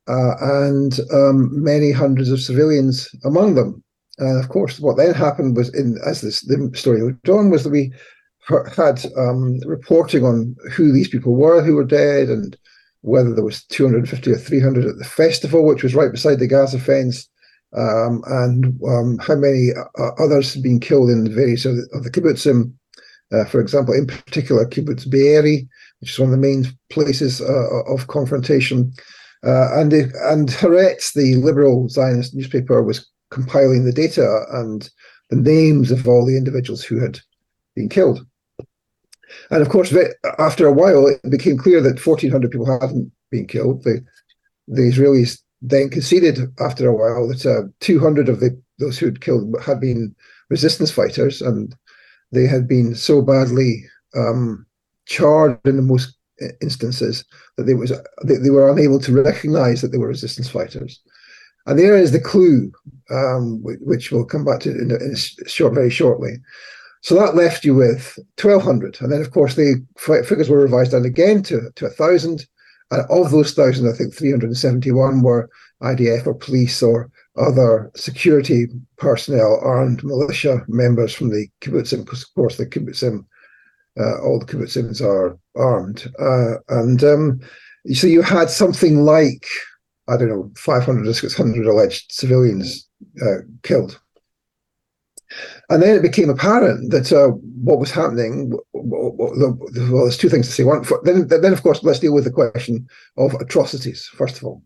uh, 0.08 0.36
and 0.42 1.00
um, 1.14 1.50
many 1.64 1.92
hundreds 1.92 2.30
of 2.30 2.42
civilians 2.42 3.10
among 3.24 3.56
them. 3.56 3.84
And 4.20 4.42
of 4.44 4.50
course, 4.50 4.80
what 4.80 4.98
then 4.98 5.14
happened 5.14 5.56
was, 5.56 5.74
in 5.74 5.98
as 6.06 6.22
this 6.22 6.42
the 6.42 6.72
story 6.74 7.04
went 7.04 7.30
on, 7.30 7.50
was 7.50 7.64
that 7.64 7.70
we 7.70 7.94
had 8.76 9.06
um, 9.18 9.60
reporting 9.66 10.24
on 10.24 10.56
who 10.72 10.92
these 10.92 11.10
people 11.10 11.36
were 11.36 11.62
who 11.62 11.76
were 11.76 11.84
dead 11.84 12.30
and 12.30 12.58
whether 13.02 13.34
there 13.34 13.44
was 13.44 13.64
250 13.66 14.32
or 14.32 14.38
300 14.38 14.86
at 14.86 14.98
the 14.98 15.06
festival, 15.06 15.66
which 15.66 15.84
was 15.84 15.96
right 15.96 16.12
beside 16.12 16.40
the 16.40 16.48
Gaza 16.48 16.80
fence, 16.80 17.30
um, 17.76 18.22
and 18.28 18.80
um, 18.88 19.18
how 19.20 19.36
many 19.36 19.70
uh, 20.00 20.10
others 20.20 20.54
had 20.54 20.64
been 20.64 20.80
killed 20.80 21.10
in 21.10 21.24
the 21.24 21.30
various 21.30 21.66
of 21.66 21.76
the, 21.76 21.88
of 21.94 22.04
the 22.04 22.12
kibbutzim. 22.12 22.74
Uh, 23.32 23.46
for 23.46 23.60
example, 23.60 23.94
in 23.94 24.08
particular, 24.08 24.66
kibbutz 24.66 25.10
Be'eri, 25.10 25.68
which 26.00 26.12
is 26.12 26.20
one 26.20 26.30
of 26.30 26.32
the 26.32 26.38
main 26.38 26.66
places 26.90 27.42
uh, 27.42 27.84
of 27.88 28.08
confrontation. 28.08 28.94
Uh, 29.46 29.80
and 29.80 29.94
and 29.94 30.50
Haaretz, 30.50 31.14
the 31.14 31.36
liberal 31.36 31.90
Zionist 31.90 32.34
newspaper, 32.34 32.82
was 32.82 33.08
compiling 33.30 33.86
the 33.86 33.92
data 33.92 34.46
and 34.52 34.90
the 35.30 35.36
names 35.36 35.92
of 35.92 36.08
all 36.08 36.26
the 36.26 36.38
individuals 36.38 36.84
who 36.84 37.00
had 37.00 37.20
been 37.76 37.90
killed. 37.90 38.26
And 39.50 39.62
of 39.62 39.70
course, 39.70 39.94
after 40.40 40.68
a 40.68 40.74
while, 40.74 41.08
it 41.08 41.20
became 41.30 41.58
clear 41.58 41.82
that 41.82 42.06
1,400 42.06 42.52
people 42.52 42.80
hadn't 42.80 43.12
been 43.32 43.48
killed. 43.48 43.84
The, 43.84 44.04
the 44.68 44.84
Israelis 44.84 45.40
then 45.62 45.90
conceded 45.90 46.40
after 46.60 46.88
a 46.88 46.96
while 46.96 47.28
that 47.28 47.46
uh, 47.46 47.68
200 47.80 48.30
of 48.30 48.40
the, 48.40 48.60
those 48.80 48.98
who 48.98 49.08
had 49.08 49.22
killed 49.22 49.56
had 49.62 49.80
been 49.80 50.16
resistance 50.50 50.92
fighters, 50.92 51.42
and 51.42 51.76
they 52.32 52.46
had 52.46 52.68
been 52.68 52.96
so 52.96 53.22
badly 53.22 53.84
um, 54.16 54.66
charred 55.06 55.60
in 55.66 55.78
the 55.78 55.82
most 55.82 56.16
instances 56.62 57.26
that 57.58 57.64
they 57.64 57.74
was 57.74 57.92
they, 58.24 58.36
they, 58.36 58.50
were 58.50 58.70
unable 58.70 59.00
to 59.00 59.12
recognize 59.12 59.82
that 59.82 59.92
they 59.92 59.98
were 59.98 60.08
resistance 60.08 60.50
fighters. 60.50 61.02
And 61.66 61.78
there 61.78 61.98
is 61.98 62.12
the 62.12 62.20
clue, 62.20 62.72
um, 63.10 63.62
which 63.64 64.12
we'll 64.12 64.26
come 64.26 64.46
back 64.46 64.62
to 64.62 64.72
in, 64.72 64.92
in 64.92 65.16
short, 65.48 65.74
very 65.74 65.90
shortly. 65.90 66.38
So 67.02 67.16
that 67.16 67.36
left 67.36 67.64
you 67.64 67.76
with 67.76 68.18
1,200. 68.42 68.98
And 69.02 69.12
then, 69.12 69.22
of 69.22 69.32
course, 69.32 69.56
the 69.56 69.86
figures 69.98 70.50
were 70.50 70.62
revised 70.62 70.92
down 70.92 71.06
again 71.06 71.44
to, 71.44 71.70
to 71.76 71.86
1,000. 71.86 72.46
And 72.92 73.02
of 73.10 73.32
those 73.32 73.56
1,000, 73.56 73.88
I 73.88 73.94
think 73.94 74.14
371 74.14 75.22
were 75.22 75.50
IDF 75.82 76.26
or 76.26 76.34
police 76.34 76.82
or 76.82 77.10
other 77.38 77.92
security 77.96 78.68
personnel, 78.98 79.60
armed 79.64 80.04
militia 80.04 80.64
members 80.68 81.14
from 81.14 81.30
the 81.30 81.48
kibbutzim, 81.62 82.04
because 82.04 82.24
of 82.24 82.34
course 82.34 82.58
the 82.58 82.66
kibbutzim, 82.66 83.26
uh, 84.00 84.22
all 84.22 84.40
the 84.40 84.46
kibbutzim 84.46 85.00
are 85.02 85.38
armed, 85.56 86.12
uh, 86.20 86.56
and 86.70 87.04
um, 87.04 87.40
so 87.94 88.08
you 88.08 88.22
had 88.22 88.50
something 88.50 89.04
like 89.04 89.46
I 90.10 90.18
don't 90.18 90.30
know 90.30 90.52
500 90.56 91.08
or 91.08 91.14
600 91.14 91.68
alleged 91.68 92.12
civilians 92.12 92.88
uh, 93.22 93.40
killed. 93.64 94.00
And 95.70 95.84
then 95.84 95.96
it 95.98 96.02
became 96.02 96.30
apparent 96.30 96.92
that 96.92 97.12
uh, 97.12 97.28
what 97.28 97.80
was 97.80 97.92
happening. 97.92 98.58
Well, 98.74 99.66
there's 99.72 100.18
two 100.18 100.30
things 100.30 100.48
to 100.48 100.54
say. 100.54 100.64
One, 100.64 100.86
then, 101.04 101.28
then 101.28 101.52
of 101.52 101.62
course, 101.62 101.84
let's 101.84 102.00
deal 102.00 102.14
with 102.14 102.24
the 102.24 102.32
question 102.32 102.88
of 103.18 103.34
atrocities 103.36 104.06
first 104.06 104.38
of 104.38 104.46
all 104.46 104.62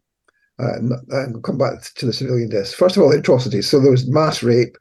and, 0.61 0.93
and 1.09 1.43
come 1.43 1.57
back 1.57 1.81
to 1.95 2.05
the 2.05 2.13
civilian 2.13 2.49
deaths. 2.49 2.73
First 2.73 2.97
of 2.97 3.03
all, 3.03 3.09
the 3.09 3.19
atrocities. 3.19 3.69
So 3.69 3.79
there 3.79 3.91
was 3.91 4.07
mass 4.07 4.43
rape. 4.43 4.77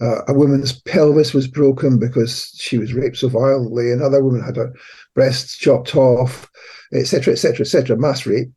Uh, 0.00 0.22
a 0.28 0.34
woman's 0.34 0.80
pelvis 0.80 1.34
was 1.34 1.46
broken 1.46 1.98
because 1.98 2.54
she 2.58 2.78
was 2.78 2.94
raped 2.94 3.18
so 3.18 3.28
violently. 3.28 3.92
Another 3.92 4.24
woman 4.24 4.42
had 4.42 4.56
her 4.56 4.72
breasts 5.14 5.56
chopped 5.56 5.94
off, 5.94 6.50
etc., 6.94 7.34
etc., 7.34 7.60
etc. 7.60 7.96
Mass 7.98 8.26
rape. 8.26 8.50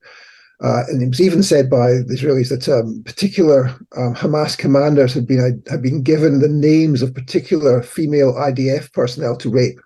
Uh, 0.62 0.84
and 0.88 1.02
it 1.02 1.08
was 1.08 1.20
even 1.20 1.44
said 1.44 1.70
by 1.70 1.90
the 1.94 2.16
Israelis 2.18 2.50
that 2.50 2.70
um, 2.70 3.04
particular 3.04 3.68
um, 3.98 4.16
Hamas 4.16 4.58
commanders 4.58 5.14
had 5.14 5.28
been 5.28 5.62
had 5.70 5.82
been 5.82 6.04
given 6.04 6.40
the 6.40 6.48
names 6.48 7.02
of 7.02 7.14
particular 7.14 7.82
female 7.82 8.34
IDF 8.34 8.94
personnel 8.94 9.36
to 9.38 9.50
rape 9.50 9.80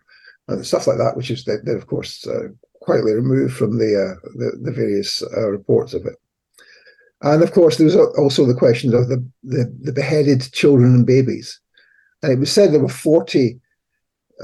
and 0.47 0.65
stuff 0.65 0.87
like 0.87 0.97
that, 0.97 1.17
which 1.17 1.31
is 1.31 1.45
then, 1.45 1.61
of 1.67 1.87
course 1.87 2.25
uh, 2.27 2.49
quietly 2.81 3.13
removed 3.13 3.53
from 3.53 3.77
the, 3.77 3.91
uh, 3.95 4.29
the, 4.35 4.57
the 4.61 4.71
various 4.71 5.21
uh, 5.35 5.49
reports 5.49 5.93
of 5.93 6.05
it. 6.05 6.15
And 7.21 7.43
of 7.43 7.51
course, 7.51 7.77
there 7.77 7.85
was 7.85 7.95
also 7.95 8.45
the 8.45 8.53
question 8.53 8.93
of 8.93 9.09
the, 9.09 9.25
the, 9.43 9.75
the 9.81 9.91
beheaded 9.91 10.51
children 10.53 10.93
and 10.93 11.05
babies. 11.05 11.59
And 12.23 12.31
it 12.31 12.39
was 12.39 12.51
said 12.51 12.71
there 12.71 12.79
were 12.79 12.87
40 12.87 13.59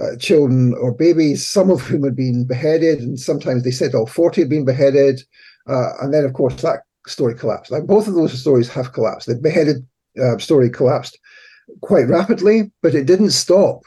uh, 0.01 0.17
children 0.17 0.73
or 0.81 0.91
babies, 0.91 1.47
some 1.47 1.69
of 1.69 1.81
whom 1.81 2.03
had 2.03 2.15
been 2.15 2.45
beheaded, 2.45 2.99
and 2.99 3.19
sometimes 3.19 3.63
they 3.63 3.71
said 3.71 3.95
all 3.95 4.07
40 4.07 4.41
had 4.41 4.49
been 4.49 4.65
beheaded. 4.65 5.21
Uh, 5.67 5.91
and 6.01 6.13
then, 6.13 6.25
of 6.25 6.33
course, 6.33 6.61
that 6.61 6.81
story 7.07 7.35
collapsed. 7.35 7.71
Like 7.71 7.85
both 7.85 8.07
of 8.07 8.13
those 8.13 8.39
stories 8.39 8.69
have 8.69 8.93
collapsed. 8.93 9.27
The 9.27 9.35
beheaded 9.35 9.85
uh, 10.21 10.37
story 10.37 10.69
collapsed 10.69 11.17
quite 11.81 12.07
rapidly, 12.07 12.71
but 12.81 12.95
it 12.95 13.05
didn't 13.05 13.31
stop 13.31 13.81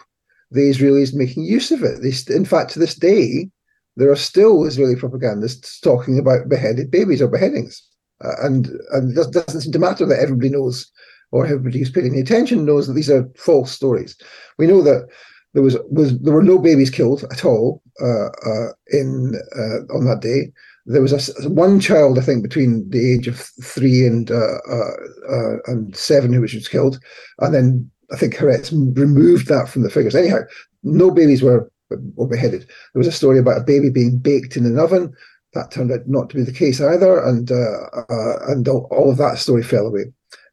the 0.51 0.70
Israelis 0.70 1.14
making 1.14 1.45
use 1.45 1.70
of 1.70 1.83
it. 1.83 2.03
They, 2.03 2.35
in 2.35 2.45
fact, 2.45 2.72
to 2.72 2.79
this 2.79 2.95
day, 2.95 3.51
there 3.97 4.11
are 4.11 4.16
still 4.16 4.64
Israeli 4.64 4.97
propagandists 4.97 5.81
talking 5.81 6.18
about 6.18 6.49
beheaded 6.49 6.91
babies 6.91 7.22
or 7.22 7.29
beheadings. 7.29 7.83
Uh, 8.24 8.33
and 8.43 8.68
and 8.93 9.16
it 9.16 9.33
doesn't 9.33 9.61
seem 9.61 9.72
to 9.72 9.79
matter 9.79 10.07
that 10.07 10.20
everybody 10.20 10.49
knows 10.49 10.91
or 11.33 11.45
everybody 11.45 11.79
who's 11.79 11.91
paying 11.91 12.07
any 12.07 12.20
attention 12.20 12.64
knows 12.64 12.87
that 12.87 12.95
these 12.95 13.11
are 13.11 13.29
false 13.37 13.72
stories. 13.72 14.16
We 14.59 14.66
know 14.66 14.83
that 14.83 15.09
there 15.55 15.62
was 15.62 15.77
was 15.91 16.18
there 16.20 16.33
were 16.33 16.43
no 16.43 16.59
babies 16.59 16.91
killed 16.91 17.24
at 17.31 17.45
all 17.45 17.83
uh, 18.01 18.29
uh, 18.47 18.68
in 18.89 19.35
uh, 19.55 19.95
on 19.95 20.07
that 20.07 20.20
day. 20.20 20.53
There 20.87 21.03
was 21.03 21.12
a, 21.12 21.49
one 21.49 21.80
child, 21.80 22.18
I 22.18 22.22
think, 22.22 22.43
between 22.43 22.89
the 22.91 23.12
age 23.12 23.26
of 23.26 23.39
three 23.62 24.07
and 24.07 24.30
uh, 24.30 24.59
uh, 24.70 25.57
and 25.66 25.95
seven 25.97 26.32
who 26.32 26.41
was 26.41 26.68
killed, 26.68 27.01
and 27.41 27.55
then 27.55 27.91
I 28.12 28.16
think 28.16 28.34
Haaretz 28.34 28.70
removed 28.97 29.49
that 29.49 29.68
from 29.68 29.82
the 29.82 29.91
figures. 29.91 30.14
Anyhow, 30.14 30.41
no 30.82 31.11
babies 31.11 31.43
were 31.43 31.70
were 31.91 32.28
beheaded. 32.28 32.62
There 32.62 33.01
was 33.01 33.07
a 33.07 33.12
story 33.12 33.39
about 33.39 33.61
a 33.61 33.64
baby 33.64 33.91
being 33.91 34.18
baked 34.18 34.57
in 34.57 34.64
an 34.64 34.78
oven 34.78 35.12
that 35.55 35.70
turned 35.70 35.91
out 35.91 36.07
not 36.07 36.30
to 36.30 36.37
be 36.37 36.43
the 36.43 36.53
case 36.53 36.80
either, 36.80 37.22
and 37.24 37.51
uh, 37.51 38.03
uh, 38.09 38.53
and 38.53 38.68
all 38.68 39.11
of 39.11 39.18
that 39.18 39.39
story 39.39 39.62
fell 39.62 39.87
away. 39.87 40.05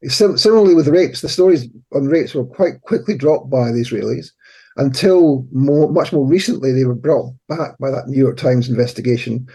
Sim- 0.07 0.37
similarly, 0.37 0.73
with 0.73 0.87
rapes, 0.87 1.21
the 1.21 1.29
stories 1.29 1.67
on 1.93 2.07
rapes 2.07 2.33
were 2.33 2.45
quite 2.45 2.81
quickly 2.81 3.15
dropped 3.15 3.49
by 3.49 3.71
the 3.71 3.81
Israelis 3.81 4.31
until 4.77 5.45
more, 5.51 5.91
much 5.91 6.11
more 6.11 6.25
recently 6.25 6.71
they 6.71 6.85
were 6.85 6.95
brought 6.95 7.33
back 7.47 7.77
by 7.79 7.91
that 7.91 8.07
New 8.07 8.17
York 8.17 8.37
Times 8.37 8.69
investigation, 8.69 9.47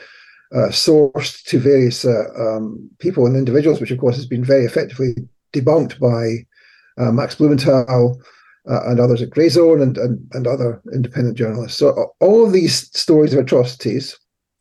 uh, 0.55 0.69
sourced 0.69 1.43
to 1.45 1.59
various 1.59 2.05
uh, 2.05 2.25
um, 2.39 2.91
people 2.99 3.27
and 3.27 3.37
individuals, 3.37 3.81
which 3.81 3.91
of 3.91 3.99
course 3.99 4.17
has 4.17 4.27
been 4.27 4.45
very 4.45 4.65
effectively 4.65 5.15
debunked 5.53 5.99
by 5.99 7.03
uh, 7.03 7.13
Max 7.13 7.35
Blumenthal. 7.35 8.21
Uh, 8.69 8.91
and 8.91 9.01
others 9.01 9.23
at 9.23 9.31
Grayzone 9.31 9.81
and, 9.81 9.97
and, 9.97 10.21
and 10.33 10.47
other 10.47 10.83
independent 10.93 11.39
journalists. 11.39 11.79
So 11.79 12.13
all 12.21 12.45
of 12.45 12.53
these 12.53 12.95
stories 12.95 13.33
of 13.33 13.39
atrocities 13.39 14.15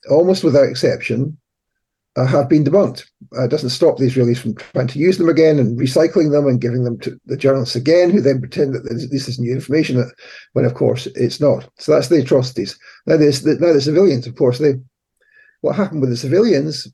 almost 0.09 0.43
without 0.43 0.67
exception, 0.67 1.37
uh, 2.15 2.25
have 2.25 2.49
been 2.49 2.63
debunked. 2.63 3.05
Uh, 3.37 3.43
it 3.43 3.51
doesn't 3.51 3.69
stop 3.69 3.97
the 3.97 4.05
Israelis 4.05 4.39
from 4.39 4.55
trying 4.55 4.87
to 4.87 4.99
use 4.99 5.17
them 5.17 5.29
again 5.29 5.59
and 5.59 5.79
recycling 5.79 6.31
them 6.31 6.47
and 6.47 6.61
giving 6.61 6.83
them 6.83 6.99
to 6.99 7.19
the 7.27 7.37
journalists 7.37 7.75
again, 7.75 8.09
who 8.09 8.21
then 8.21 8.39
pretend 8.39 8.73
that 8.73 8.83
this 9.11 9.27
is 9.27 9.39
new 9.39 9.51
information, 9.51 10.03
when 10.53 10.65
of 10.65 10.73
course 10.73 11.05
it's 11.07 11.39
not. 11.39 11.69
So 11.77 11.91
that's 11.91 12.07
the 12.07 12.19
atrocities. 12.19 12.77
Now, 13.05 13.17
there's 13.17 13.43
the, 13.43 13.55
now 13.55 13.71
the 13.71 13.81
civilians, 13.81 14.25
of 14.25 14.35
course, 14.35 14.57
they 14.57 14.73
what 15.61 15.75
happened 15.75 16.01
with 16.01 16.09
the 16.09 16.17
civilians, 16.17 16.87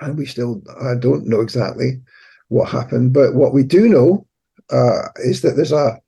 and 0.00 0.16
we 0.16 0.26
still 0.26 0.62
I 0.80 0.94
don't 0.94 1.26
know 1.26 1.40
exactly 1.40 2.00
what 2.48 2.68
happened, 2.68 3.12
but 3.12 3.34
what 3.34 3.54
we 3.54 3.62
do 3.62 3.88
know 3.88 4.26
uh, 4.70 5.08
is 5.16 5.42
that 5.42 5.56
there's 5.56 5.72
a 5.72 6.00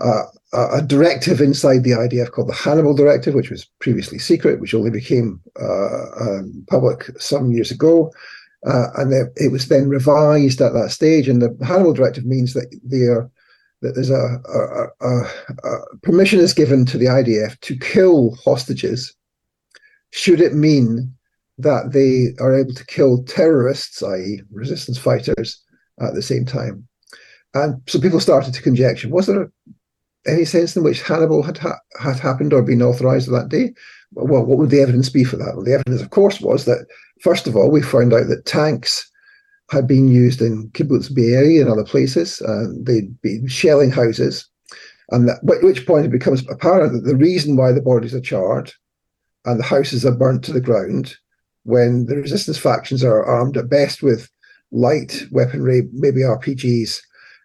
uh, 0.00 0.22
a 0.54 0.82
directive 0.82 1.40
inside 1.40 1.82
the 1.84 1.90
IDF 1.90 2.30
called 2.30 2.48
the 2.48 2.54
Hannibal 2.54 2.94
Directive, 2.94 3.34
which 3.34 3.50
was 3.50 3.66
previously 3.78 4.18
secret, 4.18 4.60
which 4.60 4.74
only 4.74 4.90
became 4.90 5.40
uh, 5.60 6.06
um, 6.20 6.64
public 6.68 7.10
some 7.18 7.52
years 7.52 7.70
ago. 7.70 8.12
Uh, 8.66 8.88
and 8.96 9.12
it 9.36 9.50
was 9.50 9.68
then 9.68 9.88
revised 9.88 10.60
at 10.60 10.72
that 10.72 10.90
stage. 10.90 11.28
And 11.28 11.42
the 11.42 11.56
Hannibal 11.64 11.94
Directive 11.94 12.24
means 12.24 12.54
that 12.54 12.70
that 13.82 13.94
there's 13.94 14.10
a, 14.10 14.40
a, 14.48 15.06
a, 15.06 15.22
a, 15.68 15.96
permission 16.02 16.38
is 16.38 16.54
given 16.54 16.86
to 16.86 16.96
the 16.96 17.06
IDF 17.06 17.58
to 17.60 17.76
kill 17.76 18.36
hostages, 18.36 19.12
should 20.12 20.40
it 20.40 20.54
mean 20.54 21.12
that 21.58 21.92
they 21.92 22.34
are 22.42 22.54
able 22.54 22.74
to 22.74 22.86
kill 22.86 23.24
terrorists, 23.24 24.02
i.e., 24.02 24.42
resistance 24.50 24.98
fighters, 24.98 25.60
at 26.00 26.14
the 26.14 26.22
same 26.22 26.44
time. 26.44 26.86
And 27.54 27.82
so 27.86 28.00
people 28.00 28.20
started 28.20 28.54
to 28.54 28.62
conjecture: 28.62 29.08
was 29.08 29.26
there 29.26 29.50
any 30.26 30.44
sense 30.44 30.76
in 30.76 30.84
which 30.84 31.02
Hannibal 31.02 31.42
had 31.42 31.58
ha- 31.58 31.80
had 31.98 32.18
happened 32.18 32.52
or 32.52 32.62
been 32.62 32.82
authorized 32.82 33.30
that 33.30 33.48
day? 33.48 33.74
Well, 34.12 34.44
what 34.44 34.58
would 34.58 34.70
the 34.70 34.80
evidence 34.80 35.08
be 35.08 35.24
for 35.24 35.36
that? 35.36 35.54
Well, 35.54 35.64
the 35.64 35.74
evidence, 35.74 36.00
of 36.00 36.10
course, 36.10 36.40
was 36.40 36.64
that 36.66 36.86
first 37.20 37.46
of 37.46 37.56
all, 37.56 37.70
we 37.70 37.82
found 37.82 38.12
out 38.12 38.28
that 38.28 38.46
tanks 38.46 39.10
had 39.70 39.86
been 39.86 40.08
used 40.08 40.42
in 40.42 40.68
Kibbutz 40.70 41.14
Be'eri 41.14 41.58
and 41.58 41.70
other 41.70 41.84
places. 41.84 42.40
and 42.42 42.84
they'd 42.84 43.20
been 43.22 43.48
shelling 43.48 43.90
houses, 43.90 44.46
and 45.10 45.30
at 45.30 45.42
which 45.42 45.86
point 45.86 46.06
it 46.06 46.12
becomes 46.12 46.42
apparent 46.48 46.92
that 46.92 47.08
the 47.08 47.16
reason 47.16 47.56
why 47.56 47.72
the 47.72 47.82
bodies 47.82 48.14
are 48.14 48.20
charred 48.20 48.72
and 49.44 49.58
the 49.58 49.64
houses 49.64 50.04
are 50.04 50.12
burnt 50.12 50.44
to 50.44 50.52
the 50.52 50.60
ground 50.60 51.16
when 51.64 52.06
the 52.06 52.16
resistance 52.16 52.58
factions 52.58 53.04
are 53.04 53.24
armed 53.24 53.56
at 53.56 53.70
best 53.70 54.02
with 54.02 54.28
light 54.72 55.22
weaponry, 55.30 55.88
maybe 55.92 56.20
RPGs, 56.20 57.00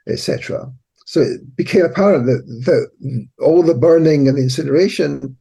etc 0.07 0.71
so 1.07 1.21
it 1.21 1.55
became 1.55 1.85
apparent 1.85 2.25
that, 2.25 2.43
that 2.65 3.25
all 3.39 3.63
the 3.63 3.73
burning 3.73 4.27
and 4.27 4.37
the 4.37 4.41
incineration 4.41 5.37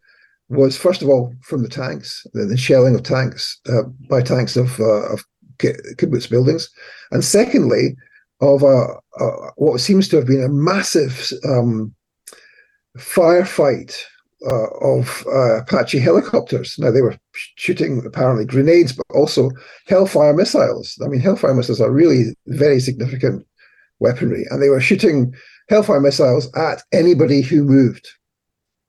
was, 0.49 0.77
first 0.77 1.03
of 1.03 1.09
all, 1.09 1.35
from 1.43 1.65
the 1.65 1.69
tanks, 1.69 2.25
the, 2.35 2.57
shelling 2.57 2.95
of 2.95 3.03
tanks 3.03 3.61
uh, 3.69 3.83
by 4.09 4.23
tanks 4.23 4.57
of, 4.57 4.79
uh, 4.79 5.13
of 5.13 5.25
kibbutz 5.59 6.31
buildings, 6.31 6.71
and 7.11 7.25
secondly, 7.25 7.97
of 8.41 8.63
uh, 8.63 8.95
uh, 9.19 9.51
what 9.57 9.81
seems 9.81 10.07
to 10.07 10.15
have 10.15 10.27
been 10.29 10.45
a 10.45 10.49
massive 10.49 11.33
um, 11.49 11.93
firefight 12.97 13.99
uh, 14.45 14.67
of 14.83 15.25
uh, 15.27 15.61
Apache 15.61 15.99
helicopters. 15.99 16.77
Now, 16.79 16.91
they 16.91 17.01
were 17.01 17.17
shooting 17.33 18.03
apparently 18.05 18.45
grenades, 18.45 18.93
but 18.93 19.07
also 19.11 19.51
Hellfire 19.87 20.35
missiles. 20.35 20.99
I 21.05 21.09
mean, 21.09 21.21
Hellfire 21.21 21.55
missiles 21.55 21.81
are 21.81 21.91
really 21.91 22.37
very 22.47 22.81
significant 22.81 23.47
weaponry, 23.99 24.45
and 24.51 24.63
they 24.63 24.69
were 24.69 24.81
shooting 24.81 25.35
Hellfire 25.69 26.01
missiles 26.01 26.53
at 26.55 26.83
anybody 26.93 27.41
who 27.41 27.65
moved 27.65 28.09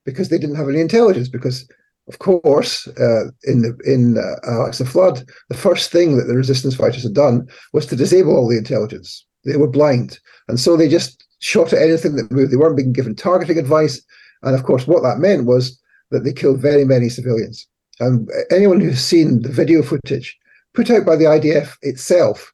because 0.05 0.29
they 0.29 0.37
didn't 0.37 0.55
have 0.55 0.69
any 0.69 0.81
intelligence. 0.81 1.29
Because, 1.29 1.67
of 2.07 2.19
course, 2.19 2.87
uh, 2.99 3.25
in 3.43 3.61
the 3.61 3.77
in 3.85 4.17
uh, 4.17 4.49
Al 4.49 4.67
Aqsa 4.67 4.87
Flood, 4.87 5.23
the 5.49 5.57
first 5.57 5.91
thing 5.91 6.17
that 6.17 6.25
the 6.25 6.35
resistance 6.35 6.75
fighters 6.75 7.03
had 7.03 7.13
done 7.13 7.47
was 7.73 7.85
to 7.87 7.95
disable 7.95 8.35
all 8.35 8.49
the 8.49 8.57
intelligence. 8.57 9.25
They 9.45 9.57
were 9.57 9.69
blind, 9.69 10.19
and 10.47 10.59
so 10.59 10.75
they 10.75 10.89
just 10.89 11.25
shot 11.39 11.71
at 11.71 11.81
anything 11.81 12.15
that 12.15 12.31
moved. 12.31 12.51
They 12.51 12.57
weren't 12.57 12.77
being 12.77 12.93
given 12.93 13.15
targeting 13.15 13.57
advice, 13.57 14.01
and 14.43 14.55
of 14.55 14.63
course, 14.63 14.87
what 14.87 15.03
that 15.03 15.19
meant 15.19 15.45
was 15.45 15.79
that 16.11 16.23
they 16.23 16.33
killed 16.33 16.59
very 16.59 16.85
many 16.85 17.09
civilians. 17.09 17.67
And 17.99 18.29
anyone 18.51 18.79
who's 18.79 19.01
seen 19.01 19.41
the 19.41 19.49
video 19.49 19.81
footage 19.81 20.37
put 20.73 20.89
out 20.89 21.05
by 21.05 21.15
the 21.15 21.25
IDF 21.25 21.75
itself 21.81 22.53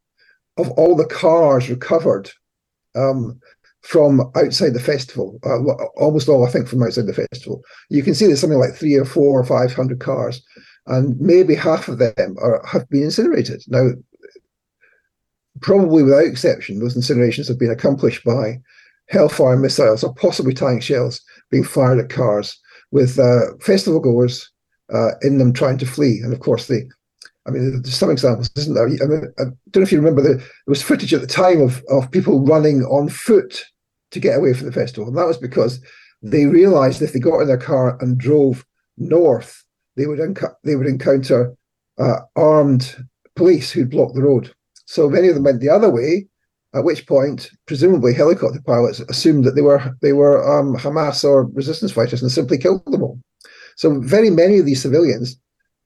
of 0.57 0.71
all 0.71 0.95
the 0.95 1.05
cars 1.05 1.69
recovered 1.69 2.31
um, 2.95 3.39
from 3.81 4.31
outside 4.35 4.73
the 4.73 4.79
festival, 4.79 5.39
uh, 5.45 5.59
almost 5.97 6.29
all, 6.29 6.47
I 6.47 6.51
think, 6.51 6.67
from 6.67 6.83
outside 6.83 7.05
the 7.05 7.13
festival. 7.13 7.61
You 7.89 8.01
can 8.01 8.15
see 8.15 8.27
there's 8.27 8.39
something 8.39 8.59
like 8.59 8.73
three 8.73 8.95
or 8.95 9.05
four 9.05 9.39
or 9.39 9.43
500 9.43 9.99
cars, 9.99 10.41
and 10.87 11.19
maybe 11.19 11.53
half 11.53 11.89
of 11.89 11.97
them 11.97 12.37
are, 12.41 12.65
have 12.65 12.89
been 12.89 13.03
incinerated. 13.03 13.63
Now, 13.67 13.89
probably 15.61 16.03
without 16.03 16.25
exception, 16.25 16.79
those 16.79 16.95
incinerations 16.95 17.47
have 17.49 17.59
been 17.59 17.71
accomplished 17.71 18.23
by 18.23 18.61
Hellfire 19.09 19.57
missiles 19.57 20.03
or 20.03 20.13
possibly 20.13 20.53
tank 20.53 20.81
shells 20.81 21.21
being 21.51 21.63
fired 21.63 21.99
at 21.99 22.09
cars 22.09 22.57
with 22.91 23.19
uh, 23.19 23.55
festival 23.59 23.99
goers 23.99 24.49
uh, 24.93 25.11
in 25.21 25.37
them 25.37 25.53
trying 25.53 25.77
to 25.77 25.85
flee. 25.85 26.19
And 26.23 26.33
of 26.33 26.39
course, 26.39 26.67
the 26.67 26.89
I 27.45 27.51
mean, 27.51 27.81
there's 27.81 27.97
some 27.97 28.09
examples, 28.09 28.49
isn't 28.55 28.73
there? 28.73 28.85
I 28.85 29.05
mean, 29.05 29.33
I 29.37 29.43
don't 29.43 29.75
know 29.75 29.81
if 29.81 29.91
you 29.91 29.97
remember 29.97 30.21
the, 30.21 30.35
there 30.35 30.45
was 30.65 30.81
footage 30.81 31.13
at 31.13 31.21
the 31.21 31.27
time 31.27 31.61
of, 31.61 31.83
of 31.89 32.09
people 32.09 32.45
running 32.45 32.83
on 32.83 33.09
foot 33.09 33.65
to 34.11 34.19
get 34.19 34.37
away 34.37 34.53
from 34.53 34.67
the 34.67 34.71
festival. 34.71 35.09
And 35.09 35.17
that 35.17 35.27
was 35.27 35.37
because 35.37 35.81
they 36.21 36.45
realized 36.45 37.01
if 37.01 37.11
they 37.11 37.19
got 37.19 37.41
in 37.41 37.47
their 37.47 37.57
car 37.57 37.97
and 37.99 38.17
drove 38.17 38.65
north, 38.97 39.61
they 39.97 40.05
would, 40.05 40.19
enc- 40.19 40.55
they 40.63 40.75
would 40.75 40.87
encounter 40.87 41.53
uh, 41.99 42.19
armed 42.37 42.95
police 43.35 43.71
who'd 43.71 43.89
block 43.89 44.13
the 44.13 44.21
road. 44.21 44.53
So 44.85 45.09
many 45.09 45.27
of 45.27 45.35
them 45.35 45.43
went 45.43 45.59
the 45.59 45.69
other 45.69 45.89
way, 45.89 46.27
at 46.73 46.83
which 46.83 47.05
point, 47.07 47.51
presumably, 47.65 48.13
helicopter 48.13 48.61
pilots 48.65 48.99
assumed 49.01 49.43
that 49.45 49.55
they 49.55 49.61
were 49.61 49.95
they 50.01 50.13
were 50.13 50.43
um, 50.43 50.75
Hamas 50.75 51.23
or 51.23 51.45
resistance 51.45 51.91
fighters 51.91 52.21
and 52.21 52.31
simply 52.31 52.57
killed 52.57 52.85
them 52.85 53.03
all. 53.03 53.19
So 53.75 53.99
very 53.99 54.29
many 54.29 54.59
of 54.59 54.65
these 54.65 54.81
civilians 54.81 55.37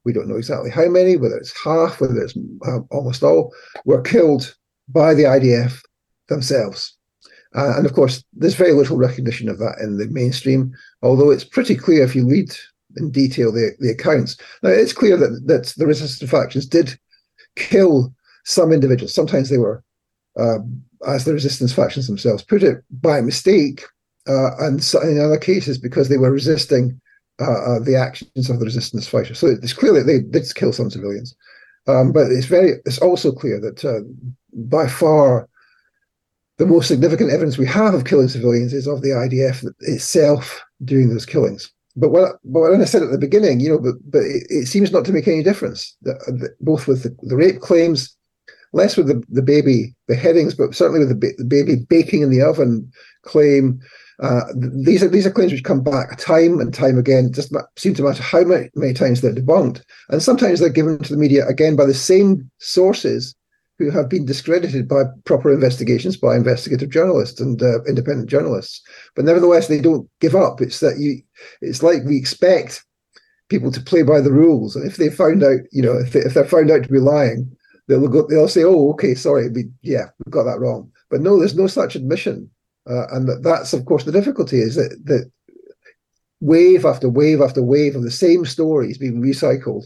we 0.07 0.13
don't 0.13 0.29
know 0.29 0.37
exactly 0.37 0.71
how 0.71 0.87
many, 0.87 1.17
whether 1.17 1.35
it's 1.35 1.53
half, 1.61 1.99
whether 1.99 2.17
it's 2.21 2.33
uh, 2.65 2.79
almost 2.91 3.23
all, 3.23 3.53
were 3.83 4.01
killed 4.01 4.55
by 4.87 5.13
the 5.13 5.23
IDF 5.23 5.81
themselves. 6.29 6.95
Uh, 7.53 7.73
and 7.75 7.85
of 7.85 7.91
course, 7.91 8.23
there's 8.31 8.55
very 8.55 8.71
little 8.71 8.95
recognition 8.95 9.49
of 9.49 9.59
that 9.59 9.75
in 9.81 9.97
the 9.97 10.07
mainstream, 10.07 10.73
although 11.01 11.29
it's 11.29 11.43
pretty 11.43 11.75
clear 11.75 12.05
if 12.05 12.15
you 12.15 12.25
read 12.25 12.49
in 12.95 13.11
detail 13.11 13.51
the, 13.51 13.71
the 13.79 13.89
accounts. 13.89 14.37
Now, 14.63 14.69
it's 14.69 14.93
clear 14.93 15.17
that, 15.17 15.41
that 15.47 15.73
the 15.75 15.85
resistance 15.85 16.31
factions 16.31 16.65
did 16.65 16.97
kill 17.57 18.13
some 18.45 18.71
individuals. 18.71 19.13
Sometimes 19.13 19.49
they 19.49 19.57
were, 19.57 19.83
uh, 20.39 20.59
as 21.07 21.25
the 21.25 21.33
resistance 21.33 21.73
factions 21.73 22.07
themselves 22.07 22.43
put 22.43 22.63
it, 22.63 22.83
by 22.89 23.21
mistake, 23.21 23.83
uh, 24.27 24.55
and 24.59 24.83
so 24.83 25.01
in 25.01 25.19
other 25.19 25.37
cases 25.37 25.77
because 25.77 26.09
they 26.09 26.17
were 26.17 26.31
resisting 26.31 26.99
uh, 27.39 27.75
uh, 27.75 27.79
the 27.79 27.95
actions 27.95 28.49
of 28.49 28.59
the 28.59 28.65
resistance 28.65 29.07
fighters. 29.07 29.39
So 29.39 29.47
it's 29.47 29.73
clear 29.73 29.93
that 29.93 30.05
they 30.05 30.19
did 30.19 30.53
kill 30.55 30.73
some 30.73 30.89
civilians, 30.89 31.35
um, 31.87 32.11
but 32.11 32.31
it's 32.31 32.47
very 32.47 32.73
it's 32.85 32.99
also 32.99 33.31
clear 33.31 33.59
that 33.61 33.85
uh, 33.85 34.01
by 34.53 34.87
far 34.87 35.47
the 36.57 36.65
most 36.65 36.87
significant 36.87 37.31
evidence 37.31 37.57
we 37.57 37.67
have 37.67 37.93
of 37.93 38.05
killing 38.05 38.27
civilians 38.27 38.73
is 38.73 38.87
of 38.87 39.01
the 39.01 39.09
IDF 39.09 39.63
itself 39.81 40.63
doing 40.83 41.09
those 41.09 41.25
killings. 41.25 41.71
But 41.95 42.09
what, 42.09 42.37
but 42.43 42.61
when 42.61 42.81
I 42.81 42.85
said 42.85 43.03
at 43.03 43.11
the 43.11 43.17
beginning, 43.17 43.59
you 43.59 43.69
know, 43.69 43.79
but, 43.79 43.95
but 44.05 44.21
it, 44.21 44.45
it 44.49 44.67
seems 44.67 44.91
not 44.91 45.05
to 45.05 45.11
make 45.11 45.27
any 45.27 45.41
difference, 45.41 45.95
both 46.59 46.87
with 46.87 47.03
the, 47.03 47.15
the, 47.23 47.35
rape 47.35 47.59
claims, 47.59 48.15
less 48.77 48.95
with 48.95 49.07
the, 49.07 49.21
the 49.29 49.41
baby 49.41 49.93
beheadings, 50.07 50.55
but 50.55 50.73
certainly 50.73 50.99
with 50.99 51.09
the, 51.09 51.15
ba- 51.15 51.37
the 51.37 51.43
baby 51.43 51.75
baking 51.89 52.21
in 52.21 52.29
the 52.29 52.41
oven 52.41 52.89
claim, 53.23 53.81
uh, 54.19 54.41
these 54.55 55.03
are 55.03 55.09
these 55.09 55.27
are 55.27 55.31
claims 55.31 55.51
which 55.51 55.63
come 55.63 55.83
back 55.83 56.17
time 56.17 56.59
and 56.59 56.73
time 56.73 56.97
again. 56.97 57.25
It 57.25 57.33
doesn't 57.33 57.65
seem 57.75 57.93
to 57.95 58.03
matter 58.03 58.23
how 58.23 58.43
many, 58.43 58.69
many 58.75 58.93
times 58.93 59.21
they're 59.21 59.33
debunked, 59.33 59.83
and 60.09 60.23
sometimes 60.23 60.59
they're 60.59 60.69
given 60.69 60.97
to 60.99 61.13
the 61.13 61.19
media 61.19 61.45
again 61.47 61.75
by 61.75 61.85
the 61.85 61.93
same 61.93 62.49
sources 62.59 63.35
who 63.79 63.91
have 63.91 64.09
been 64.09 64.25
discredited 64.25 64.87
by 64.87 65.03
proper 65.25 65.53
investigations 65.53 66.17
by 66.17 66.35
investigative 66.35 66.89
journalists 66.89 67.39
and 67.39 67.61
uh, 67.61 67.83
independent 67.83 68.27
journalists. 68.27 68.81
But 69.15 69.25
nevertheless, 69.25 69.67
they 69.67 69.81
don't 69.81 70.09
give 70.19 70.35
up. 70.35 70.61
It's 70.61 70.79
that 70.79 70.97
you. 70.97 71.21
It's 71.61 71.83
like 71.83 72.03
we 72.03 72.17
expect 72.17 72.83
people 73.49 73.71
to 73.71 73.81
play 73.81 74.03
by 74.03 74.19
the 74.21 74.31
rules, 74.31 74.75
and 74.75 74.85
if 74.85 74.97
they 74.97 75.09
found 75.09 75.43
out, 75.43 75.59
you 75.71 75.81
know, 75.81 75.97
if, 75.97 76.13
they, 76.13 76.21
if 76.21 76.33
they're 76.33 76.45
found 76.45 76.71
out 76.71 76.83
to 76.83 76.89
be 76.89 76.99
lying, 76.99 77.55
they'll 77.87 78.07
go. 78.07 78.27
They'll 78.27 78.47
say, 78.47 78.63
"Oh, 78.63 78.91
okay, 78.91 79.15
sorry, 79.15 79.49
we, 79.49 79.69
yeah, 79.81 80.05
we 80.25 80.31
got 80.31 80.43
that 80.43 80.59
wrong." 80.59 80.91
But 81.09 81.21
no, 81.21 81.37
there's 81.37 81.55
no 81.55 81.67
such 81.67 81.95
admission. 81.95 82.49
Uh, 82.89 83.07
and 83.11 83.43
that's, 83.43 83.73
of 83.73 83.85
course, 83.85 84.05
the 84.05 84.11
difficulty 84.11 84.59
is 84.59 84.75
that, 84.75 84.97
that 85.05 85.29
wave 86.39 86.85
after 86.85 87.09
wave 87.09 87.41
after 87.41 87.61
wave 87.61 87.95
of 87.95 88.03
the 88.03 88.11
same 88.11 88.45
stories 88.45 88.97
being 88.97 89.21
recycled. 89.21 89.85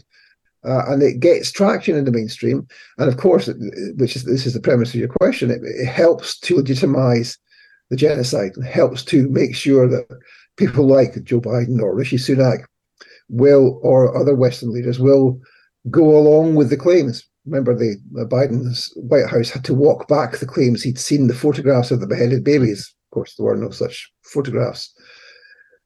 Uh, 0.64 0.84
and 0.86 1.02
it 1.02 1.18
gets 1.18 1.50
traction 1.50 1.96
in 1.96 2.04
the 2.04 2.12
mainstream. 2.12 2.66
And 2.98 3.08
of 3.08 3.16
course, 3.16 3.48
which 3.96 4.14
is 4.14 4.24
this 4.24 4.46
is 4.46 4.54
the 4.54 4.60
premise 4.60 4.94
of 4.94 5.00
your 5.00 5.08
question, 5.08 5.50
it, 5.50 5.60
it 5.64 5.86
helps 5.86 6.38
to 6.40 6.56
legitimize 6.56 7.36
the 7.90 7.96
genocide 7.96 8.52
and 8.54 8.64
helps 8.64 9.04
to 9.06 9.28
make 9.30 9.56
sure 9.56 9.88
that 9.88 10.06
people 10.56 10.86
like 10.86 11.22
Joe 11.24 11.40
Biden 11.40 11.80
or 11.80 11.96
Rishi 11.96 12.16
Sunak 12.16 12.64
will, 13.28 13.80
or 13.82 14.16
other 14.16 14.36
Western 14.36 14.72
leaders 14.72 15.00
will 15.00 15.40
go 15.90 16.16
along 16.16 16.54
with 16.54 16.70
the 16.70 16.76
claims 16.76 17.24
remember 17.46 17.74
the 17.74 17.96
uh, 18.20 18.24
Biden's 18.24 18.92
White 18.96 19.28
House 19.28 19.50
had 19.50 19.64
to 19.64 19.74
walk 19.74 20.08
back 20.08 20.36
the 20.36 20.46
claims 20.46 20.82
he'd 20.82 20.98
seen 20.98 21.26
the 21.26 21.34
photographs 21.34 21.90
of 21.90 22.00
the 22.00 22.06
beheaded 22.06 22.44
babies. 22.44 22.94
Of 23.10 23.14
course, 23.14 23.34
there 23.34 23.46
were 23.46 23.56
no 23.56 23.70
such 23.70 24.10
photographs. 24.22 24.92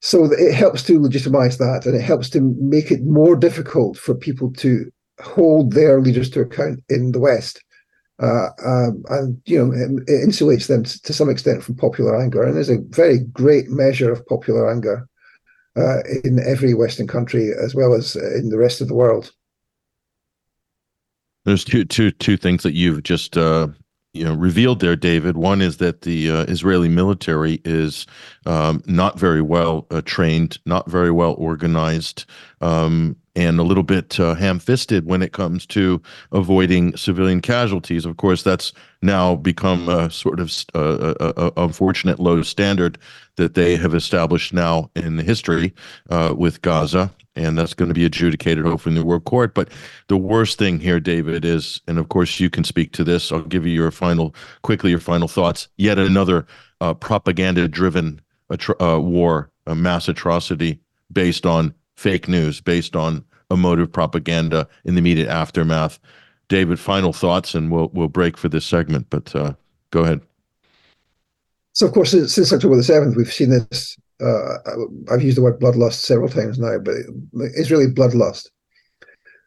So 0.01 0.31
it 0.33 0.55
helps 0.55 0.83
to 0.85 1.01
legitimize 1.01 1.59
that, 1.59 1.87
and 1.87 1.95
it 1.95 2.03
helps 2.03 2.29
to 2.31 2.41
make 2.61 2.91
it 2.91 3.05
more 3.05 3.35
difficult 3.35 3.97
for 3.97 4.15
people 4.15 4.53
to 4.55 4.91
hold 5.21 5.73
their 5.73 6.01
leaders 6.01 6.31
to 6.31 6.41
account 6.41 6.81
in 6.89 7.13
the 7.13 7.21
West. 7.21 7.63
Uh, 8.19 8.49
um, 8.65 9.05
and 9.11 9.39
you 9.45 9.59
know 9.59 9.73
it 10.07 10.27
insulates 10.27 10.69
them 10.69 10.85
to 10.85 11.13
some 11.13 11.29
extent 11.29 11.63
from 11.63 11.77
popular 11.77 12.21
anger. 12.21 12.43
And 12.43 12.57
there's 12.57 12.71
a 12.71 12.83
very 12.91 13.19
great 13.19 13.69
measure 13.69 14.11
of 14.11 14.27
popular 14.27 14.71
anger 14.71 15.07
uh, 15.77 15.99
in 16.25 16.39
every 16.47 16.73
Western 16.73 17.07
country 17.07 17.51
as 17.53 17.75
well 17.75 17.93
as 17.93 18.17
in 18.17 18.49
the 18.49 18.59
rest 18.59 18.81
of 18.81 18.89
the 18.89 18.95
world. 18.95 19.33
There's 21.47 21.65
two 21.65 21.85
two 21.85 22.11
two 22.11 22.37
things 22.37 22.65
that 22.65 22.75
you've 22.75 23.05
just 23.05 23.39
uh, 23.39 23.69
you 24.13 24.25
know 24.25 24.35
revealed 24.35 24.81
there, 24.81 24.97
David. 24.97 25.37
One 25.37 25.63
is 25.63 25.77
that 25.77 26.01
the 26.01 26.29
uh, 26.29 26.45
Israeli 26.49 26.89
military 26.89 27.61
is 27.65 28.05
um, 28.47 28.83
not 28.87 29.17
very 29.17 29.43
well 29.43 29.87
uh, 29.93 30.03
trained, 30.05 30.59
not 30.67 30.91
very 30.91 31.13
well 31.13 31.35
organized, 31.39 32.25
um, 32.61 33.15
and 33.37 33.61
a 33.61 33.63
little 33.63 33.85
bit 33.85 34.19
uh, 34.19 34.35
ham-fisted 34.35 35.07
when 35.07 35.23
it 35.23 35.33
comes 35.33 35.67
to 35.67 36.03
avoiding 36.33 36.97
civilian 36.97 37.41
casualties. 37.41 38.05
Of 38.05 38.17
course, 38.17 38.43
that's 38.43 38.73
now 39.01 39.37
become 39.37 39.89
a 39.89 40.11
sort 40.11 40.41
of 40.41 40.53
uh, 40.75 41.15
a, 41.21 41.27
a, 41.27 41.47
a 41.47 41.53
unfortunate 41.59 42.19
low 42.19 42.43
standard 42.43 42.99
that 43.37 43.55
they 43.55 43.77
have 43.77 43.95
established 43.95 44.53
now 44.53 44.91
in 44.97 45.15
the 45.15 45.23
history 45.23 45.75
uh, 46.11 46.35
with 46.37 46.61
Gaza 46.63 47.13
and 47.37 47.57
that's 47.57 47.75
going 47.75 47.89
to 47.89 47.95
be 47.95 48.05
adjudicated 48.05 48.65
hopefully 48.65 48.97
in 48.97 49.01
the 49.01 49.07
world 49.07 49.25
court. 49.25 49.55
But 49.55 49.69
the 50.09 50.17
worst 50.17 50.59
thing 50.59 50.81
here, 50.81 51.01
David, 51.01 51.45
is, 51.45 51.81
and 51.87 51.99
of 51.99 52.09
course 52.09 52.41
you 52.41 52.51
can 52.51 52.65
speak 52.65 52.93
to 52.93 53.05
this. 53.05 53.31
I'll 53.31 53.43
give 53.43 53.67
you 53.67 53.73
your 53.73 53.91
final, 53.91 54.35
quickly 54.63 54.91
your 54.91 55.01
final 55.01 55.29
thoughts. 55.29 55.69
Yet 55.77 55.99
another 55.99 56.47
uh, 56.81 56.95
propaganda-driven 56.95 58.21
uh, 58.51 59.01
war, 59.01 59.51
a 59.67 59.75
mass 59.75 60.09
atrocity 60.09 60.81
based 61.13 61.47
on 61.47 61.75
fake 61.97 62.29
news, 62.29 62.61
based 62.61 62.97
on 62.97 63.25
emotive 63.51 63.93
propaganda 63.93 64.69
in 64.85 64.95
the 64.95 64.99
immediate 64.99 65.29
aftermath. 65.29 65.99
David, 66.49 66.79
final 66.79 67.13
thoughts, 67.13 67.55
and 67.55 67.73
we'll 67.73 67.91
we'll 67.93 68.09
break 68.09 68.37
for 68.37 68.49
this 68.49 68.65
segment. 68.65 69.09
But 69.11 69.35
uh, 69.35 69.55
go 69.91 70.03
ahead. 70.05 70.21
So, 71.73 71.87
of 71.87 71.93
course, 71.93 72.13
since, 72.13 72.35
since 72.35 72.53
October 72.53 72.77
the 72.77 72.83
seventh, 72.83 73.17
we've 73.17 73.33
seen 73.33 73.51
this 73.51 73.97
uh, 74.21 74.59
I've 75.13 75.23
used 75.23 75.37
the 75.37 75.43
word 75.43 75.61
bloodlust 75.61 76.01
several 76.01 76.29
times 76.29 76.59
now, 76.59 76.79
but 76.79 76.95
it's 77.57 77.71
really 77.71 77.87
bloodlust. 77.87 78.49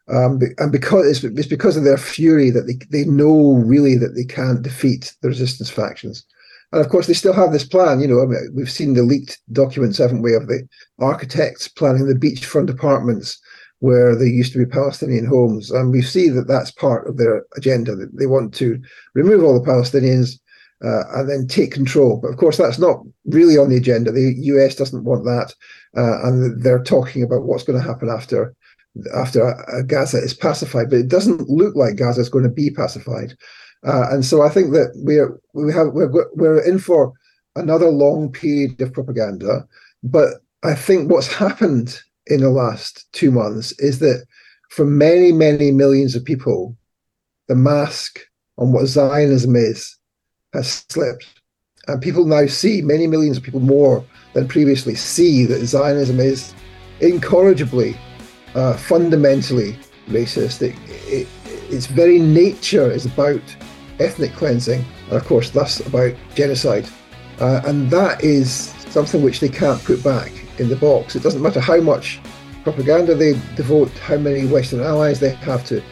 Um, 0.08 0.40
and 0.58 0.72
because 0.72 1.06
it's, 1.06 1.22
it's, 1.22 1.46
because 1.46 1.76
of 1.76 1.84
their 1.84 1.96
fury 1.96 2.50
that 2.50 2.62
they, 2.62 2.78
they 2.90 3.08
know 3.08 3.54
really 3.64 3.96
that 3.96 4.14
they 4.16 4.24
can't 4.24 4.62
defeat 4.62 5.14
the 5.22 5.28
resistance 5.28 5.70
factions. 5.70 6.24
And 6.72 6.80
of 6.80 6.88
course, 6.88 7.06
they 7.06 7.14
still 7.14 7.32
have 7.32 7.52
this 7.52 7.66
plan. 7.66 8.00
You 8.00 8.08
know, 8.08 8.22
I 8.22 8.26
mean, 8.26 8.50
we've 8.54 8.70
seen 8.70 8.94
the 8.94 9.02
leaked 9.02 9.38
documents, 9.52 9.98
haven't 9.98 10.22
we, 10.22 10.34
of 10.34 10.46
the 10.46 10.66
architects 10.98 11.68
planning 11.68 12.06
the 12.06 12.14
beachfront 12.14 12.70
apartments 12.70 13.40
where 13.80 14.14
there 14.14 14.26
used 14.26 14.52
to 14.52 14.58
be 14.58 14.66
Palestinian 14.66 15.26
homes. 15.26 15.70
And 15.70 15.90
we 15.90 16.02
see 16.02 16.28
that 16.28 16.46
that's 16.46 16.70
part 16.70 17.08
of 17.08 17.16
their 17.16 17.44
agenda. 17.56 17.96
That 17.96 18.16
they 18.16 18.26
want 18.26 18.52
to 18.54 18.80
remove 19.14 19.42
all 19.42 19.58
the 19.60 19.68
Palestinians, 19.68 20.38
uh, 20.84 21.02
and 21.14 21.28
then 21.28 21.46
take 21.46 21.72
control. 21.72 22.18
But 22.20 22.28
of 22.28 22.36
course, 22.36 22.56
that's 22.56 22.78
not 22.78 23.02
really 23.26 23.58
on 23.58 23.68
the 23.68 23.76
agenda. 23.76 24.12
The 24.12 24.34
US 24.38 24.74
doesn't 24.74 25.04
want 25.04 25.24
that, 25.24 25.54
uh, 25.96 26.26
and 26.26 26.62
they're 26.62 26.82
talking 26.82 27.22
about 27.22 27.44
what's 27.44 27.64
going 27.64 27.80
to 27.80 27.86
happen 27.86 28.08
after 28.08 28.54
after 29.14 29.54
uh, 29.70 29.82
Gaza 29.82 30.18
is 30.18 30.34
pacified. 30.34 30.90
But 30.90 31.00
it 31.00 31.08
doesn't 31.08 31.48
look 31.48 31.76
like 31.76 31.96
Gaza 31.96 32.20
is 32.20 32.28
going 32.28 32.44
to 32.44 32.50
be 32.50 32.70
pacified, 32.70 33.34
uh, 33.86 34.10
and 34.10 34.24
so 34.24 34.42
I 34.42 34.48
think 34.48 34.72
that 34.72 34.92
we're 34.96 35.38
we 35.52 35.72
have 35.72 35.88
we're 35.88 36.10
we're 36.34 36.62
in 36.62 36.78
for 36.78 37.12
another 37.56 37.88
long 37.88 38.32
period 38.32 38.80
of 38.80 38.92
propaganda. 38.92 39.66
But 40.02 40.34
I 40.62 40.74
think 40.74 41.10
what's 41.10 41.32
happened 41.32 42.00
in 42.26 42.40
the 42.40 42.50
last 42.50 43.06
two 43.12 43.30
months 43.30 43.72
is 43.80 43.98
that 43.98 44.24
for 44.70 44.86
many 44.86 45.32
many 45.32 45.72
millions 45.72 46.16
of 46.16 46.24
people, 46.24 46.76
the 47.48 47.54
mask 47.54 48.20
on 48.56 48.72
what 48.72 48.86
Zionism 48.86 49.56
is 49.56 49.96
has 50.52 50.84
slipped. 50.88 51.26
And 51.88 52.00
people 52.00 52.24
now 52.24 52.46
see, 52.46 52.82
many 52.82 53.06
millions 53.06 53.36
of 53.36 53.42
people 53.42 53.60
more 53.60 54.04
than 54.34 54.46
previously 54.46 54.94
see 54.94 55.44
that 55.46 55.64
Zionism 55.64 56.20
is 56.20 56.54
incorrigibly, 57.00 57.96
uh, 58.54 58.76
fundamentally 58.76 59.78
racist. 60.08 60.62
It, 60.62 60.76
it, 60.88 61.26
its 61.72 61.86
very 61.86 62.18
nature 62.18 62.90
is 62.90 63.06
about 63.06 63.42
ethnic 63.98 64.32
cleansing, 64.32 64.84
and 65.06 65.12
of 65.12 65.24
course, 65.24 65.50
thus 65.50 65.84
about 65.86 66.14
genocide. 66.34 66.88
Uh, 67.40 67.62
and 67.64 67.90
that 67.90 68.22
is 68.22 68.50
something 68.90 69.22
which 69.22 69.40
they 69.40 69.48
can't 69.48 69.82
put 69.84 70.02
back 70.02 70.30
in 70.60 70.68
the 70.68 70.76
box. 70.76 71.16
It 71.16 71.22
doesn't 71.22 71.42
matter 71.42 71.60
how 71.60 71.80
much 71.80 72.20
propaganda 72.62 73.14
they 73.14 73.32
devote, 73.56 73.90
how 73.98 74.18
many 74.18 74.46
Western 74.46 74.80
allies 74.80 75.20
they 75.20 75.30
have 75.30 75.64
to, 75.66 75.82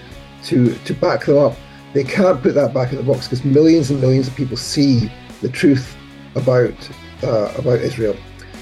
to, 0.44 0.74
to 0.74 0.94
back 0.94 1.24
them 1.24 1.38
up. 1.38 1.56
They 1.95 2.05
can't 2.05 2.43
put 2.43 2.55
that 2.55 2.74
back 2.74 2.93
in 2.93 2.99
the 2.99 3.03
box 3.03 3.26
because 3.26 3.45
millions 3.45 3.91
and 3.91 4.01
millions 4.01 4.28
of 4.28 4.34
people 4.34 4.57
see 4.57 5.11
the 5.41 5.49
truth 5.49 5.97
about 6.34 6.74
uh, 7.22 7.53
about 7.57 7.80
Israel, 7.80 8.16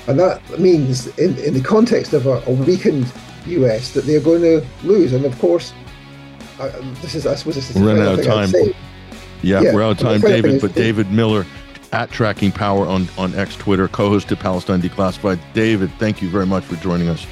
and 0.06 0.18
that 0.18 0.58
means, 0.58 1.06
in, 1.18 1.36
in 1.38 1.54
the 1.54 1.60
context 1.60 2.12
of 2.12 2.26
a, 2.26 2.42
a 2.46 2.50
weakened 2.52 3.12
US, 3.46 3.92
that 3.92 4.04
they're 4.04 4.20
going 4.20 4.42
to 4.42 4.64
lose. 4.84 5.12
And 5.12 5.24
of 5.24 5.38
course, 5.38 5.72
uh, 6.58 6.70
this 7.02 7.14
is 7.14 7.26
I 7.26 7.34
suppose 7.34 7.56
this 7.56 7.70
is 7.70 7.76
we're 7.76 7.88
running 7.88 8.02
out 8.02 8.18
of 8.18 8.24
time. 8.24 8.50
Yeah, 9.42 9.60
yeah, 9.60 9.74
we're 9.74 9.82
out 9.82 9.92
of 9.92 9.98
time, 9.98 10.20
David. 10.20 10.60
But 10.60 10.74
David 10.74 11.10
Miller 11.10 11.44
at 11.92 12.10
Tracking 12.10 12.52
Power 12.52 12.86
on, 12.86 13.08
on 13.18 13.34
X 13.34 13.56
Twitter, 13.56 13.88
co 13.88 14.08
host 14.08 14.28
to 14.28 14.36
Palestine 14.36 14.80
Declassified. 14.80 15.40
David, 15.52 15.90
thank 15.98 16.22
you 16.22 16.28
very 16.28 16.46
much 16.46 16.64
for 16.64 16.76
joining 16.76 17.08
us. 17.08 17.26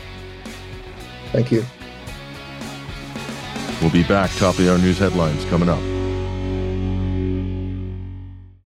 Thank 1.33 1.51
you. 1.51 1.65
We'll 3.85 3.93
be 3.93 4.03
back, 4.03 4.31
topping 4.37 4.67
our 4.71 4.79
news 4.79 4.97
headlines 4.97 5.45
coming 5.45 5.69
up. 5.69 5.94